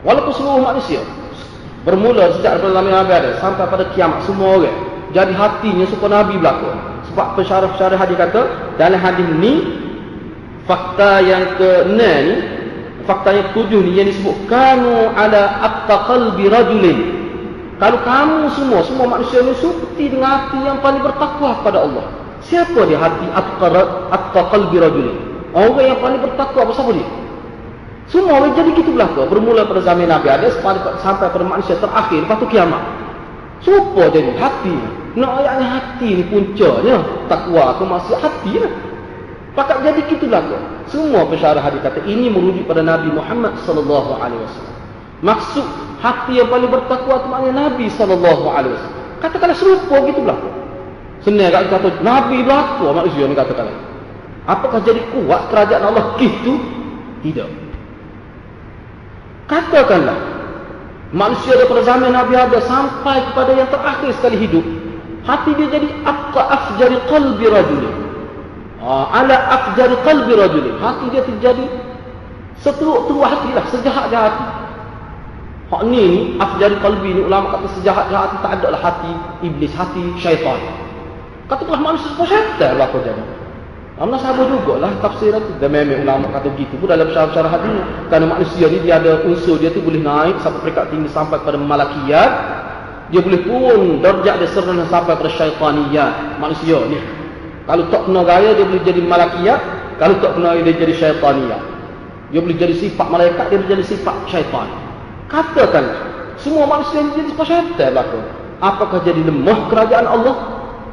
Walaupun 0.04 0.32
seluruh 0.36 0.60
manusia 0.60 1.00
bermula 1.84 2.32
sejak 2.36 2.60
daripada 2.60 2.80
Nabi 2.80 3.12
ada 3.12 3.30
sampai 3.40 3.64
pada 3.68 3.84
kiamat 3.92 4.24
semua 4.24 4.60
orang 4.60 4.94
jadi 5.14 5.30
hatinya 5.30 5.86
supaya 5.86 6.26
Nabi 6.26 6.42
berlaku. 6.42 6.68
Sebab 7.14 7.38
pensyarah-pensyarah 7.38 7.94
hadis 7.94 8.18
kata, 8.18 8.42
dalam 8.74 8.98
hadis 8.98 9.28
ni, 9.38 9.54
fakta 10.66 11.22
yang 11.22 11.54
ke-6 11.54 11.94
ni, 12.02 12.36
fakta 13.06 13.30
yang 13.30 13.46
ke-7 13.54 13.72
ni 13.78 13.90
yang 13.94 14.10
disebut, 14.10 14.34
Kanu 14.50 15.14
ala 15.14 15.62
atta 15.62 16.10
qalbi 16.10 16.50
rajulin. 16.50 16.98
Kalau 17.78 17.98
kamu 18.02 18.50
semua, 18.58 18.80
semua 18.82 19.06
manusia 19.06 19.38
ni 19.46 19.54
seperti 19.54 20.10
dengan 20.10 20.50
hati 20.50 20.58
yang 20.66 20.82
paling 20.82 21.02
bertakwa 21.06 21.62
kepada 21.62 21.86
Allah. 21.86 22.06
Siapa 22.44 22.80
dia 22.84 23.00
hati 23.00 23.26
atta 23.32 24.40
qalbi 24.52 24.76
rajulin? 24.76 25.16
Orang 25.54 25.86
yang 25.86 25.98
paling 26.02 26.20
bertakwa, 26.20 26.66
apa 26.66 26.72
siapa 26.74 26.92
dia? 26.92 27.08
Semua 28.12 28.36
orang 28.36 28.52
jadi 28.52 28.70
gitu 28.76 28.92
belaka. 28.92 29.24
Bermula 29.30 29.64
pada 29.64 29.80
zaman 29.80 30.04
Nabi 30.04 30.28
ada 30.28 30.50
sampai 31.00 31.32
pada 31.32 31.44
manusia 31.46 31.78
terakhir, 31.80 32.20
lepas 32.20 32.36
tu 32.36 32.46
kiamat. 32.52 32.82
Supa 33.64 34.12
jadi 34.12 34.34
hati. 34.36 34.76
Nak 35.16 35.30
ayatnya 35.40 35.66
hati 35.78 36.08
ni 36.20 36.24
puncanya. 36.28 37.00
Takwa 37.30 37.80
ke 37.80 37.84
masih 37.88 38.16
hati 38.20 38.52
lah. 38.60 38.72
Pakat 39.56 39.86
jadi 39.86 40.00
gitulah 40.10 40.42
ke. 40.42 40.58
Semua 40.90 41.24
pensyarah 41.30 41.62
hadis 41.62 41.80
kata 41.80 42.02
ini 42.04 42.28
merujuk 42.28 42.68
pada 42.68 42.84
Nabi 42.84 43.08
Muhammad 43.08 43.56
sallallahu 43.64 44.20
alaihi 44.20 44.42
wasallam. 44.42 44.74
Maksud 45.24 45.66
hati 46.04 46.42
yang 46.42 46.50
paling 46.52 46.68
bertakwa 46.68 47.22
itu 47.22 47.28
maknanya 47.30 47.72
Nabi 47.72 47.86
sallallahu 47.88 48.44
alaihi 48.52 48.74
wasallam. 48.76 49.02
Katakanlah 49.24 49.56
serupa 49.56 49.96
gitulah. 50.04 50.36
Senang 51.24 51.48
kat 51.48 51.72
kata 51.72 51.88
Nabi 52.04 52.44
berlaku 52.44 52.92
manusia 52.92 53.24
ni 53.24 53.32
katakanlah. 53.32 53.80
Apakah 54.44 54.84
jadi 54.84 55.00
kuat 55.08 55.48
kerajaan 55.48 55.88
Allah 55.88 56.20
gitu? 56.20 56.60
Tidak. 57.24 57.48
Katakanlah 59.48 60.34
manusia 61.14 61.54
daripada 61.54 61.86
zaman 61.86 62.10
Nabi 62.10 62.34
ada 62.34 62.58
sampai 62.66 63.22
kepada 63.30 63.54
yang 63.54 63.70
terakhir 63.70 64.10
sekali 64.18 64.36
hidup 64.36 64.66
hati 65.22 65.54
dia 65.56 65.70
jadi 65.70 65.88
apa 66.02 66.40
afjari 66.52 66.98
qalbi 67.06 67.46
rajuli 67.48 67.88
ha, 68.82 69.08
ala 69.14 69.36
afjari 69.54 69.94
qalbi 70.02 70.34
rajuli 70.34 70.74
hati 70.82 71.04
dia 71.14 71.22
terjadi 71.22 71.64
seteruk-teruk 72.60 73.22
hati 73.22 73.48
lah 73.54 73.64
sejahat-jahat 73.70 74.34
hati 74.34 74.46
hak 75.70 75.82
ni 75.86 76.02
ni 76.02 76.20
afjari 76.42 76.76
qalbi 76.82 77.14
ni 77.14 77.20
ulama 77.24 77.56
kata 77.56 77.66
sejahat-jahat 77.80 78.34
hati 78.34 78.36
tak 78.42 78.52
ada 78.60 78.66
lah 78.74 78.80
hati 78.82 79.12
iblis 79.46 79.72
hati 79.72 80.02
syaitan 80.18 80.58
kata 81.50 81.62
pula 81.64 81.80
manusia 81.80 82.08
semua 82.12 82.26
syaitan 82.28 82.72
lah 82.78 82.88
kau 82.90 83.00
jadi 83.02 83.24
Allah 83.94 84.18
sabar 84.18 84.50
jugalah 84.50 84.90
tafsir 84.98 85.30
itu 85.30 85.52
dan 85.62 85.70
memang 85.70 86.02
ulama 86.02 86.26
kata 86.34 86.50
begitu 86.58 86.74
pun 86.82 86.90
dalam 86.90 87.06
syarah-syarah 87.14 87.52
hati 87.54 87.74
kerana 88.10 88.26
manusia 88.26 88.66
ni 88.66 88.78
dia 88.82 88.98
ada 88.98 89.22
unsur 89.22 89.54
dia 89.54 89.70
tu 89.70 89.78
boleh 89.78 90.02
naik 90.02 90.42
sampai 90.42 90.66
peringkat 90.66 90.84
tinggi 90.90 91.08
sampai 91.14 91.38
pada 91.46 91.54
malakiyat 91.54 92.30
dia 93.14 93.20
boleh 93.22 93.40
pun 93.46 94.02
darjat 94.02 94.42
dia 94.42 94.48
serta 94.50 94.82
sampai 94.90 95.14
pada 95.14 95.30
syaitaniyat 95.30 96.42
manusia 96.42 96.82
ni 96.90 96.98
kalau 97.64 97.86
tak 97.88 98.02
kena 98.04 98.20
gaya 98.26 98.50
dia 98.58 98.64
boleh 98.66 98.82
jadi 98.82 99.00
malakiyat 99.00 99.60
Kalau 99.94 100.18
tak 100.18 100.34
kena 100.34 100.58
dia 100.58 100.74
jadi 100.74 100.94
syaitaniyah. 100.94 101.62
Dia 102.34 102.42
boleh 102.42 102.58
jadi 102.58 102.74
sifat 102.74 103.06
malaikat, 103.06 103.46
dia 103.46 103.56
boleh 103.62 103.70
jadi 103.78 103.84
sifat 103.86 104.16
syaitan. 104.26 104.68
Katakan 105.30 105.84
semua 106.42 106.66
manusia 106.66 106.98
yang 106.98 107.14
jadi 107.14 107.28
sifat 107.30 107.46
syaitan 107.46 107.88
belakang. 107.94 108.26
Apakah 108.58 108.98
jadi 109.06 109.22
lemah 109.22 109.70
kerajaan 109.70 110.06
Allah? 110.08 110.36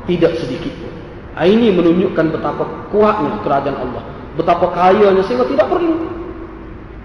Tidak 0.09 0.31
sedikit 0.41 0.73
pun. 0.81 0.91
Ah, 1.31 1.47
ini 1.47 1.71
menunjukkan 1.71 2.35
betapa 2.35 2.63
kuatnya 2.91 3.39
kerajaan 3.45 3.77
Allah. 3.79 4.03
Betapa 4.35 4.67
kayanya 4.75 5.23
sehingga 5.23 5.47
tidak 5.47 5.67
perlu. 5.71 5.95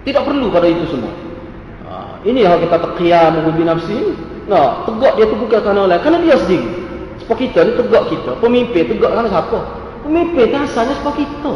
Tidak 0.03 0.23
perlu 0.23 0.47
pada 0.51 0.67
itu 0.67 0.83
semua. 0.91 1.11
Ah, 1.87 2.19
ini 2.27 2.43
yang 2.43 2.59
kita 2.59 2.75
tekiam 2.75 3.39
bi 3.55 3.63
nafsi. 3.63 4.15
Nah, 4.47 4.87
tegak 4.87 5.19
dia 5.19 5.25
tu 5.27 5.35
bukan 5.35 5.59
kerana 5.59 5.79
orang 5.87 5.99
kerana 6.03 6.17
dia 6.23 6.35
sendiri. 6.39 6.67
Sebab 7.23 7.35
kita 7.39 7.59
ni 7.67 7.71
tegak 7.75 8.03
kita. 8.11 8.31
Pemimpin 8.39 8.83
tegak 8.87 9.09
kerana 9.11 9.27
siapa? 9.31 9.59
Pemimpin 10.03 10.45
kan 10.51 10.61
asalnya 10.67 10.95
sebab 11.03 11.13
kita. 11.15 11.53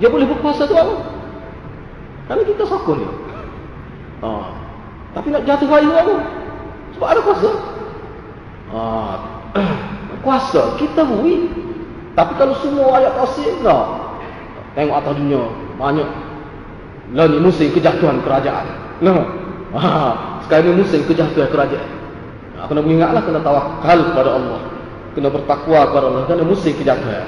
Dia 0.00 0.08
boleh 0.08 0.26
berkuasa 0.28 0.64
tu 0.64 0.76
apa? 0.76 0.96
Kerana 2.28 2.42
kita 2.44 2.62
sokong 2.68 3.00
dia. 3.00 3.12
Ah. 4.24 4.48
Tapi 5.16 5.28
nak 5.32 5.44
jatuh 5.48 5.68
kayu 5.68 5.90
apa? 5.92 6.14
Sebab 6.96 7.06
ada 7.08 7.20
kuasa. 7.24 7.50
Ah. 8.72 9.16
kuasa 10.20 10.76
kita 10.80 11.04
bui. 11.04 11.48
Tapi 12.14 12.32
kalau 12.36 12.54
semua 12.58 13.00
ayat 13.00 13.16
tasir, 13.22 13.54
no. 13.62 13.78
Tengok 14.74 14.96
atas 14.98 15.14
dunia, 15.18 15.42
banyak. 15.78 16.08
Lah 17.16 17.26
ni 17.26 17.38
musim 17.42 17.70
kejatuhan 17.74 18.22
kerajaan. 18.22 18.66
No. 19.02 19.24
Ah, 19.74 20.42
sekarang 20.46 20.74
ni 20.74 20.82
musim 20.82 21.02
kejatuhan 21.06 21.48
kerajaan. 21.50 21.90
Ah, 22.58 22.66
kena 22.66 22.82
ingatlah, 22.84 23.22
kena 23.24 23.40
tawakal 23.40 23.98
kepada 24.12 24.30
Allah. 24.36 24.60
Kena 25.14 25.28
bertakwa 25.30 25.80
kepada 25.90 26.06
Allah. 26.06 26.22
Kerana 26.26 26.44
musim 26.44 26.72
kejatuhan. 26.76 27.26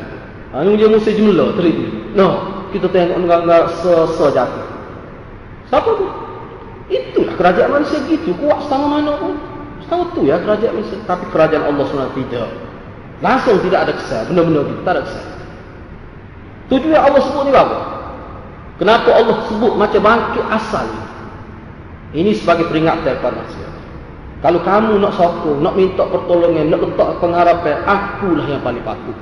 Ah, 0.53 0.61
ini 0.67 0.77
dia 0.77 0.89
musim 0.91 1.15
jumlah, 1.17 1.57
terima. 1.57 1.87
No. 2.19 2.29
Kita 2.73 2.89
tengok 2.89 3.19
enggak-enggak 3.21 3.65
se-jatuh. 3.85 4.65
Siapa 5.69 5.91
tu? 5.93 6.07
Itulah 6.89 7.35
kerajaan 7.37 7.71
manusia 7.81 8.01
gitu. 8.09 8.33
Kuat 8.37 8.65
sama 8.69 9.01
mana 9.01 9.17
pun. 9.17 9.37
Tahu 9.89 10.03
tu 10.17 10.21
ya 10.25 10.41
kerajaan 10.41 10.81
manusia. 10.81 11.01
Tapi 11.05 11.25
kerajaan 11.33 11.65
Allah 11.69 11.85
SWT 11.85 12.17
tidak. 12.17 12.72
Langsung 13.23 13.63
tidak 13.63 13.87
ada 13.87 13.93
kesan. 13.95 14.35
Benda-benda 14.35 14.61
itu 14.67 14.83
tak 14.83 14.93
ada 14.99 15.03
kesan. 15.07 15.27
Tujuan 16.69 17.01
Allah 17.01 17.21
sebut 17.23 17.43
ni 17.47 17.53
apa? 17.55 17.79
Kenapa 18.83 19.09
Allah 19.15 19.37
sebut 19.47 19.73
macam 19.79 20.01
bangkit 20.03 20.45
asal 20.51 20.87
ini? 22.13 22.35
sebagai 22.35 22.67
peringatan 22.67 23.15
kepada 23.15 23.39
manusia. 23.39 23.69
Kalau 24.43 24.59
kamu 24.67 24.99
nak 24.99 25.15
sokong, 25.15 25.63
nak 25.63 25.79
minta 25.79 26.03
pertolongan, 26.03 26.67
nak 26.67 26.83
letak 26.83 27.15
pengharapan, 27.23 27.79
akulah 27.87 28.43
yang 28.51 28.59
paling 28.67 28.83
patut. 28.83 29.15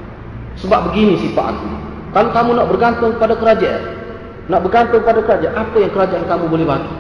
Sebab 0.57 0.91
begini 0.91 1.21
sifat 1.21 1.53
aku. 1.53 1.69
Kalau 2.17 2.31
kamu 2.33 2.51
nak 2.57 2.67
bergantung 2.73 3.13
pada 3.21 3.37
kerajaan, 3.37 4.01
nak 4.49 4.65
bergantung 4.65 5.05
pada 5.05 5.21
kerajaan, 5.21 5.55
apa 5.61 5.77
yang 5.77 5.93
kerajaan 5.93 6.25
kamu 6.25 6.45
boleh 6.49 6.65
bagi? 6.65 6.95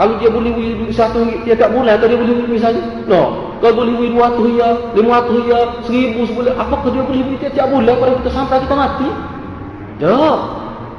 Kalau 0.00 0.16
dia 0.16 0.32
boleh 0.32 0.50
duit 0.56 0.96
satu 0.96 1.20
ringgit 1.20 1.60
tiap 1.60 1.68
bulan, 1.76 2.00
atau 2.00 2.08
dia 2.08 2.16
boleh 2.16 2.34
beli 2.40 2.56
misalnya? 2.56 2.80
No. 3.04 3.51
Kalau 3.62 3.78
boleh 3.78 3.94
beli 3.94 4.10
dua 4.10 4.34
ratus 4.34 4.46
ya, 4.58 4.68
lima 4.98 5.22
ratus 5.22 5.40
ya, 5.46 5.60
seribu 5.86 6.26
sebulan, 6.26 6.58
apakah 6.58 6.90
dia 6.90 7.02
boleh 7.06 7.22
beli 7.22 7.38
tiap 7.46 7.70
bulan 7.70 7.94
pada 7.94 8.12
kita 8.18 8.30
sampai 8.34 8.58
kita 8.58 8.74
mati? 8.74 9.08
Tak. 10.02 10.38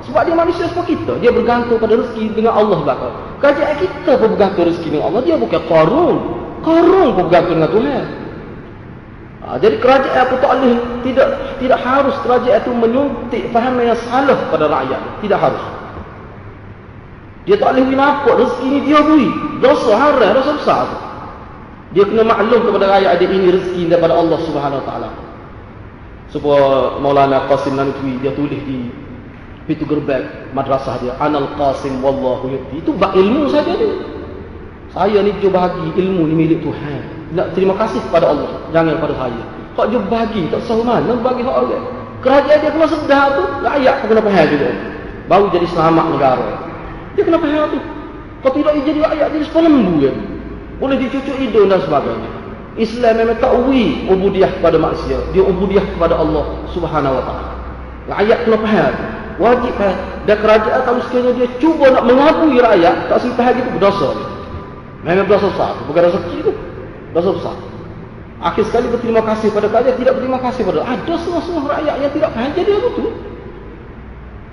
Sebab 0.08 0.22
dia 0.24 0.36
manusia 0.36 0.66
seperti 0.72 0.96
kita. 1.00 1.20
Dia 1.20 1.32
bergantung 1.36 1.76
pada 1.76 2.00
rezeki 2.00 2.36
dengan 2.36 2.56
Allah 2.56 2.80
belakang. 2.84 3.16
Kerajaan 3.44 3.76
kita 3.84 4.12
pun 4.16 4.28
bergantung 4.36 4.64
rezeki 4.72 4.88
dengan 4.96 5.06
Allah. 5.12 5.22
Dia 5.28 5.36
bukan 5.36 5.62
korun. 5.68 6.16
Korun 6.64 7.08
pun 7.12 7.24
bergantung 7.28 7.56
dengan 7.60 7.72
Tuhan. 7.72 8.06
Ha, 9.44 9.48
jadi 9.60 9.76
kerajaan 9.84 10.24
apa 10.24 10.36
tak 10.40 10.52
boleh, 10.56 10.80
tidak 11.04 11.28
tidak 11.60 11.80
harus 11.84 12.16
kerajaan 12.24 12.60
itu 12.64 12.72
menyuntik 12.72 13.44
faham 13.52 13.76
yang 13.84 14.00
salah 14.08 14.40
pada 14.48 14.72
rakyat. 14.72 15.02
Tidak 15.20 15.40
harus. 15.40 15.64
Dia 17.44 17.60
tak 17.60 17.76
boleh 17.76 17.92
nampak 17.92 18.40
rezeki 18.40 18.68
ni 18.72 18.80
dia 18.88 19.04
beri. 19.04 19.28
Dosa 19.60 19.92
haram, 20.00 20.32
dosa 20.32 20.52
besar 20.56 20.82
tu. 20.88 21.13
Dia 21.94 22.04
kena 22.10 22.26
maklum 22.26 22.62
kepada 22.66 22.90
rakyat 22.90 23.10
ada 23.22 23.26
ini 23.30 23.48
rezeki 23.54 23.82
daripada 23.86 24.14
Allah 24.18 24.40
Subhanahu 24.42 24.82
Wa 24.82 24.86
Taala. 24.90 25.10
Sebuah 26.34 26.98
Maulana 26.98 27.46
Qasim 27.46 27.78
Nanutwi 27.78 28.18
dia 28.18 28.34
tulis 28.34 28.58
di 28.66 28.90
pintu 29.70 29.86
gerbang 29.86 30.50
madrasah 30.58 30.98
dia 31.00 31.14
Anal 31.22 31.54
Qasim 31.54 32.02
wallahu 32.02 32.50
yuti. 32.50 32.82
Itu 32.82 32.98
bak 32.98 33.14
ilmu 33.14 33.46
saja 33.54 33.78
tu. 33.78 33.90
Saya 34.90 35.22
ni 35.22 35.34
dia 35.38 35.54
bagi 35.54 35.94
ilmu 35.94 36.26
ni 36.30 36.34
milik 36.34 36.66
Tuhan. 36.66 37.02
Nak 37.34 37.54
terima 37.58 37.78
kasih 37.78 38.02
kepada 38.10 38.30
Allah, 38.30 38.62
jangan 38.74 38.98
pada 38.98 39.14
saya. 39.18 39.42
Kau 39.74 39.90
dia 39.90 40.02
bagi 40.06 40.46
tak 40.54 40.62
tahu 40.70 40.86
mana 40.86 41.14
bagi 41.18 41.42
hak 41.42 41.56
orang. 41.66 41.86
Kerajaan 42.22 42.58
dia 42.62 42.70
kena 42.70 42.88
sedar 42.88 43.26
tu, 43.38 43.44
rakyat 43.66 43.94
pun 44.02 44.06
kena 44.14 44.22
faham 44.22 44.46
juga. 44.54 44.70
Baru 45.26 45.46
jadi 45.50 45.68
selamat 45.70 46.06
negara. 46.14 46.48
Dia 47.18 47.22
kena 47.26 47.38
faham 47.42 47.66
tu. 47.74 47.80
Kalau 48.42 48.54
tidak 48.54 48.74
jadi 48.86 49.00
rakyat 49.02 49.28
jadi 49.34 49.46
sepelembu 49.50 49.94
ya. 50.02 50.14
Boleh 50.84 51.00
dicucuk 51.00 51.40
hidung 51.40 51.72
dan 51.72 51.80
sebagainya. 51.80 52.28
Islam 52.76 53.24
memang 53.24 53.40
takwi 53.40 54.04
ubudiah 54.12 54.52
kepada 54.60 54.76
manusia. 54.76 55.16
Dia 55.32 55.40
ubudiah 55.40 55.88
kepada 55.96 56.20
Allah 56.20 56.60
subhanahu 56.76 57.16
wa 57.16 57.24
ta'ala. 57.24 57.52
Rakyat 58.12 58.38
kena 58.44 58.58
faham. 58.60 58.94
Wajib 59.40 59.72
faham. 59.80 59.98
Dan 60.28 60.36
kerajaan 60.44 60.82
kalau 60.84 61.00
sekiranya 61.08 61.32
dia 61.40 61.48
cuba 61.64 61.88
nak 61.88 62.04
mengabui 62.04 62.60
rakyat, 62.60 63.08
tak 63.08 63.18
sih 63.24 63.32
faham 63.40 63.56
itu 63.56 63.70
berdosa. 63.80 64.12
Memang 65.08 65.24
berdosa 65.24 65.48
besar. 65.56 65.72
Bukan 65.88 66.02
dosa 66.04 66.20
kecil 66.28 66.40
itu. 66.44 66.54
Dosa 67.16 67.30
besar. 67.32 67.56
Akhir 68.44 68.64
sekali 68.68 68.92
berterima 68.92 69.24
kasih 69.24 69.56
pada 69.56 69.72
kerajaan, 69.72 69.96
tidak 69.96 70.14
berterima 70.20 70.40
kasih 70.44 70.62
pada 70.68 70.84
Ada 70.84 71.14
semua-semua 71.24 71.80
rakyat 71.80 71.96
yang 71.96 72.12
tidak 72.12 72.30
faham. 72.36 72.52
Jadi 72.60 72.72
apa 72.76 72.88
tu? 72.92 73.06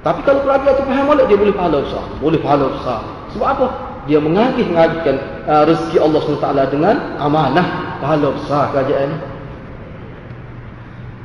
Tapi 0.06 0.20
kalau 0.22 0.40
kerajaan 0.46 0.74
itu 0.78 0.84
faham 0.86 1.04
balik, 1.10 1.26
dia 1.26 1.38
boleh 1.42 1.54
pahala 1.58 1.82
besar. 1.82 2.04
Boleh 2.22 2.38
pahala 2.38 2.70
besar. 2.70 3.00
Sebab 3.34 3.48
apa? 3.50 3.89
Dia 4.08 4.18
mengagih-ngagihkan 4.22 5.16
uh, 5.44 5.62
rezeki 5.68 5.98
Allah 6.00 6.20
SWT 6.24 6.48
dengan 6.72 6.94
amanah 7.20 7.66
pahala 8.00 8.32
besar 8.32 8.72
kerajaan 8.72 9.12
ini. 9.12 9.18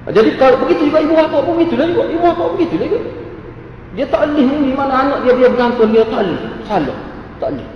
Jadi 0.06 0.30
kalau 0.38 0.62
begitu 0.62 0.94
juga 0.94 1.02
ibu 1.02 1.18
bapa 1.18 1.38
pun 1.42 1.58
begitu 1.58 1.82
lah 1.82 1.90
juga. 1.90 2.04
Ibu 2.14 2.22
bapa 2.22 2.44
begitu 2.54 2.76
lah 2.78 2.88
juga. 2.92 3.02
Dia 3.96 4.06
tak 4.12 4.28
boleh 4.28 4.46
ni 4.60 4.72
mana 4.76 4.94
anak 5.08 5.18
dia 5.24 5.34
dia 5.34 5.48
bergantung 5.50 5.90
dia 5.90 6.04
tak 6.06 6.22
boleh. 6.22 6.40
Salah. 6.68 6.98
Tak 7.42 7.50
boleh. 7.56 7.68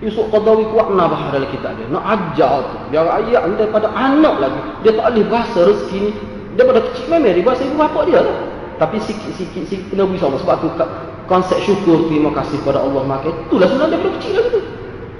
Yusuf 0.00 0.26
Qadawi 0.32 0.64
kuat 0.72 0.88
nabah 0.92 1.32
dalam 1.32 1.48
kitab 1.48 1.72
dia. 1.76 1.86
Nak 1.88 2.04
ajar 2.04 2.52
tu. 2.68 2.76
Biar 2.92 3.06
ayat 3.20 3.42
daripada 3.56 3.88
anak 3.96 4.34
lagi. 4.44 4.60
Dia 4.84 4.92
tak 4.98 5.06
boleh 5.08 5.24
bahasa 5.30 5.58
rezeki 5.72 5.98
ni. 6.04 6.12
Daripada 6.58 6.80
kecil 6.90 7.04
memang 7.08 7.32
dia 7.32 7.44
bahasa 7.46 7.62
ibu 7.64 7.76
bapa 7.80 8.00
dia 8.04 8.20
lah. 8.20 8.36
Tapi 8.76 8.96
sikit-sikit 9.00 9.64
sikit 9.68 9.86
kena 9.92 10.04
beri 10.04 10.20
sama. 10.20 10.36
Sebab 10.36 10.56
tu 10.60 10.68
konsep 11.30 11.62
syukur 11.62 12.10
terima 12.10 12.34
kasih 12.34 12.58
kepada 12.58 12.82
Allah 12.82 13.06
makan. 13.06 13.30
Itulah 13.46 13.66
sebenarnya 13.70 13.94
daripada 13.94 14.12
kecil 14.18 14.32
lagi 14.34 14.50
tu. 14.50 14.60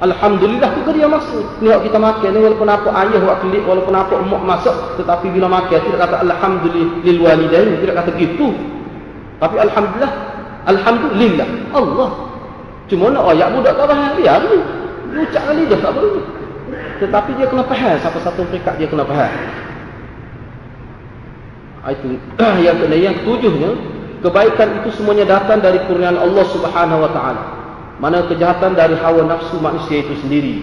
Alhamdulillah 0.01 0.69
tu 0.75 0.91
dia 0.91 1.07
maksud. 1.07 1.45
Tengok 1.63 1.81
kita 1.87 1.99
makan 2.03 2.29
ni 2.35 2.41
walaupun 2.43 2.69
apa 2.69 2.89
ayah 3.07 3.19
buat 3.23 3.37
kelik, 3.47 3.63
walaupun 3.63 3.95
apa 3.95 4.15
mak 4.19 4.43
masak, 4.43 4.77
tetapi 4.99 5.27
bila 5.31 5.47
makan 5.47 5.79
tidak 5.79 5.99
kata 6.03 6.17
alhamdulillah 6.27 6.99
lil 7.07 7.19
walidain, 7.23 7.79
tidak 7.79 7.95
kata 8.03 8.11
gitu. 8.19 8.49
Tapi 9.39 9.57
alhamdulillah, 9.63 10.13
alhamdulillah 10.67 11.49
Allah. 11.71 12.11
Cuma 12.91 13.07
nak 13.15 13.31
ayat 13.31 13.49
budak 13.55 13.73
tak 13.79 13.87
faham 13.87 14.13
dia 14.19 14.35
ni. 14.43 14.59
Ucap 15.15 15.43
kali 15.47 15.63
dah 15.71 15.79
tak 15.79 15.93
boleh. 15.95 16.25
Tetapi 16.99 17.31
dia 17.39 17.47
kena 17.47 17.63
faham 17.71 17.95
siapa 18.03 18.19
satu 18.19 18.43
peringkat 18.51 18.75
dia 18.83 18.89
kena 18.91 19.05
faham. 19.07 19.33
Ah, 21.81 21.91
itu 21.95 22.19
yang 22.67 22.77
kena 22.83 22.97
yang 22.99 23.15
ketujuhnya 23.23 23.71
kebaikan 24.21 24.85
itu 24.85 24.89
semuanya 25.01 25.25
datang 25.27 25.65
dari 25.65 25.81
kurniaan 25.89 26.21
Allah 26.21 26.45
Subhanahu 26.53 27.01
wa 27.05 27.11
taala 27.13 27.43
mana 28.01 28.25
kejahatan 28.25 28.73
dari 28.73 28.97
hawa 28.97 29.29
nafsu 29.29 29.61
manusia 29.61 30.01
itu 30.01 30.17
sendiri. 30.25 30.57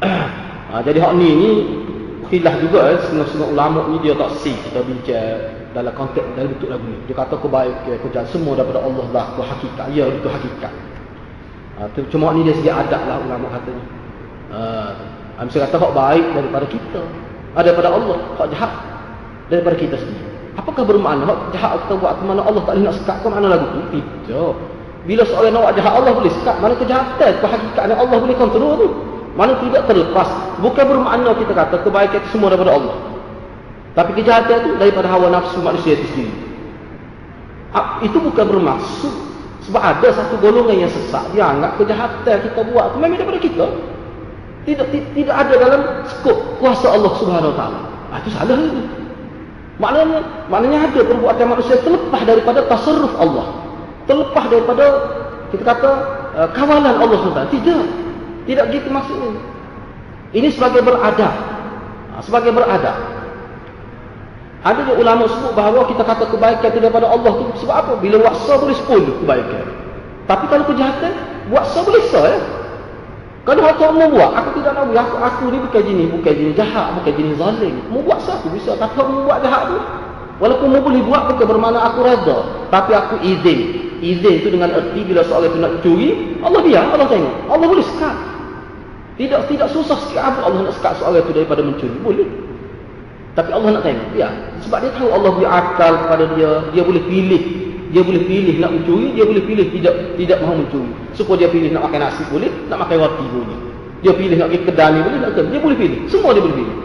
ha, 0.00 0.80
jadi 0.86 0.96
hak 0.96 1.12
ni 1.20 1.28
ni 1.28 1.50
khilaf 2.32 2.56
juga 2.64 2.88
eh, 2.88 2.98
setengah-setengah 3.04 3.48
ulama 3.52 3.80
ni 3.92 4.00
dia 4.00 4.16
tak 4.16 4.32
si 4.40 4.56
kita 4.64 4.80
bincang 4.80 5.44
dalam 5.76 5.92
konteks 5.92 6.24
dalam 6.32 6.56
bentuk 6.56 6.68
lagu 6.72 6.86
ni. 6.88 6.98
Dia 7.04 7.14
kata 7.20 7.36
kebaikan 7.36 7.96
kejahatan 8.00 8.32
semua 8.32 8.56
daripada 8.56 8.80
Allah 8.80 9.06
lah 9.12 9.26
itu 9.36 9.42
hakikat. 9.44 9.86
Ya 9.92 10.04
itu 10.08 10.28
hakikat. 10.28 10.72
Ha, 11.74 11.80
tu, 11.92 12.00
cuma 12.08 12.32
ni 12.32 12.48
dia 12.48 12.56
segi 12.56 12.72
adab 12.72 13.02
lah 13.04 13.18
ulama 13.20 13.46
katanya. 13.60 13.84
Ha, 14.54 15.42
Misalnya 15.44 15.68
kata 15.68 15.76
hak 15.84 15.92
baik 15.92 16.26
daripada 16.32 16.66
kita. 16.70 17.02
Ha, 17.52 17.58
daripada 17.60 17.88
Allah. 17.92 18.18
Hak 18.40 18.48
jahat 18.56 18.72
daripada 19.52 19.76
kita 19.76 19.96
sendiri. 20.00 20.33
Apakah 20.54 20.86
bermakna 20.86 21.26
jahat 21.50 21.82
kita 21.84 21.98
buat 21.98 22.14
mana 22.22 22.46
Allah 22.46 22.62
tak 22.62 22.78
boleh 22.78 22.86
nak 22.86 22.96
sekat 23.02 23.16
ke 23.22 23.26
mana 23.26 23.46
lagu 23.50 23.66
tu? 23.74 23.80
Tidak. 23.90 24.54
Bila 25.04 25.22
seorang 25.26 25.50
nak 25.50 25.74
jahat 25.74 25.92
Allah 25.98 26.12
boleh 26.14 26.32
sekat. 26.32 26.56
Mana 26.62 26.74
kejahatan 26.78 27.30
itu 27.34 27.46
hakikatnya 27.46 27.94
Allah 27.98 28.16
boleh 28.22 28.36
kontrol 28.38 28.72
tu. 28.78 28.88
Mana 29.34 29.58
tidak 29.58 29.90
terlepas. 29.90 30.30
Bukan 30.62 30.84
bermakna 30.86 31.34
kita 31.34 31.52
kata 31.52 31.76
kebaikan 31.82 32.22
itu 32.22 32.28
semua 32.30 32.54
daripada 32.54 32.78
Allah. 32.78 32.96
Tapi 33.98 34.10
kejahatan 34.14 34.54
itu 34.62 34.70
daripada 34.78 35.10
hawa 35.10 35.26
nafsu 35.34 35.58
manusia 35.58 35.98
itu 35.98 36.06
sendiri. 36.14 36.34
Itu 38.06 38.22
bukan 38.22 38.44
bermaksud. 38.46 39.14
Sebab 39.66 39.80
ada 39.80 40.08
satu 40.14 40.38
golongan 40.38 40.86
yang 40.86 40.92
sesat. 40.92 41.24
Dia 41.34 41.50
anggap 41.50 41.82
kejahatan 41.82 42.36
kita 42.46 42.60
buat 42.62 42.94
itu 42.94 42.98
memang 43.02 43.18
daripada 43.18 43.40
kita. 43.42 43.66
Tidak 44.64 44.86
tidak 44.92 45.34
ada 45.34 45.54
dalam 45.58 45.80
skop 46.08 46.62
kuasa 46.62 46.94
Allah 46.94 47.12
Subhanahu 47.18 47.52
Wa 47.52 47.56
Taala. 47.58 47.80
Ah, 48.14 48.16
itu 48.22 48.30
salah 48.32 48.54
itu. 48.54 49.03
Maknanya, 49.82 50.46
maknanya 50.46 50.78
ada 50.86 51.00
perbuatan 51.02 51.46
manusia 51.50 51.76
terlepas 51.82 52.22
daripada 52.22 52.62
tasarruf 52.70 53.14
Allah. 53.18 53.66
terlepas 54.04 54.44
daripada 54.52 54.84
kita 55.48 55.64
kata 55.64 55.90
uh, 56.36 56.48
kawalan 56.52 56.94
Allah 57.00 57.16
SWT. 57.24 57.42
Tidak. 57.58 57.84
Tidak 58.44 58.64
gitu 58.70 58.88
maksudnya. 58.92 59.40
Ini 60.36 60.52
sebagai 60.52 60.84
beradab. 60.84 61.34
Ha, 62.12 62.20
sebagai 62.20 62.52
beradab. 62.52 62.96
Ada 64.64 64.80
juga 64.80 64.92
ulama 64.96 65.28
sebut 65.28 65.52
bahawa 65.52 65.84
kita 65.88 66.02
kata 66.04 66.24
kebaikan 66.32 66.68
itu 66.72 66.80
daripada 66.80 67.06
Allah 67.08 67.32
tu 67.36 67.44
sebab 67.64 67.76
apa? 67.84 67.92
Bila 68.00 68.32
sah 68.44 68.56
boleh 68.56 68.76
sepuluh 68.76 69.12
kebaikan. 69.20 69.64
Tapi 70.24 70.44
kalau 70.48 70.64
kejahatan, 70.68 71.12
sah 71.52 71.82
boleh 71.84 72.02
sah 72.08 72.24
ya. 72.28 72.40
Kalau 73.44 73.60
hak 73.60 73.76
mau 73.76 74.08
buat, 74.08 74.30
aku 74.40 74.48
tidak 74.56 74.72
nak 74.72 74.88
buat. 74.88 75.04
Aku, 75.04 75.14
aku 75.20 75.42
ni 75.52 75.58
bukan 75.60 75.82
jenis, 75.84 76.08
bukan 76.16 76.32
jenis 76.32 76.54
jahat, 76.56 76.96
bukan 76.96 77.12
jenis 77.12 77.36
zalim. 77.36 77.74
Mau 77.92 78.00
buat 78.00 78.24
sah 78.24 78.40
aku 78.40 78.48
bisa. 78.56 78.72
Tapi 78.80 78.96
mau 79.04 79.28
buat 79.28 79.44
jahat 79.44 79.68
tu, 79.68 79.76
walaupun 80.40 80.72
mau 80.72 80.80
boleh 80.80 81.04
buat 81.04 81.28
bukan 81.28 81.46
bermakna 81.52 81.92
aku 81.92 82.08
reda. 82.08 82.38
Tapi 82.72 82.90
aku 82.96 83.14
izin. 83.20 83.60
Izin 84.00 84.34
itu 84.40 84.48
dengan 84.48 84.72
erti 84.72 85.00
bila 85.04 85.20
seorang 85.28 85.52
itu 85.52 85.58
nak 85.60 85.72
curi, 85.84 86.08
Allah 86.40 86.60
biar, 86.64 86.84
Allah 86.88 87.08
tengok. 87.08 87.34
Allah 87.52 87.66
boleh 87.68 87.84
sekat. 87.84 88.16
Tidak 89.14 89.40
tidak 89.46 89.68
susah 89.70 89.98
apa 90.18 90.40
Allah 90.42 90.60
nak 90.64 90.74
sekat 90.80 90.92
seorang 90.96 91.20
itu 91.20 91.32
daripada 91.36 91.60
mencuri. 91.60 91.96
Boleh. 92.00 92.28
Tapi 93.36 93.50
Allah 93.52 93.68
nak 93.76 93.82
tengok. 93.84 94.08
Ya. 94.16 94.32
Sebab 94.64 94.78
dia 94.80 94.90
tahu 94.96 95.08
Allah 95.12 95.30
beri 95.36 95.46
akal 95.46 95.92
kepada 96.06 96.24
dia. 96.32 96.50
Dia 96.72 96.82
boleh 96.82 97.02
pilih. 97.04 97.42
Dia 97.92 98.00
boleh 98.00 98.22
pilih 98.24 98.56
nak 98.62 98.70
mencuri. 98.72 99.12
Dia 99.12 99.24
boleh 99.26 99.42
pilih 99.44 99.66
tidak 99.74 99.94
tidak 100.16 100.38
mahu 100.40 100.64
mencuri. 100.64 100.90
Supaya 101.12 101.44
dia 101.44 101.48
pilih 101.52 101.70
nak 101.74 101.90
makan 101.90 102.00
nasi 102.08 102.22
boleh. 102.32 102.50
Nak 102.70 102.78
makan 102.80 102.96
roti 103.02 103.26
boleh. 103.28 103.58
Dia 104.00 104.12
pilih 104.12 104.36
nak 104.36 104.48
pergi 104.52 104.64
kedai 104.68 104.98
boleh. 105.00 105.18
Nak 105.20 105.30
Dia 105.36 105.60
boleh 105.60 105.76
pilih. 105.76 105.98
Semua 106.08 106.30
dia 106.32 106.42
boleh 106.44 106.56
pilih. 106.56 106.76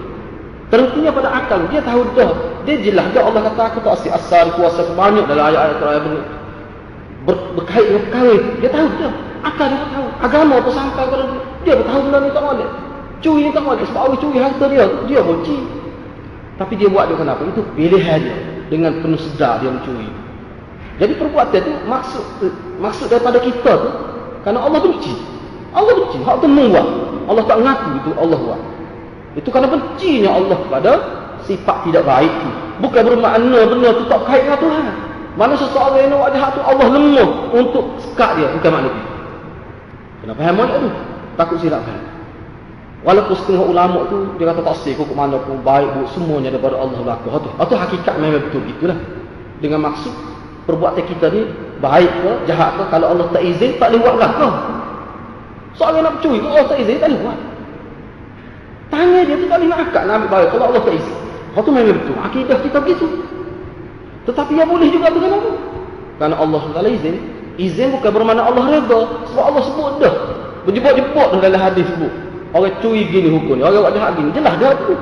Terhentinya 0.69 1.11
pada 1.11 1.29
akal. 1.33 1.59
Dia 1.73 1.81
tahu 1.81 2.01
dah. 2.13 2.31
Dia 2.67 2.75
jelas. 2.83 3.05
Dia 3.15 3.21
Allah 3.25 3.41
kata 3.47 3.61
aku 3.73 3.79
tak 3.81 3.93
asyik 4.01 4.11
asal 4.13 4.45
kuasa 4.53 4.81
banyak 4.93 5.25
dalam 5.25 5.43
ayat-ayat 5.49 5.77
terakhir 5.81 6.03
ini. 6.05 6.21
Ber, 7.19 7.35
berkait 7.51 7.83
dengan 7.83 8.01
perkara 8.07 8.33
Dia 8.63 8.69
tahu 8.71 8.87
dah. 9.01 9.13
Akal 9.39 9.67
dia 9.71 9.87
tahu. 9.91 10.07
Agama 10.19 10.53
apa 10.59 10.69
sampai 10.71 11.03
kepada 11.07 11.23
dia. 11.31 11.41
Dia 11.75 11.83
tahu 11.83 11.99
benda 12.07 12.17
ni 12.21 12.29
tak 12.31 12.43
boleh. 12.43 12.69
Curi 13.19 13.41
ni 13.47 13.51
tak 13.51 13.63
boleh. 13.65 13.85
Sebab 13.89 14.01
orang 14.05 14.19
curi 14.19 14.37
harta 14.39 14.65
dia. 14.69 14.85
Dia 15.09 15.19
benci. 15.25 15.57
Tapi 16.59 16.73
dia 16.75 16.87
buat 16.91 17.07
dia 17.07 17.15
kenapa? 17.15 17.41
Itu 17.47 17.61
pilihan 17.73 18.19
dia. 18.19 18.37
Dengan 18.69 18.91
penuh 19.01 19.17
sedar 19.17 19.57
dia 19.63 19.73
mencuri. 19.73 20.28
Jadi 20.99 21.15
perbuatan 21.15 21.59
itu 21.63 21.71
maksud 21.87 22.23
maksud 22.83 23.07
daripada 23.07 23.39
kita 23.39 23.71
tu 23.71 23.89
kerana 24.43 24.59
Allah 24.67 24.79
benci. 24.83 25.15
Allah 25.71 25.93
benci. 25.95 26.17
Hak 26.27 26.43
membuat. 26.43 26.87
Allah 27.29 27.43
tak 27.47 27.59
ngaku 27.63 27.89
itu 28.03 28.09
Allah 28.19 28.37
buat. 28.37 28.61
Itu 29.39 29.47
kerana 29.53 29.67
bencinya 29.71 30.29
Allah 30.35 30.57
kepada 30.59 30.91
sifat 31.47 31.77
tidak 31.87 32.03
baik 32.03 32.31
itu. 32.31 32.49
Bukan 32.83 33.01
bermakna 33.15 33.59
benda 33.67 33.89
tu 33.95 34.03
tak 34.11 34.21
kait 34.27 34.43
dengan 34.43 34.59
Tuhan. 34.59 34.85
Mana 35.39 35.53
seseorang 35.55 36.03
yang 36.03 36.19
buat 36.19 36.31
jahat 36.35 36.51
tu 36.57 36.61
Allah 36.67 36.87
lemah 36.91 37.29
untuk 37.55 37.95
sekat 38.03 38.35
dia. 38.35 38.47
Bukan 38.59 38.69
makna 38.73 38.89
itu. 38.91 39.01
Kenapa 40.19 40.39
faham 40.43 40.67
tu? 40.67 40.89
Takut 41.39 41.57
silap 41.63 41.81
faham. 41.87 42.03
Walaupun 42.99 43.35
setengah 43.39 43.63
ulama 43.63 43.99
tu 44.11 44.35
dia 44.35 44.51
kata 44.51 44.59
tak 44.59 44.75
sih 44.83 44.91
kok 44.91 45.07
mana 45.15 45.39
pun 45.39 45.63
baik 45.63 45.87
buruk 45.95 46.11
semuanya 46.11 46.51
daripada 46.51 46.75
Allah 46.75 46.99
belaka. 46.99 47.27
Itu 47.31 47.47
itu 47.55 47.75
hakikat 47.79 48.15
memang 48.19 48.43
betul 48.43 48.63
itulah. 48.67 48.99
Dengan 49.63 49.79
maksud 49.91 50.11
perbuatan 50.69 51.03
kita 51.09 51.25
ni 51.33 51.49
baik 51.81 52.11
ke 52.21 52.31
jahat 52.45 52.77
ke 52.77 52.83
kalau 52.93 53.17
Allah 53.17 53.25
tak 53.33 53.41
izin 53.41 53.81
tak 53.81 53.89
boleh 53.89 53.99
buat 54.05 54.15
belaka. 54.21 54.49
Soalan 55.73 56.05
nak 56.05 56.21
kalau 56.21 56.53
Allah 56.53 56.69
tak 56.69 56.77
izin 56.77 57.01
tak 57.01 57.09
boleh 57.09 57.21
buat. 57.25 57.39
Tangan 58.93 59.21
dia 59.25 59.35
tu 59.37 59.45
tak 59.49 59.57
boleh 59.57 59.69
nak 59.73 59.79
akak 59.89 60.03
nak 60.05 60.13
ambil 60.21 60.29
baik 60.29 60.47
kalau 60.53 60.65
Allah 60.69 60.81
tak 60.85 60.93
izin. 60.93 61.17
Itu 61.57 61.69
memang 61.73 61.97
betul. 61.97 62.15
Akidah 62.21 62.57
kita 62.61 62.77
begitu. 62.85 63.07
Tetapi 64.29 64.53
yang 64.53 64.69
boleh 64.69 64.87
juga 64.93 65.09
dengan 65.09 65.41
apa? 65.41 65.51
Kerana 66.21 66.35
Allah 66.37 66.59
SWT 66.61 66.81
izin. 67.01 67.15
Izin 67.57 67.87
bukan 67.97 68.11
bermakna 68.13 68.45
Allah 68.45 68.63
reda. 68.69 68.99
Sebab 69.33 69.43
Allah 69.43 69.63
sebut 69.65 69.93
dah. 69.99 70.13
Berjebak-jebak 70.69 71.27
dalam 71.41 71.59
hadis 71.59 71.83
sebut. 71.89 72.13
Orang 72.53 72.73
curi 72.79 73.09
gini 73.09 73.33
hukum 73.33 73.57
ni. 73.57 73.63
Orang 73.65 73.89
buat 73.89 73.93
jahat 73.97 74.11
gini. 74.15 74.29
Jelas 74.31 74.53
dia 74.61 74.71
tu. 74.85 74.95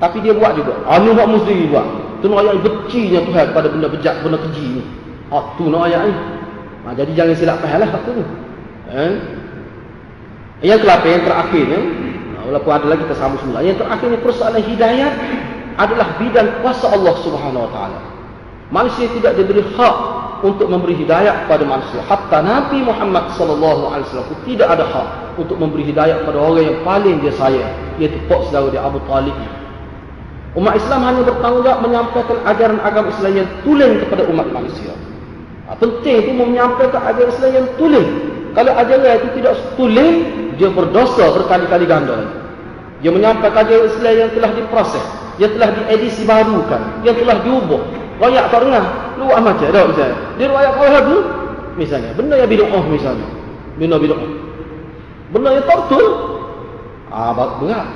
Tapi 0.00 0.16
dia 0.24 0.32
buat 0.34 0.56
juga. 0.58 0.74
Anu 0.88 1.14
buat 1.14 1.28
mesti 1.30 1.68
buat. 1.70 1.86
Tu 2.24 2.32
nak 2.32 2.40
ayat 2.40 2.64
becinya 2.64 3.20
Tuhan 3.20 3.52
pada 3.52 3.68
benda 3.68 3.84
bejat, 3.84 4.24
benda 4.24 4.40
keji 4.40 4.80
ni. 4.80 4.82
Ha, 5.28 5.60
tu 5.60 5.68
nak 5.68 5.92
ayat 5.92 6.08
ni. 6.08 6.14
Ha, 6.80 6.96
jadi 6.96 7.12
jangan 7.12 7.34
silap 7.36 7.60
faham 7.60 7.84
lah 7.84 8.00
tu. 8.00 8.16
Eh? 8.88 9.12
Yang 10.64 10.88
kelapa 10.88 11.04
yang 11.04 11.20
terakhir 11.20 11.62
ni. 11.68 11.80
Ha, 12.32 12.38
walaupun 12.48 12.72
ada 12.72 12.86
lagi 12.88 13.04
kita 13.04 13.20
sambung 13.20 13.44
semula. 13.44 13.60
Yang 13.60 13.84
terakhir 13.84 14.08
ni 14.08 14.18
persoalan 14.24 14.64
hidayah 14.64 15.10
adalah 15.76 16.08
bidang 16.16 16.48
kuasa 16.64 16.96
Allah 16.96 17.12
subhanahu 17.20 17.68
wa 17.68 17.70
ta'ala. 17.76 18.00
Manusia 18.72 19.04
tidak 19.12 19.36
diberi 19.36 19.60
hak 19.76 19.96
untuk 20.40 20.72
memberi 20.72 20.96
hidayah 20.96 21.44
kepada 21.44 21.68
manusia. 21.68 22.00
Hatta 22.08 22.40
Nabi 22.40 22.88
Muhammad 22.88 23.36
sallallahu 23.36 23.92
alaihi 23.92 24.08
wasallam 24.08 24.40
tidak 24.48 24.72
ada 24.72 24.84
hak 24.88 25.08
untuk 25.36 25.60
memberi 25.60 25.92
hidayah 25.92 26.24
kepada 26.24 26.40
orang 26.40 26.72
yang 26.72 26.80
paling 26.88 27.20
dia 27.20 27.36
sayang, 27.36 27.72
iaitu 28.00 28.16
pak 28.32 28.48
saudara 28.48 28.72
dia 28.72 28.80
Abu 28.80 28.96
Talib. 29.04 29.36
Umat 30.54 30.78
Islam 30.78 31.00
hanya 31.02 31.22
bertanggungjawab 31.26 31.80
menyampaikan 31.82 32.38
ajaran 32.46 32.78
agama 32.78 33.10
Islam 33.10 33.32
yang 33.42 33.48
tulen 33.66 33.98
kepada 34.06 34.22
umat 34.30 34.46
manusia. 34.54 34.94
Ha, 35.66 35.74
penting 35.74 36.14
itu 36.22 36.30
menyampaikan 36.30 37.02
ajaran 37.02 37.30
Islam 37.34 37.50
yang 37.58 37.66
tulen. 37.74 38.06
Kalau 38.54 38.72
ajaran 38.78 39.18
itu 39.18 39.28
tidak 39.42 39.54
tulen, 39.74 40.14
dia 40.54 40.70
berdosa 40.70 41.34
berkali-kali 41.34 41.90
ganda. 41.90 42.22
Dia 43.02 43.10
menyampaikan 43.10 43.66
ajaran 43.66 43.86
Islam 43.90 44.14
yang 44.14 44.30
telah 44.30 44.50
diproses, 44.54 45.04
yang 45.42 45.50
telah 45.58 45.68
diedisi 45.74 46.22
barukan, 46.22 46.82
yang 47.02 47.18
telah 47.18 47.36
diubah. 47.42 47.82
Rakyat 48.22 48.44
tak 48.46 48.60
dengar. 48.62 48.84
Lu 49.18 49.26
buat 49.26 49.42
macam 49.42 49.66
dah 49.74 49.84
misalnya. 49.90 50.16
Dia 50.38 50.46
rakyat 50.46 50.72
kau 50.78 50.86
lagu 50.86 51.16
misalnya. 51.74 52.10
Benda 52.14 52.34
yang 52.38 52.50
bid'ah 52.50 52.84
misalnya. 52.86 53.26
Benda 53.74 53.96
bid'ah. 53.98 54.30
Benda 55.34 55.48
yang 55.50 55.66
tak 55.66 55.76
betul. 55.82 56.06
Ah, 57.10 57.34
berat. 57.34 57.86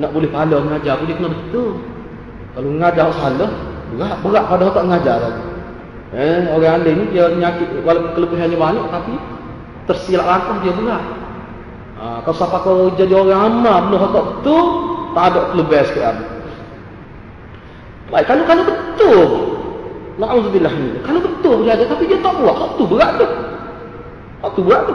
Nak 0.00 0.10
boleh 0.14 0.28
pahala 0.32 0.56
mengajar 0.64 0.96
boleh 1.04 1.14
kena 1.20 1.28
betul. 1.36 1.97
Kalau 2.56 2.68
mengajar 2.72 3.12
salah, 3.16 3.50
berat. 3.92 4.16
Berat 4.24 4.44
pada 4.48 4.64
tak 4.72 4.84
mengajar 4.86 5.16
lagi. 5.20 5.42
Eh, 6.08 6.40
orang 6.48 6.80
anda 6.80 6.90
ni 6.96 7.04
dia 7.12 7.28
nyakit 7.28 7.84
walaupun 7.84 8.16
kelebihannya 8.16 8.56
banyak 8.56 8.86
tapi 8.88 9.12
tersilap 9.84 10.24
langkah 10.24 10.56
dia 10.64 10.72
berat. 10.72 11.04
Ah, 11.98 12.18
kalau 12.22 12.36
siapa 12.38 12.56
kau 12.62 12.94
jadi 12.94 13.12
orang 13.12 13.60
amal 13.60 13.76
benda 13.90 14.06
tak 14.08 14.24
betul, 14.24 14.64
tak 15.12 15.24
ada 15.34 15.40
kelebihan 15.50 15.84
sikit 15.90 16.16
Baik, 18.08 18.24
kalau 18.24 18.44
kalau 18.46 18.62
betul 18.64 19.28
Na'udzubillah 20.18 20.74
ni. 20.74 20.98
Kalau 21.06 21.20
betul 21.22 21.56
dia 21.62 21.78
ada 21.78 21.84
tapi 21.86 22.10
dia 22.10 22.18
tak 22.18 22.34
buat, 22.42 22.56
hak 22.58 22.70
tu 22.74 22.84
berat 22.90 23.10
tu. 23.22 23.26
Hak 24.42 24.50
tu 24.58 24.62
berat 24.66 24.82
tu. 24.90 24.94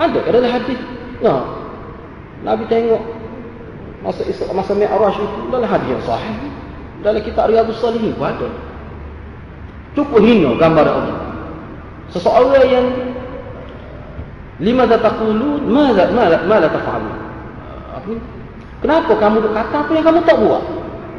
Ada 0.00 0.18
dalam 0.32 0.48
hadis. 0.48 0.80
Nah. 1.20 1.44
Nabi 2.40 2.64
tengok 2.72 3.19
masa 4.00 4.22
Isra 4.24 4.52
masa 4.52 4.72
Mi'raj 4.76 5.16
itu 5.16 5.40
dalam 5.52 5.68
hadis 5.68 5.88
yang 5.88 6.04
sahih. 6.04 6.36
Dalam 7.00 7.20
kitab 7.24 7.48
Riyadhus 7.48 7.80
Shalihin 7.80 8.12
pun 8.16 8.28
ada. 8.28 8.48
Cukup 9.96 10.20
hina 10.20 10.52
gambar 10.60 10.86
Allah. 10.86 11.18
Seseorang 12.12 12.66
yang 12.68 12.86
lima 14.60 14.84
taqulun 14.84 15.64
ma 15.66 15.90
la 15.96 16.04
ma 16.12 16.24
la, 16.28 16.38
ma 16.44 16.56
la 16.60 16.68
taf'alun. 16.68 17.16
Apa? 17.96 18.12
Kenapa 18.80 19.12
kamu 19.12 19.52
kata 19.52 19.76
apa 19.84 19.90
yang 19.92 20.04
kamu 20.08 20.20
tak 20.24 20.36
buat? 20.40 20.62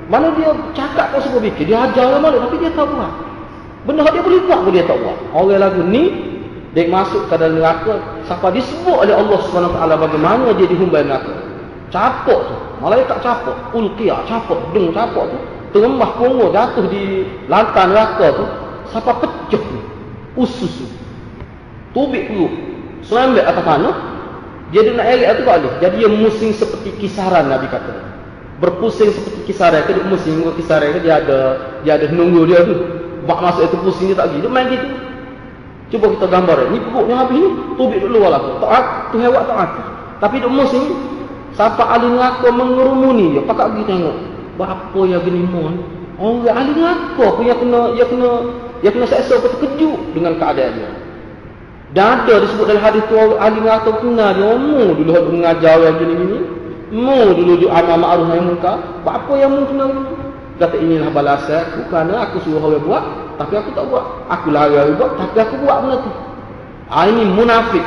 Mana 0.10 0.34
dia 0.36 0.52
cakap 0.76 1.14
kau 1.14 1.22
semua 1.24 1.40
fikir. 1.46 1.72
Dia 1.72 1.88
ajar 1.88 2.10
orang 2.10 2.22
malu 2.26 2.38
tapi 2.50 2.58
dia 2.60 2.72
tak 2.74 2.90
buat. 2.90 3.14
Benda 3.86 4.06
dia 4.10 4.22
boleh 4.22 4.42
buat 4.46 4.60
pun 4.66 4.72
dia 4.74 4.86
tak 4.86 4.98
buat. 4.98 5.18
Orang 5.34 5.62
lagu 5.62 5.82
ni 5.86 6.04
dia 6.76 6.90
masuk 6.90 7.28
ke 7.30 7.36
dalam 7.38 7.62
neraka 7.62 8.00
sampai 8.26 8.60
disebut 8.60 9.08
oleh 9.08 9.16
Allah 9.16 9.38
SWT 9.40 9.78
bagaimana 9.78 10.52
dia 10.58 10.68
dihumbai 10.68 11.06
neraka. 11.06 11.34
Capok 11.94 12.42
tu. 12.50 12.58
Malaikat 12.82 13.22
capok. 13.22 13.58
Ulqiyah 13.78 14.26
capok. 14.26 14.74
Dung 14.74 14.90
capok 14.92 15.26
tu. 15.30 15.38
Terembah 15.72 16.20
punggung 16.20 16.52
jatuh 16.52 16.86
di 16.90 17.24
lantai 17.48 17.86
neraka 17.88 18.28
tu. 18.36 18.46
Sampai 18.92 19.16
pecah 19.22 19.64
ni. 19.72 19.82
Usus 20.36 20.74
tu. 20.82 20.88
Tubik 21.94 22.28
perut. 22.28 22.52
Selambek 23.06 23.46
atas 23.46 23.64
mana. 23.64 23.92
Dia 24.74 24.88
nak 24.92 25.08
erik 25.08 25.40
tu 25.40 25.44
tak 25.46 25.56
boleh. 25.62 25.74
Jadi 25.80 25.96
dia 26.02 26.10
musing 26.10 26.52
seperti 26.56 26.90
kisaran 26.98 27.48
Nabi 27.48 27.68
kata 27.70 28.12
berpusing 28.62 29.10
seperti 29.10 29.50
kisaran 29.50 29.82
dia 29.90 30.06
pusing 30.06 30.38
muka 30.38 30.54
kisaran 30.62 30.94
dia 31.02 31.18
ada 31.18 31.40
dia 31.82 31.98
ada 31.98 32.14
nunggu 32.14 32.46
dia 32.46 32.62
tu 32.62 32.78
bak 33.26 33.42
masuk 33.42 33.66
itu 33.66 33.78
pusing 33.82 34.14
dia 34.14 34.22
tak 34.22 34.30
pergi 34.30 34.46
dia 34.46 34.52
main 34.54 34.70
gitu 34.70 34.88
cuba 35.92 36.06
kita 36.14 36.26
gambar 36.30 36.70
ni 36.70 36.78
perutnya 36.78 37.16
habis 37.26 37.42
ni 37.42 37.50
tubik 37.76 38.00
dulu 38.00 38.22
lah 38.22 38.40
taat 38.62 38.86
tu 39.10 39.18
hewan 39.18 39.44
taat 39.50 39.70
tapi 40.22 40.38
dia 40.38 40.48
pusing 40.48 40.86
siapa 41.56 41.84
ahli 41.84 42.08
ngaku 42.16 42.48
mengerumuni 42.52 43.26
dia 43.38 43.42
pakak 43.46 43.76
pergi 43.76 43.86
tengok 43.90 44.18
apa 44.62 45.00
yang 45.10 45.22
gini 45.26 45.42
mon 45.42 45.74
oh 46.22 46.46
ya 46.46 46.54
ahli 46.54 46.72
ngaku 46.78 47.26
pun 47.38 47.44
yang 47.48 47.60
kena 47.60 47.82
yang 47.98 48.10
kena 48.10 48.32
yang 48.86 48.94
kena 48.94 49.08
seksa 49.10 49.42
terkejut 49.42 50.00
dengan 50.14 50.38
keadaan 50.38 50.74
dia 50.78 50.92
dan 51.92 52.24
ada 52.24 52.40
disebut 52.48 52.66
dalam 52.72 52.84
hadis 52.84 53.04
tu 53.10 53.16
ahli 53.20 53.60
ngaku 53.60 53.90
kenal 54.00 54.32
dia 54.32 54.48
omong 54.54 54.90
dulu 54.96 55.12
mengajar 55.34 55.76
yang 55.82 55.98
gini-gini 56.00 56.62
Mu 56.92 57.32
dulu 57.40 57.56
di 57.56 57.68
amal 57.72 58.04
ma'ruf 58.04 58.28
nahi 58.28 58.44
munkar. 58.44 58.78
Apa 59.08 59.32
yang 59.40 59.56
mu 59.56 59.64
kena 59.64 59.88
Kata 60.60 60.78
inilah 60.78 61.10
balasan 61.10 61.90
kerana 61.90 62.30
aku 62.30 62.38
suruh 62.46 62.62
orang 62.62 62.86
buat 62.86 63.04
tapi 63.42 63.58
aku 63.58 63.74
tak 63.74 63.82
buat. 63.90 64.30
Aku 64.30 64.54
lari-lari 64.54 64.94
buat, 64.94 65.18
tapi 65.18 65.42
aku 65.42 65.56
buat 65.66 65.78
benda 65.82 65.98
tu. 66.06 66.12
Ha, 66.94 67.10
ini 67.10 67.24
munafik. 67.34 67.86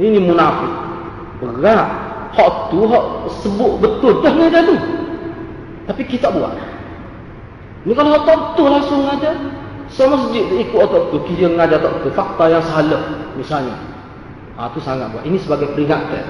Ini 0.00 0.18
munafik. 0.22 0.72
Berat. 1.44 1.88
Hak 2.38 2.70
tu, 2.70 2.86
hak 2.86 3.04
sebut 3.42 3.82
betul. 3.82 4.22
Dah 4.22 4.30
ngajar 4.30 4.62
tu. 4.62 4.78
Tapi 5.90 6.02
kita 6.06 6.30
buat. 6.30 6.54
Ini 7.82 7.92
kalau 7.98 8.14
hak 8.14 8.22
tak 8.30 8.36
betul 8.38 8.68
langsung 8.70 9.02
ngajar. 9.02 9.34
Semua 9.90 10.22
masjid 10.22 10.46
ikut 10.62 10.78
otak 10.78 11.10
tu. 11.10 11.18
Kira 11.26 11.50
ngajar 11.50 11.82
tak 11.82 11.98
betul. 11.98 12.14
Fakta 12.14 12.44
yang 12.46 12.62
salah. 12.62 13.02
Misalnya. 13.34 13.74
Ha, 14.54 14.70
itu 14.70 14.78
sangat 14.86 15.10
buat. 15.10 15.26
Ini 15.26 15.34
sebagai 15.42 15.74
peringatan. 15.74 16.22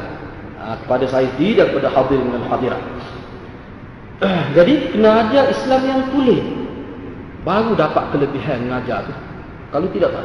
Ha, 0.57 0.81
kepada 0.81 1.05
saya 1.05 1.29
dan 1.37 1.67
kepada 1.77 1.89
hadirin 1.93 2.33
dan 2.33 2.43
hadirat. 2.49 2.83
Jadi 4.57 4.73
kena 4.97 5.29
ajar 5.29 5.45
Islam 5.53 5.81
yang 5.85 6.01
tulis. 6.09 6.45
Baru 7.45 7.77
dapat 7.77 8.17
kelebihan 8.17 8.65
mengajar 8.65 9.05
tu. 9.05 9.15
Kalau 9.77 9.89
tidak 9.93 10.17
tak. 10.17 10.25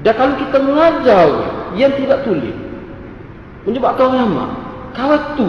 Dan 0.00 0.14
kalau 0.16 0.34
kita 0.40 0.56
mengajar 0.64 1.28
yang 1.76 1.92
tidak 1.92 2.24
tulis. 2.24 2.56
Menyebabkan 3.68 4.08
orang 4.08 4.32
Kalau 4.94 5.18
tu. 5.34 5.48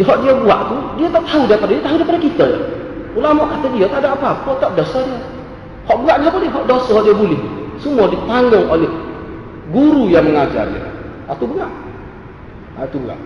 Dia 0.00 0.14
dia 0.24 0.34
buat 0.40 0.60
tu. 0.72 0.76
Dia 0.96 1.06
tak 1.12 1.24
tahu 1.28 1.42
daripada 1.44 1.70
dia. 1.76 1.84
Tahu 1.84 1.96
daripada 2.00 2.20
kita. 2.20 2.48
Ulama 3.16 3.42
kata 3.52 3.66
dia 3.76 3.86
tak 3.92 4.00
ada 4.04 4.08
apa-apa. 4.16 4.50
Tak 4.58 4.70
dosa 4.74 5.04
dia. 5.04 5.20
Hak 5.88 5.96
berat 6.04 6.16
dia 6.24 6.30
boleh. 6.32 6.48
Hak 6.48 6.64
dosa 6.64 6.94
dia 7.04 7.14
boleh. 7.14 7.40
Semua 7.78 8.04
ditanggung 8.10 8.66
oleh 8.66 8.90
guru 9.70 10.08
yang 10.08 10.24
mengajar 10.24 10.66
dia. 10.72 10.88
Itu 11.28 11.44
berat. 11.44 11.72
Itu 12.88 12.98
berat. 13.04 13.20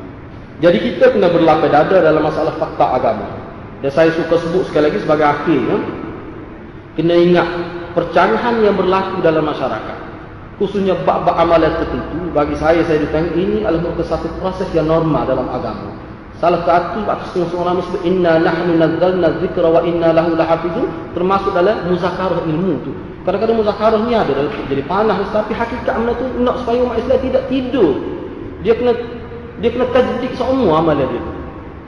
Jadi 0.63 0.79
kita 0.79 1.11
kena 1.15 1.27
berlapis 1.31 1.71
dada 1.71 1.97
dalam 1.99 2.23
masalah 2.23 2.55
fakta 2.59 2.87
agama. 2.99 3.27
Dan 3.83 3.91
saya 3.91 4.15
suka 4.15 4.39
sebut 4.39 4.63
sekali 4.71 4.91
lagi 4.91 5.03
sebagai 5.03 5.27
akhir. 5.27 5.59
Ya? 5.59 5.79
Kena 6.99 7.15
ingat 7.19 7.49
percanggahan 7.99 8.63
yang 8.63 8.79
berlaku 8.79 9.19
dalam 9.23 9.43
masyarakat. 9.43 10.02
Khususnya 10.61 10.99
bab-bab 11.05 11.37
amalan 11.37 11.73
tertentu. 11.81 12.29
Bagi 12.33 12.57
saya, 12.61 12.81
saya 12.85 13.01
ditanya 13.01 13.31
ini 13.37 13.65
adalah 13.65 13.89
merupakan 13.89 14.09
satu 14.17 14.29
proses 14.41 14.69
yang 14.77 14.89
normal 14.89 15.25
dalam 15.25 15.49
agama. 15.49 15.93
Salah 16.43 16.67
satu 16.67 17.07
waktu 17.07 17.25
setengah-setengah 17.31 17.67
nama 17.71 17.81
sebut 17.87 18.03
Inna 18.03 18.33
nahnu 18.43 18.73
nazzalna 18.75 19.29
zikra 19.39 19.69
wa 19.71 19.79
inna 19.87 20.11
lahu 20.11 20.35
lahafizun 20.35 20.91
Termasuk 21.15 21.55
dalam 21.55 21.87
muzakarah 21.87 22.43
ilmu 22.43 22.83
tu 22.83 22.91
Kadang-kadang 23.23 23.63
muzakarah 23.63 24.03
ni 24.03 24.11
ada 24.11 24.51
jadi 24.67 24.83
panah 24.91 25.23
Tapi 25.31 25.55
hakikat 25.55 25.95
mana 25.95 26.11
tu 26.19 26.27
nak 26.43 26.59
supaya 26.67 26.83
umat 26.83 26.99
Islam 26.99 27.23
tidak 27.23 27.47
tidur 27.47 27.95
Dia 28.67 28.75
kena 28.75 28.91
dia 29.63 29.71
kena 29.71 29.87
tajdik 29.95 30.35
semua 30.35 30.83
amalan 30.83 31.07
dia. 31.07 31.23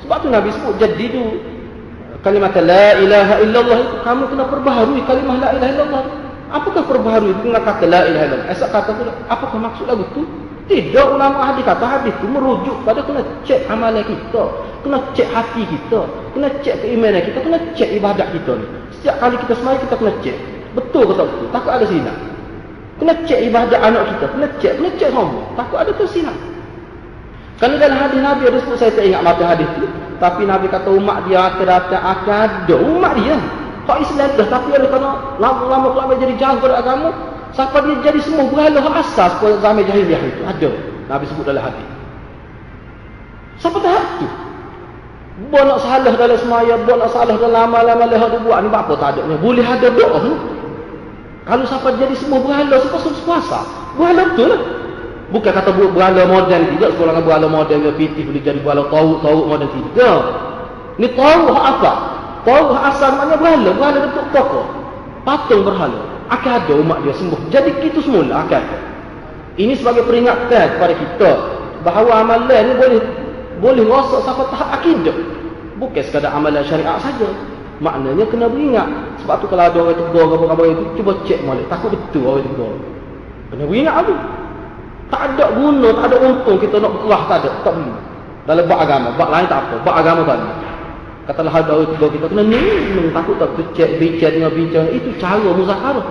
Sebab 0.07 0.17
tu 0.23 0.29
Nabi 0.31 0.55
sebut 0.55 0.79
jadidu 0.79 1.43
kalimat 2.23 2.55
la 2.62 3.03
ilaha 3.03 3.35
illallah 3.43 3.79
itu 3.83 3.97
kamu 4.07 4.23
kena 4.31 4.45
perbaharui 4.47 5.01
kalimah 5.03 5.37
la 5.43 5.49
ilaha 5.59 5.73
illallah. 5.75 6.05
Apakah 6.53 6.83
perbaharui 6.85 7.33
dengan 7.41 7.63
kata 7.65 7.85
la 7.89 8.05
ilaha 8.05 8.25
illallah? 8.29 8.49
Esok 8.53 8.69
kata 8.69 8.91
tu 8.97 9.03
apakah 9.31 9.59
maksud 9.61 9.85
lagu 9.89 10.05
tu? 10.13 10.23
Tidak 10.65 11.07
ulama 11.13 11.53
hadis 11.53 11.65
kata 11.69 11.85
hadis 11.85 12.15
tu 12.21 12.27
merujuk 12.29 12.77
pada 12.89 13.05
kena 13.05 13.21
cek 13.45 13.69
amalan 13.69 14.01
kita, 14.05 14.43
kena 14.81 14.97
cek 15.13 15.29
hati 15.29 15.63
kita, 15.69 16.01
kena 16.33 16.49
cek 16.65 16.75
keimanan 16.81 17.21
kita, 17.21 17.39
kena 17.45 17.59
cek 17.77 17.89
ibadat 18.01 18.29
kita 18.33 18.53
ni. 18.57 18.67
Setiap 18.97 19.17
kali 19.21 19.37
kita 19.45 19.53
semai 19.61 19.77
kita 19.77 19.95
kena 20.01 20.13
cek. 20.25 20.37
Betul 20.73 21.03
ke 21.09 21.13
tak 21.21 21.27
betul? 21.29 21.49
Takut 21.53 21.73
ada 21.77 21.85
sinar. 21.85 22.17
Kena 22.97 23.13
cek 23.29 23.41
ibadat 23.53 23.81
anak 23.81 24.03
kita, 24.17 24.25
kena 24.33 24.47
cek, 24.57 24.73
kena 24.81 24.91
cek 24.97 25.09
semua. 25.13 25.45
Takut 25.53 25.79
ada 25.81 25.93
tersinar. 25.93 26.37
Kerana 27.55 27.75
dalam 27.79 27.99
hadis 28.03 28.19
Nabi 28.19 28.43
ada 28.51 28.59
sebut 28.67 28.77
saya 28.83 28.91
tak 28.91 29.05
ingat 29.07 29.23
mata 29.23 29.45
hadis 29.47 29.69
tu. 29.79 29.87
Tapi 30.19 30.43
Nabi 30.49 30.67
kata 30.67 30.89
umat 30.91 31.29
dia 31.29 31.39
akan 31.39 31.67
datang 31.67 32.03
akan 32.03 32.37
ada. 32.41 32.75
Umat 32.83 33.13
dia. 33.21 33.37
Kau 33.85 33.97
Islam 34.01 34.28
dah. 34.37 34.47
Tapi 34.49 34.68
ada 34.72 34.87
kena 34.89 35.11
lama-lama 35.41 35.93
lama 35.93 36.12
jadi 36.16 36.35
jauh 36.41 36.59
dari 36.61 36.74
agama. 36.76 37.12
Sampai 37.55 37.87
dia 37.87 38.11
jadi 38.11 38.18
semua 38.18 38.51
berhala 38.51 38.82
asas 38.99 39.30
pada 39.39 39.57
zaman 39.62 39.87
jahiliah 39.87 40.18
itu. 40.26 40.43
Ada. 40.43 40.70
Nabi 41.07 41.24
sebut 41.30 41.45
dalam 41.47 41.62
hadis. 41.62 41.87
Siapa 43.62 43.78
tahap 43.78 44.07
tu? 44.18 44.28
Buat 45.51 45.66
nak 45.66 45.78
salah 45.82 46.14
dalam 46.14 46.39
semaya, 46.39 46.74
buat 46.82 46.99
nak 46.99 47.11
salah 47.11 47.35
dalam 47.39 47.55
lama-lama 47.55 48.07
leha 48.07 48.26
dia 48.30 48.39
buat 48.43 48.59
ni 48.62 48.68
apa 48.70 48.95
tak 48.99 49.18
ada. 49.18 49.35
Boleh 49.39 49.66
ada 49.66 49.87
doa 49.91 50.18
tu. 50.22 50.35
Kalau 51.45 51.64
sampai 51.68 52.01
jadi 52.01 52.14
semua 52.16 52.41
berhala, 52.41 52.80
siapa 52.80 52.99
suruh 53.05 53.22
puasa? 53.22 53.61
Berhala 54.01 54.32
betul 54.32 54.49
lah. 54.49 54.61
Bukan 55.35 55.51
kata 55.51 55.70
berhala 55.74 56.22
moden 56.30 56.62
tidak 56.76 56.95
sekolah 56.95 57.18
berhala 57.18 57.47
ke 57.66 57.91
fiktif 57.99 58.22
boleh 58.30 58.43
jadi 58.45 58.59
berhala 58.62 58.87
tahu-tahu 58.89 59.39
moden 59.51 59.68
tidak. 59.74 60.20
Ni 61.03 61.11
tahu 61.11 61.51
apa? 61.51 62.14
Tahu 62.45 62.77
asal 62.77 63.17
maknanya 63.17 63.41
berhala, 63.41 63.71
berhala 63.73 63.99
bentuk 64.05 64.27
tokoh. 64.37 64.67
Patung 65.25 65.65
berhala. 65.65 66.01
Akan 66.29 66.61
ada 66.61 66.73
umat 66.77 67.01
dia 67.05 67.17
sembuh. 67.17 67.41
Jadi 67.49 67.73
kita 67.81 68.05
semula 68.05 68.45
akan. 68.45 68.63
Ini 69.57 69.73
sebagai 69.81 70.05
peringatan 70.05 70.77
kepada 70.77 70.95
kita 70.97 71.31
bahawa 71.85 72.27
amalan 72.27 72.63
ni 72.69 72.75
boleh 72.77 73.01
boleh 73.65 73.85
rosak 73.89 74.21
sampai 74.29 74.45
tahap 74.53 74.69
akidah. 74.77 75.17
Bukan 75.81 76.03
sekadar 76.05 76.37
amalan 76.37 76.65
syariat 76.69 77.01
saja. 77.01 77.29
Maknanya 77.81 78.25
kena 78.29 78.47
beringat. 78.53 78.89
Sebab 79.25 79.41
tu 79.41 79.47
kalau 79.49 79.65
ada 79.65 79.79
orang 79.81 79.97
tegur 79.99 80.29
apa-apa 80.37 80.63
itu, 80.69 80.85
cuba 81.01 81.13
cek 81.25 81.41
balik. 81.49 81.67
Takut 81.73 81.91
betul 81.97 82.29
orang 82.29 82.45
tegur. 82.45 82.77
Kena 83.53 83.65
beringat 83.65 83.95
apa? 84.05 84.15
Tak 85.13 85.21
ada 85.33 85.45
guna, 85.55 85.89
tak 85.95 86.07
ada 86.11 86.17
untung 86.25 86.59
kita 86.59 86.77
nak 86.81 86.91
berkelah 86.93 87.23
tak 87.29 87.37
ada. 87.45 87.51
Tak 87.65 87.73
boleh. 87.73 87.99
Dalam 88.45 88.65
bak 88.69 88.81
agama. 88.85 89.09
Bak 89.17 89.29
lain 89.33 89.47
tak 89.49 89.61
apa. 89.65 89.77
Bak 89.81 89.97
agama 90.01 90.21
tak 90.29 90.37
ada. 90.37 90.74
Katalah 91.25 91.57
ada 91.57 91.89
tiga 91.89 92.07
kita 92.12 92.27
kena 92.29 92.45
ni. 92.45 92.61
Takut 93.16 93.41
tak 93.41 93.57
kecek, 93.57 93.97
bincang 93.97 94.33
dengan 94.37 94.53
bincang. 94.53 94.87
Itu 94.93 95.09
cara 95.16 95.41
muzakarah. 95.41 96.07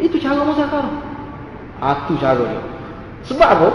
Itu 0.00 0.16
cara 0.16 0.40
muzakarah. 0.40 0.92
Itu 1.76 2.12
ah, 2.16 2.18
cara 2.20 2.44
dia. 2.48 2.62
Sebab 3.28 3.48
apa? 3.52 3.68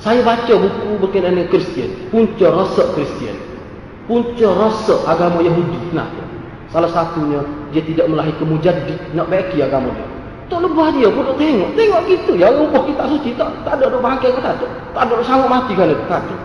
Saya 0.00 0.24
baca 0.24 0.52
buku 0.56 0.88
berkenaan 1.04 1.36
dengan 1.36 1.52
Kristian. 1.52 1.92
Punca 2.08 2.48
rasa 2.48 2.96
Kristian. 2.96 3.36
Punca 4.08 4.48
rasa 4.56 5.04
agama 5.04 5.44
Yahudi. 5.44 5.76
Kenapa? 5.92 6.22
Salah 6.72 6.90
satunya, 6.90 7.44
dia 7.70 7.84
tidak 7.84 8.08
melahirkan 8.08 8.48
mujadid. 8.48 8.98
Nak 9.12 9.28
baiki 9.28 9.60
agama 9.60 9.92
dia. 9.92 10.06
Tak 10.48 10.60
lebah 10.60 10.92
dia 10.92 11.08
pun 11.08 11.24
tak 11.24 11.36
tengok. 11.40 11.70
Tengok 11.76 12.02
gitu. 12.08 12.32
Ya 12.36 12.48
Allah 12.52 12.68
kita 12.72 13.04
suci. 13.08 13.30
Tak, 13.36 13.48
tak 13.64 13.72
ada 13.80 13.84
orang 13.88 14.16
ke 14.20 14.28
tak 14.32 14.54
ada. 14.60 14.66
Tak 14.92 15.02
ada 15.08 15.12
orang 15.12 15.28
sanggup 15.28 15.48
mati 15.48 15.72
kan 15.76 15.88
Tak 16.08 16.20
ada. 16.24 16.36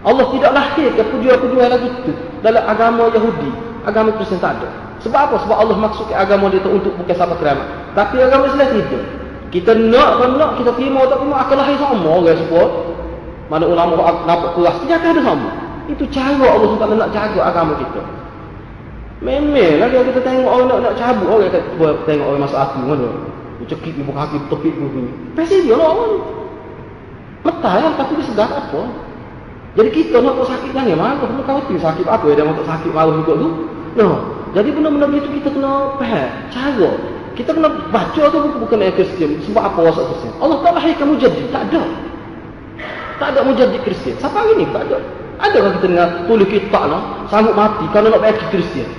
Allah 0.00 0.26
tidak 0.32 0.52
lahir 0.56 0.88
ke 0.96 1.02
pujuan-pujuan 1.12 1.68
lagi 1.70 1.88
itu. 1.90 2.12
Dalam 2.40 2.62
agama 2.64 3.08
Yahudi. 3.12 3.50
Agama 3.84 4.12
Kristen 4.16 4.40
tak 4.40 4.60
ada. 4.60 4.68
Sebab 5.00 5.16
apa? 5.16 5.36
Sebab 5.44 5.56
Allah 5.56 5.76
maksudkan 5.80 6.16
agama 6.20 6.52
dia 6.52 6.60
itu 6.60 6.68
untuk 6.68 6.92
bukan 7.00 7.16
sampai 7.16 7.36
keramat. 7.40 7.66
Tapi 7.96 8.20
agama 8.20 8.48
Islam 8.48 8.68
tidak. 8.68 9.04
Kita 9.50 9.72
nak 9.76 10.10
kan 10.20 10.30
nak. 10.36 10.50
Kita 10.60 10.70
terima 10.76 11.08
atau 11.08 11.16
terima. 11.20 11.36
Akan 11.40 11.56
lahir 11.56 11.76
sama 11.80 12.08
orang 12.20 12.36
sebut. 12.36 12.70
Mana 13.48 13.64
ulama 13.64 13.92
nampak 14.28 14.50
keras. 14.54 14.76
Tidak 14.84 15.00
ada 15.00 15.20
sama. 15.24 15.48
Itu 15.88 16.04
cara 16.12 16.38
Allah 16.38 16.68
SWT 16.70 16.86
nak 16.94 17.10
jaga 17.10 17.40
agama 17.50 17.72
kita. 17.80 18.02
Memang 19.20 19.84
lagi 19.84 20.00
kita 20.00 20.20
tengok 20.24 20.48
orang 20.48 20.68
nak, 20.72 20.78
nak 20.80 20.94
cabut 20.96 21.28
orang 21.28 21.52
kata 21.52 21.68
tengok 22.08 22.24
orang 22.24 22.40
masuk 22.40 22.56
aku 22.56 22.78
mana. 22.88 23.08
Cekik 23.68 24.00
ibu 24.00 24.12
kaki 24.16 24.36
tepik 24.48 24.72
ibu 24.72 24.88
ni. 24.96 25.12
Pasti 25.36 25.60
dia 25.60 25.76
lah 25.76 25.92
orang. 25.92 26.14
Metah 27.44 27.74
lah 27.84 27.92
tapi 28.00 28.16
dia 28.16 28.24
segar 28.24 28.48
apa. 28.48 28.80
Jadi 29.78 29.88
kita 29.94 30.18
nak 30.18 30.42
sakit 30.42 30.70
jangan 30.74 30.98
malu. 30.98 31.24
Kita 31.30 31.42
khawatir 31.46 31.76
sakit 31.78 32.06
apa 32.10 32.24
ya 32.26 32.34
dia 32.42 32.44
nak 32.46 32.66
sakit 32.66 32.90
malu 32.90 33.22
juga 33.22 33.32
tu. 33.38 33.48
No. 33.94 34.08
Jadi 34.50 34.68
benar-benar 34.74 35.08
itu 35.14 35.30
kita 35.38 35.48
kena 35.54 35.94
faham 35.94 36.28
cara. 36.50 36.90
Kita 37.38 37.50
kena 37.54 37.68
baca 37.94 38.22
tu 38.26 38.38
bukan, 38.42 38.58
bukan 38.66 38.78
ayat 38.82 38.94
Kristian. 38.98 39.38
Sebab 39.46 39.62
apa 39.62 39.78
wasat 39.78 40.04
Kristian? 40.10 40.32
Allah 40.42 40.58
tak 40.58 40.72
lahirkan 40.74 41.06
mujadid. 41.14 41.46
Tak 41.54 41.62
ada. 41.70 41.82
Tak 43.22 43.28
ada 43.30 43.40
mujadid 43.46 43.80
Kristian. 43.86 44.18
Siapa 44.18 44.34
hari 44.34 44.58
ni? 44.58 44.66
Tak 44.74 44.90
ada. 44.90 44.98
Ada 45.40 45.56
kan 45.56 45.70
kita 45.78 45.86
dengar 45.86 46.08
tulis 46.26 46.48
kitab 46.50 46.84
lah. 46.90 47.02
Sanggup 47.30 47.54
mati 47.54 47.86
kalau 47.94 48.10
nak 48.10 48.20
bayar 48.20 48.42
Kristian. 48.50 48.90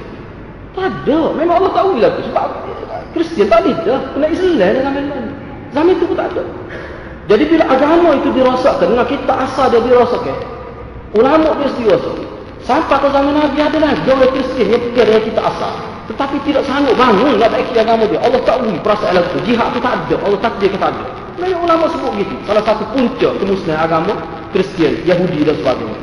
Tak 0.71 0.87
ada. 0.87 1.35
Memang 1.35 1.55
Allah 1.59 1.71
tahu 1.75 1.99
lah 1.99 2.15
tu. 2.15 2.23
Sebab 2.31 2.45
Kristian 3.11 3.51
tak 3.51 3.67
ada. 3.67 3.99
Kena 4.15 4.27
Islam 4.31 4.55
dalam 4.55 4.81
zaman 4.87 5.03
lain. 5.11 5.31
Zaman 5.75 5.91
itu 5.99 6.05
pun 6.07 6.15
tak 6.15 6.27
ada. 6.31 6.43
Jadi 7.27 7.43
bila 7.47 7.63
agama 7.69 8.09
itu 8.17 8.29
dirasakan, 8.33 8.87
dengan 8.91 9.07
kita 9.07 9.33
asal 9.45 9.71
dia 9.71 9.79
dirasakan. 9.83 10.35
Ulama 11.11 11.59
dia 11.59 11.67
dirasakan. 11.75 12.31
Sampai 12.61 12.97
ke 13.01 13.07
zaman 13.09 13.33
Nabi 13.35 13.57
ada 13.59 13.77
lah. 13.81 13.93
Jauh 14.05 14.29
Kristian 14.31 14.67
yang 14.69 14.81
fikir 14.85 15.03
dengan 15.09 15.23
kita 15.27 15.41
asal. 15.43 15.73
Tetapi 16.07 16.35
tidak 16.47 16.63
sanggup 16.69 16.95
bangun 16.95 17.35
nak 17.39 17.49
baiki 17.51 17.73
agama 17.75 18.05
dia. 18.05 18.19
Allah 18.21 18.41
tak 18.45 18.61
boleh 18.61 18.79
perasaan 18.79 19.17
itu. 19.19 19.39
Jihad 19.49 19.67
itu 19.73 19.79
tak 19.81 19.93
ada. 19.97 20.15
Allah 20.23 20.39
tak 20.39 20.53
dia 20.61 20.69
ada. 20.71 21.03
Banyak 21.41 21.59
ulama 21.59 21.85
sebut 21.89 22.11
gitu. 22.21 22.35
Salah 22.45 22.63
satu 22.63 22.83
punca 22.93 23.29
kemusnahan 23.41 23.81
agama 23.87 24.13
Kristian, 24.53 24.93
Yahudi 25.07 25.41
dan 25.47 25.55
sebagainya. 25.57 25.97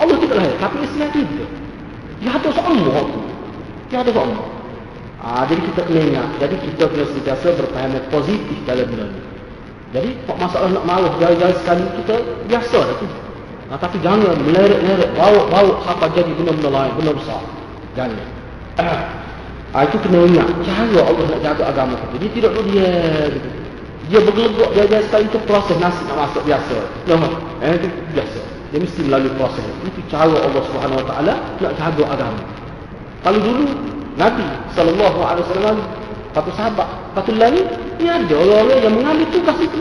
Allah 0.00 0.16
tidak 0.18 0.36
lahir. 0.40 0.56
Tapi 0.58 0.76
Islam 0.82 1.08
tidak. 1.14 1.48
Dia 2.20 2.30
ada 2.34 2.48
semua 2.50 2.94
itu. 3.00 3.20
Dia 3.92 3.98
ada 4.02 4.10
semua. 4.10 4.44
Ha, 5.24 5.28
jadi 5.48 5.60
kita 5.72 5.80
kena 5.88 6.00
ingat. 6.04 6.28
Jadi 6.36 6.56
kita 6.68 6.84
kena 6.90 7.04
sentiasa 7.08 7.48
berfaham 7.56 7.96
positif 8.12 8.58
dalam 8.68 8.86
benda 8.92 9.06
ni. 9.08 9.20
Jadi 9.94 10.10
masalah 10.26 10.68
nak 10.74 10.84
marah 10.84 11.12
jauh-jauh 11.22 11.56
sekali 11.62 11.84
kita 12.02 12.16
biasa 12.50 12.78
tu. 12.98 13.06
Ha, 13.74 13.82
tapi 13.82 13.98
jangan 14.06 14.38
meleret-leret, 14.38 15.18
bawa-bawa 15.18 15.82
sampai 15.82 16.06
jadi 16.14 16.30
benda-benda 16.38 16.70
lain, 16.70 16.92
benda 16.94 17.10
besar. 17.18 17.42
Jangan. 17.98 18.22
Ha, 19.74 19.78
itu 19.82 19.98
kena 19.98 20.22
ingat. 20.30 20.46
Cara 20.62 21.02
Allah 21.02 21.24
nak 21.26 21.40
jaga 21.42 21.64
agama 21.74 21.98
kita. 21.98 22.14
Dia 22.22 22.30
tidak 22.38 22.50
duduk 22.54 22.70
dia 22.70 22.90
gitu. 23.34 23.48
Dia 24.04 24.18
bergelegok 24.22 24.70
dia 24.78 24.84
dia 24.86 25.00
sekali 25.02 25.26
itu 25.26 25.38
proses 25.42 25.74
nasi 25.82 26.06
nak 26.06 26.30
masuk 26.30 26.46
biasa. 26.46 26.76
Nah, 27.10 27.34
eh 27.66 27.74
itu 27.74 27.88
biasa. 28.14 28.40
Dia 28.70 28.78
mesti 28.78 29.00
melalui 29.10 29.32
proses. 29.34 29.66
Itu 29.82 30.00
cara 30.06 30.38
Allah 30.38 30.62
Subhanahu 30.70 31.00
Wa 31.02 31.06
Taala 31.10 31.34
nak 31.58 31.72
jaga 31.74 32.04
agama. 32.14 32.42
Kalau 33.26 33.40
dulu 33.42 33.64
Nabi 34.14 34.46
sallallahu 34.78 35.18
alaihi 35.18 35.44
wasallam 35.50 35.76
satu 36.30 36.50
sahabat, 36.54 36.88
satu 37.18 37.30
lagi, 37.34 37.66
dia 37.98 38.22
ada 38.22 38.34
orang-orang 38.38 38.78
yang 38.86 38.94
mengambil 38.94 39.26
tugas 39.34 39.58
itu. 39.58 39.80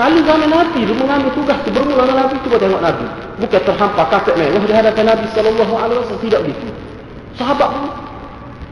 Kalau 0.00 0.16
zaman 0.24 0.48
Nabi 0.48 0.88
dia 0.88 0.96
mengambil 0.96 1.28
tugas 1.36 1.60
itu 1.60 1.76
bermula 1.76 2.08
dengan 2.08 2.24
Nabi 2.24 2.40
cuba 2.40 2.56
tengok 2.56 2.80
Nabi. 2.80 3.04
Bukan 3.36 3.60
terhampar 3.68 4.06
kakek 4.08 4.32
mewah 4.40 4.64
di 4.64 4.72
hadapan 4.72 5.04
Nabi 5.12 5.26
sallallahu 5.36 5.74
alaihi 5.76 5.98
wasallam 6.00 6.24
tidak 6.24 6.40
begitu. 6.48 6.66
Sahabat 7.36 7.68
pun 7.68 7.84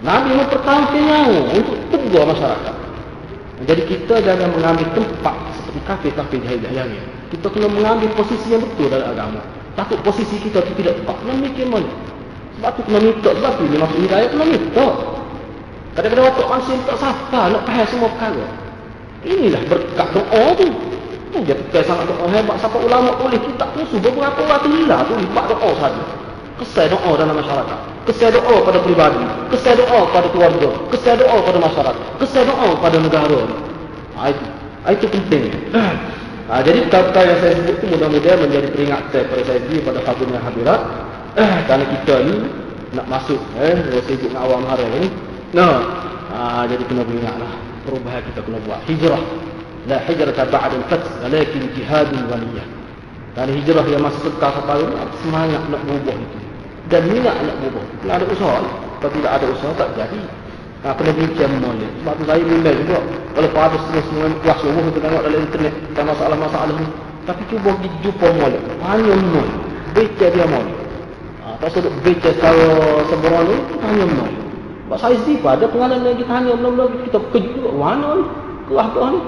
Nabi 0.08 0.28
nyawa 0.40 1.40
untuk 1.52 1.76
tegur 1.92 2.24
masyarakat. 2.32 2.74
Jadi 3.68 3.82
kita 3.92 4.14
jangan 4.24 4.56
mengambil 4.56 4.88
tempat 4.96 5.36
seperti 5.52 5.80
kafe-kafe 5.84 6.36
jahil-jahil 6.40 6.96
Kita 7.28 7.46
kena 7.52 7.68
mengambil 7.68 8.08
posisi 8.16 8.48
yang 8.48 8.64
betul 8.64 8.88
dalam 8.88 9.12
agama. 9.12 9.44
Takut 9.76 10.00
posisi 10.00 10.40
kita 10.40 10.64
itu 10.64 10.72
tidak 10.80 11.04
tepat. 11.04 11.16
Kena 11.20 11.44
mikir 11.44 11.68
mana? 11.68 11.92
Sebab 12.56 12.70
tu 12.72 12.80
kena 12.88 13.04
minta. 13.04 13.30
Sebab 13.36 13.52
tu 13.52 13.62
dia 13.68 13.78
masuk 13.84 13.98
hidayah 14.00 14.28
kena 14.32 14.44
minta. 14.48 14.86
Kadang-kadang 15.92 16.24
waktu 16.24 16.42
manusia 16.48 16.72
minta 16.72 16.94
siapa 16.96 17.40
nak 17.52 17.62
faham 17.68 17.86
semua 17.92 18.08
perkara. 18.16 18.46
Inilah 19.28 19.62
berkat 19.68 20.08
doa 20.16 20.44
tu. 20.56 20.68
Tu 21.28 21.38
dia 21.44 21.54
pakai 21.56 21.84
sangat 21.84 22.08
doa 22.08 22.26
hebat. 22.32 22.56
Siapa 22.56 22.78
ulama 22.80 23.10
boleh 23.20 23.36
kita 23.36 23.64
musuh 23.76 24.00
beberapa 24.00 24.40
waktu 24.48 24.68
hilang 24.72 25.04
tu. 25.04 25.14
Lipat 25.16 25.44
doa 25.52 25.70
saja. 25.76 26.02
Kesal 26.58 26.86
doa 26.90 27.10
dalam 27.14 27.38
masyarakat. 27.38 27.78
Kesal 28.10 28.34
doa 28.34 28.56
pada 28.66 28.78
pribadi. 28.82 29.22
Kesal 29.54 29.74
doa 29.78 30.00
pada 30.10 30.26
keluarga. 30.32 30.68
Kesal 30.90 31.14
doa 31.22 31.36
pada 31.38 31.58
masyarakat. 31.62 32.04
Kesal 32.18 32.42
doa 32.50 32.68
pada 32.82 32.96
negara. 32.98 33.40
Ha, 34.18 34.20
itu. 34.34 34.46
Ha, 34.82 34.86
itu 34.90 35.06
penting. 35.06 35.44
Ha, 36.48 36.64
jadi 36.64 36.88
perkara 36.88 37.28
yang 37.28 37.40
saya 37.44 37.52
sebut 37.60 37.76
itu 37.76 37.86
mudah-mudahan 37.92 38.40
menjadi 38.40 38.68
peringatan 38.72 39.22
pada 39.28 39.42
saya 39.44 39.58
sendiri 39.60 39.80
pada 39.84 40.00
kabun 40.00 40.32
yang 40.32 40.40
hadirat. 40.42 40.80
Kerana 41.68 41.84
kita 41.86 42.14
ni 42.24 42.34
nak 42.96 43.06
masuk 43.06 43.36
eh, 43.60 43.76
rasa 43.92 44.10
ikut 44.10 44.32
dengan 44.32 44.48
awam 44.48 44.64
hari 44.64 44.88
ni. 44.96 45.04
Nah, 45.52 45.76
ha, 46.32 46.64
jadi 46.64 46.82
kena 46.88 47.04
beringatlah. 47.04 47.52
Perubahan 47.84 48.20
kita 48.32 48.40
kena 48.42 48.58
buat. 48.64 48.80
Hijrah. 48.88 49.47
La 49.88 49.98
hijrah 50.04 50.36
ba'da 50.36 50.76
al-fath. 50.76 51.08
Walakin 51.24 51.72
jihadun 51.72 52.28
waliyah. 52.28 52.66
Dan 53.34 53.50
hijrah 53.56 53.86
yang 53.88 54.04
masih 54.04 54.20
sekar 54.28 54.52
sampai 54.52 54.84
semangat 55.24 55.62
nak 55.72 55.80
berubah 55.88 56.16
itu 56.16 56.38
dan 56.88 57.02
minat 57.12 57.36
nak 57.44 57.56
berubah. 57.60 57.84
Kalau 58.00 58.14
ada 58.16 58.24
usaha, 58.32 58.58
kalau 58.98 59.12
tidak 59.12 59.32
ada 59.36 59.46
usaha 59.52 59.72
tak 59.76 59.88
jadi. 59.94 60.20
Ha, 60.78 60.94
kena 60.94 61.10
bincang 61.10 61.52
molek. 61.58 61.90
Sebab 62.00 62.14
tu 62.16 62.24
saya 62.24 62.42
bimbang 62.46 62.76
juga. 62.86 62.98
Kalau 63.34 63.48
pada 63.50 63.76
semua-semua 63.82 64.30
kuasa 64.46 64.64
Allah 64.70 64.84
kita 64.86 64.98
tengok 65.02 65.22
dalam 65.26 65.40
internet 65.42 65.74
tentang 65.90 66.06
masalah-masalah 66.14 66.74
ni. 66.78 66.86
Tapi 67.26 67.42
cuba 67.50 67.70
pergi 67.76 67.88
jumpa 68.06 68.26
molek. 68.38 68.62
Hanya 68.86 69.14
nol. 69.18 69.48
Baca 69.92 70.26
dia 70.30 70.46
molek. 70.46 70.78
Ha, 71.42 71.46
tak 71.58 71.68
sebut 71.74 71.92
baca 71.98 72.28
secara 72.30 72.66
seberang 73.10 73.44
ni, 73.50 73.56
hanya 73.84 74.04
nol. 74.06 74.32
Sebab 74.88 74.98
saya 75.02 75.16
sendiri 75.20 75.44
ada 75.44 75.66
pengalaman 75.68 76.08
yang 76.08 76.18
kita 76.22 76.32
hanya 76.32 76.52
mula-mula 76.56 76.84
kita 77.04 77.18
kejut 77.34 77.52
juga. 77.58 77.70
Mana 77.74 78.08
ni? 78.16 78.24
Kelah-kelah 78.70 79.08
ni. 79.12 79.20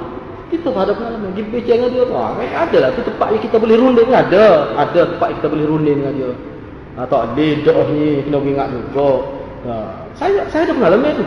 Kita 0.51 0.69
ada 0.75 0.93
pengalaman. 0.93 1.31
Dia 1.39 1.47
baca 1.47 1.73
dengan 1.79 1.91
dia. 1.95 2.05
Ha, 2.11 2.23
ada 2.67 2.77
lah. 2.83 2.89
Itu 2.91 3.03
tempat 3.07 3.29
yang 3.31 3.43
kita 3.47 3.57
boleh 3.63 3.77
runding. 3.79 4.11
Ada. 4.11 4.47
Ada 4.75 5.01
tempat 5.15 5.27
yang 5.31 5.39
kita 5.39 5.49
boleh 5.49 5.67
runding 5.71 5.97
dengan 6.03 6.15
dia 6.19 6.33
atau 6.99 7.23
lidah 7.39 7.87
ni 7.95 8.21
kena 8.27 8.39
ingat 8.43 8.69
juga. 8.75 9.11
Ha. 9.69 9.73
Saya 10.19 10.45
saya 10.53 10.69
ada 10.69 10.75
pengalaman 10.77 11.13
tu. 11.17 11.25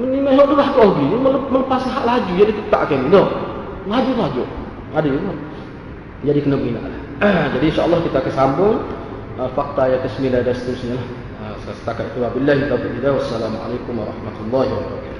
Ini 0.00 0.18
memang 0.22 0.46
tu 0.46 0.54
lah 0.54 0.70
lagi 0.70 1.04
melepas 1.50 1.82
hak 1.82 2.04
laju 2.06 2.32
jadi 2.38 2.52
tetap 2.54 2.80
kan. 2.86 3.00
No. 3.10 3.22
Laju 3.90 4.12
laju. 4.14 4.42
Ada 4.94 5.08
juga. 5.08 5.32
Jadi 6.20 6.38
kena 6.44 6.56
ingat 6.60 6.84
lah. 6.84 7.02
jadi 7.56 7.64
insya-Allah 7.72 8.00
kita 8.04 8.16
akan 8.20 8.32
sambung 8.32 8.76
fakta 9.56 9.88
yang 9.88 10.00
ke-9 10.04 10.24
dan 10.44 10.52
seterusnya 10.52 10.94
lah. 11.00 11.06
Setakat 11.60 12.12
itu 12.12 12.18
wabillahi 12.20 12.68
taufiq 12.68 12.92
hidayah 13.00 13.16
wassalamualaikum 13.16 13.94
warahmatullahi 13.96 14.68
wabarakatuh. 14.68 15.19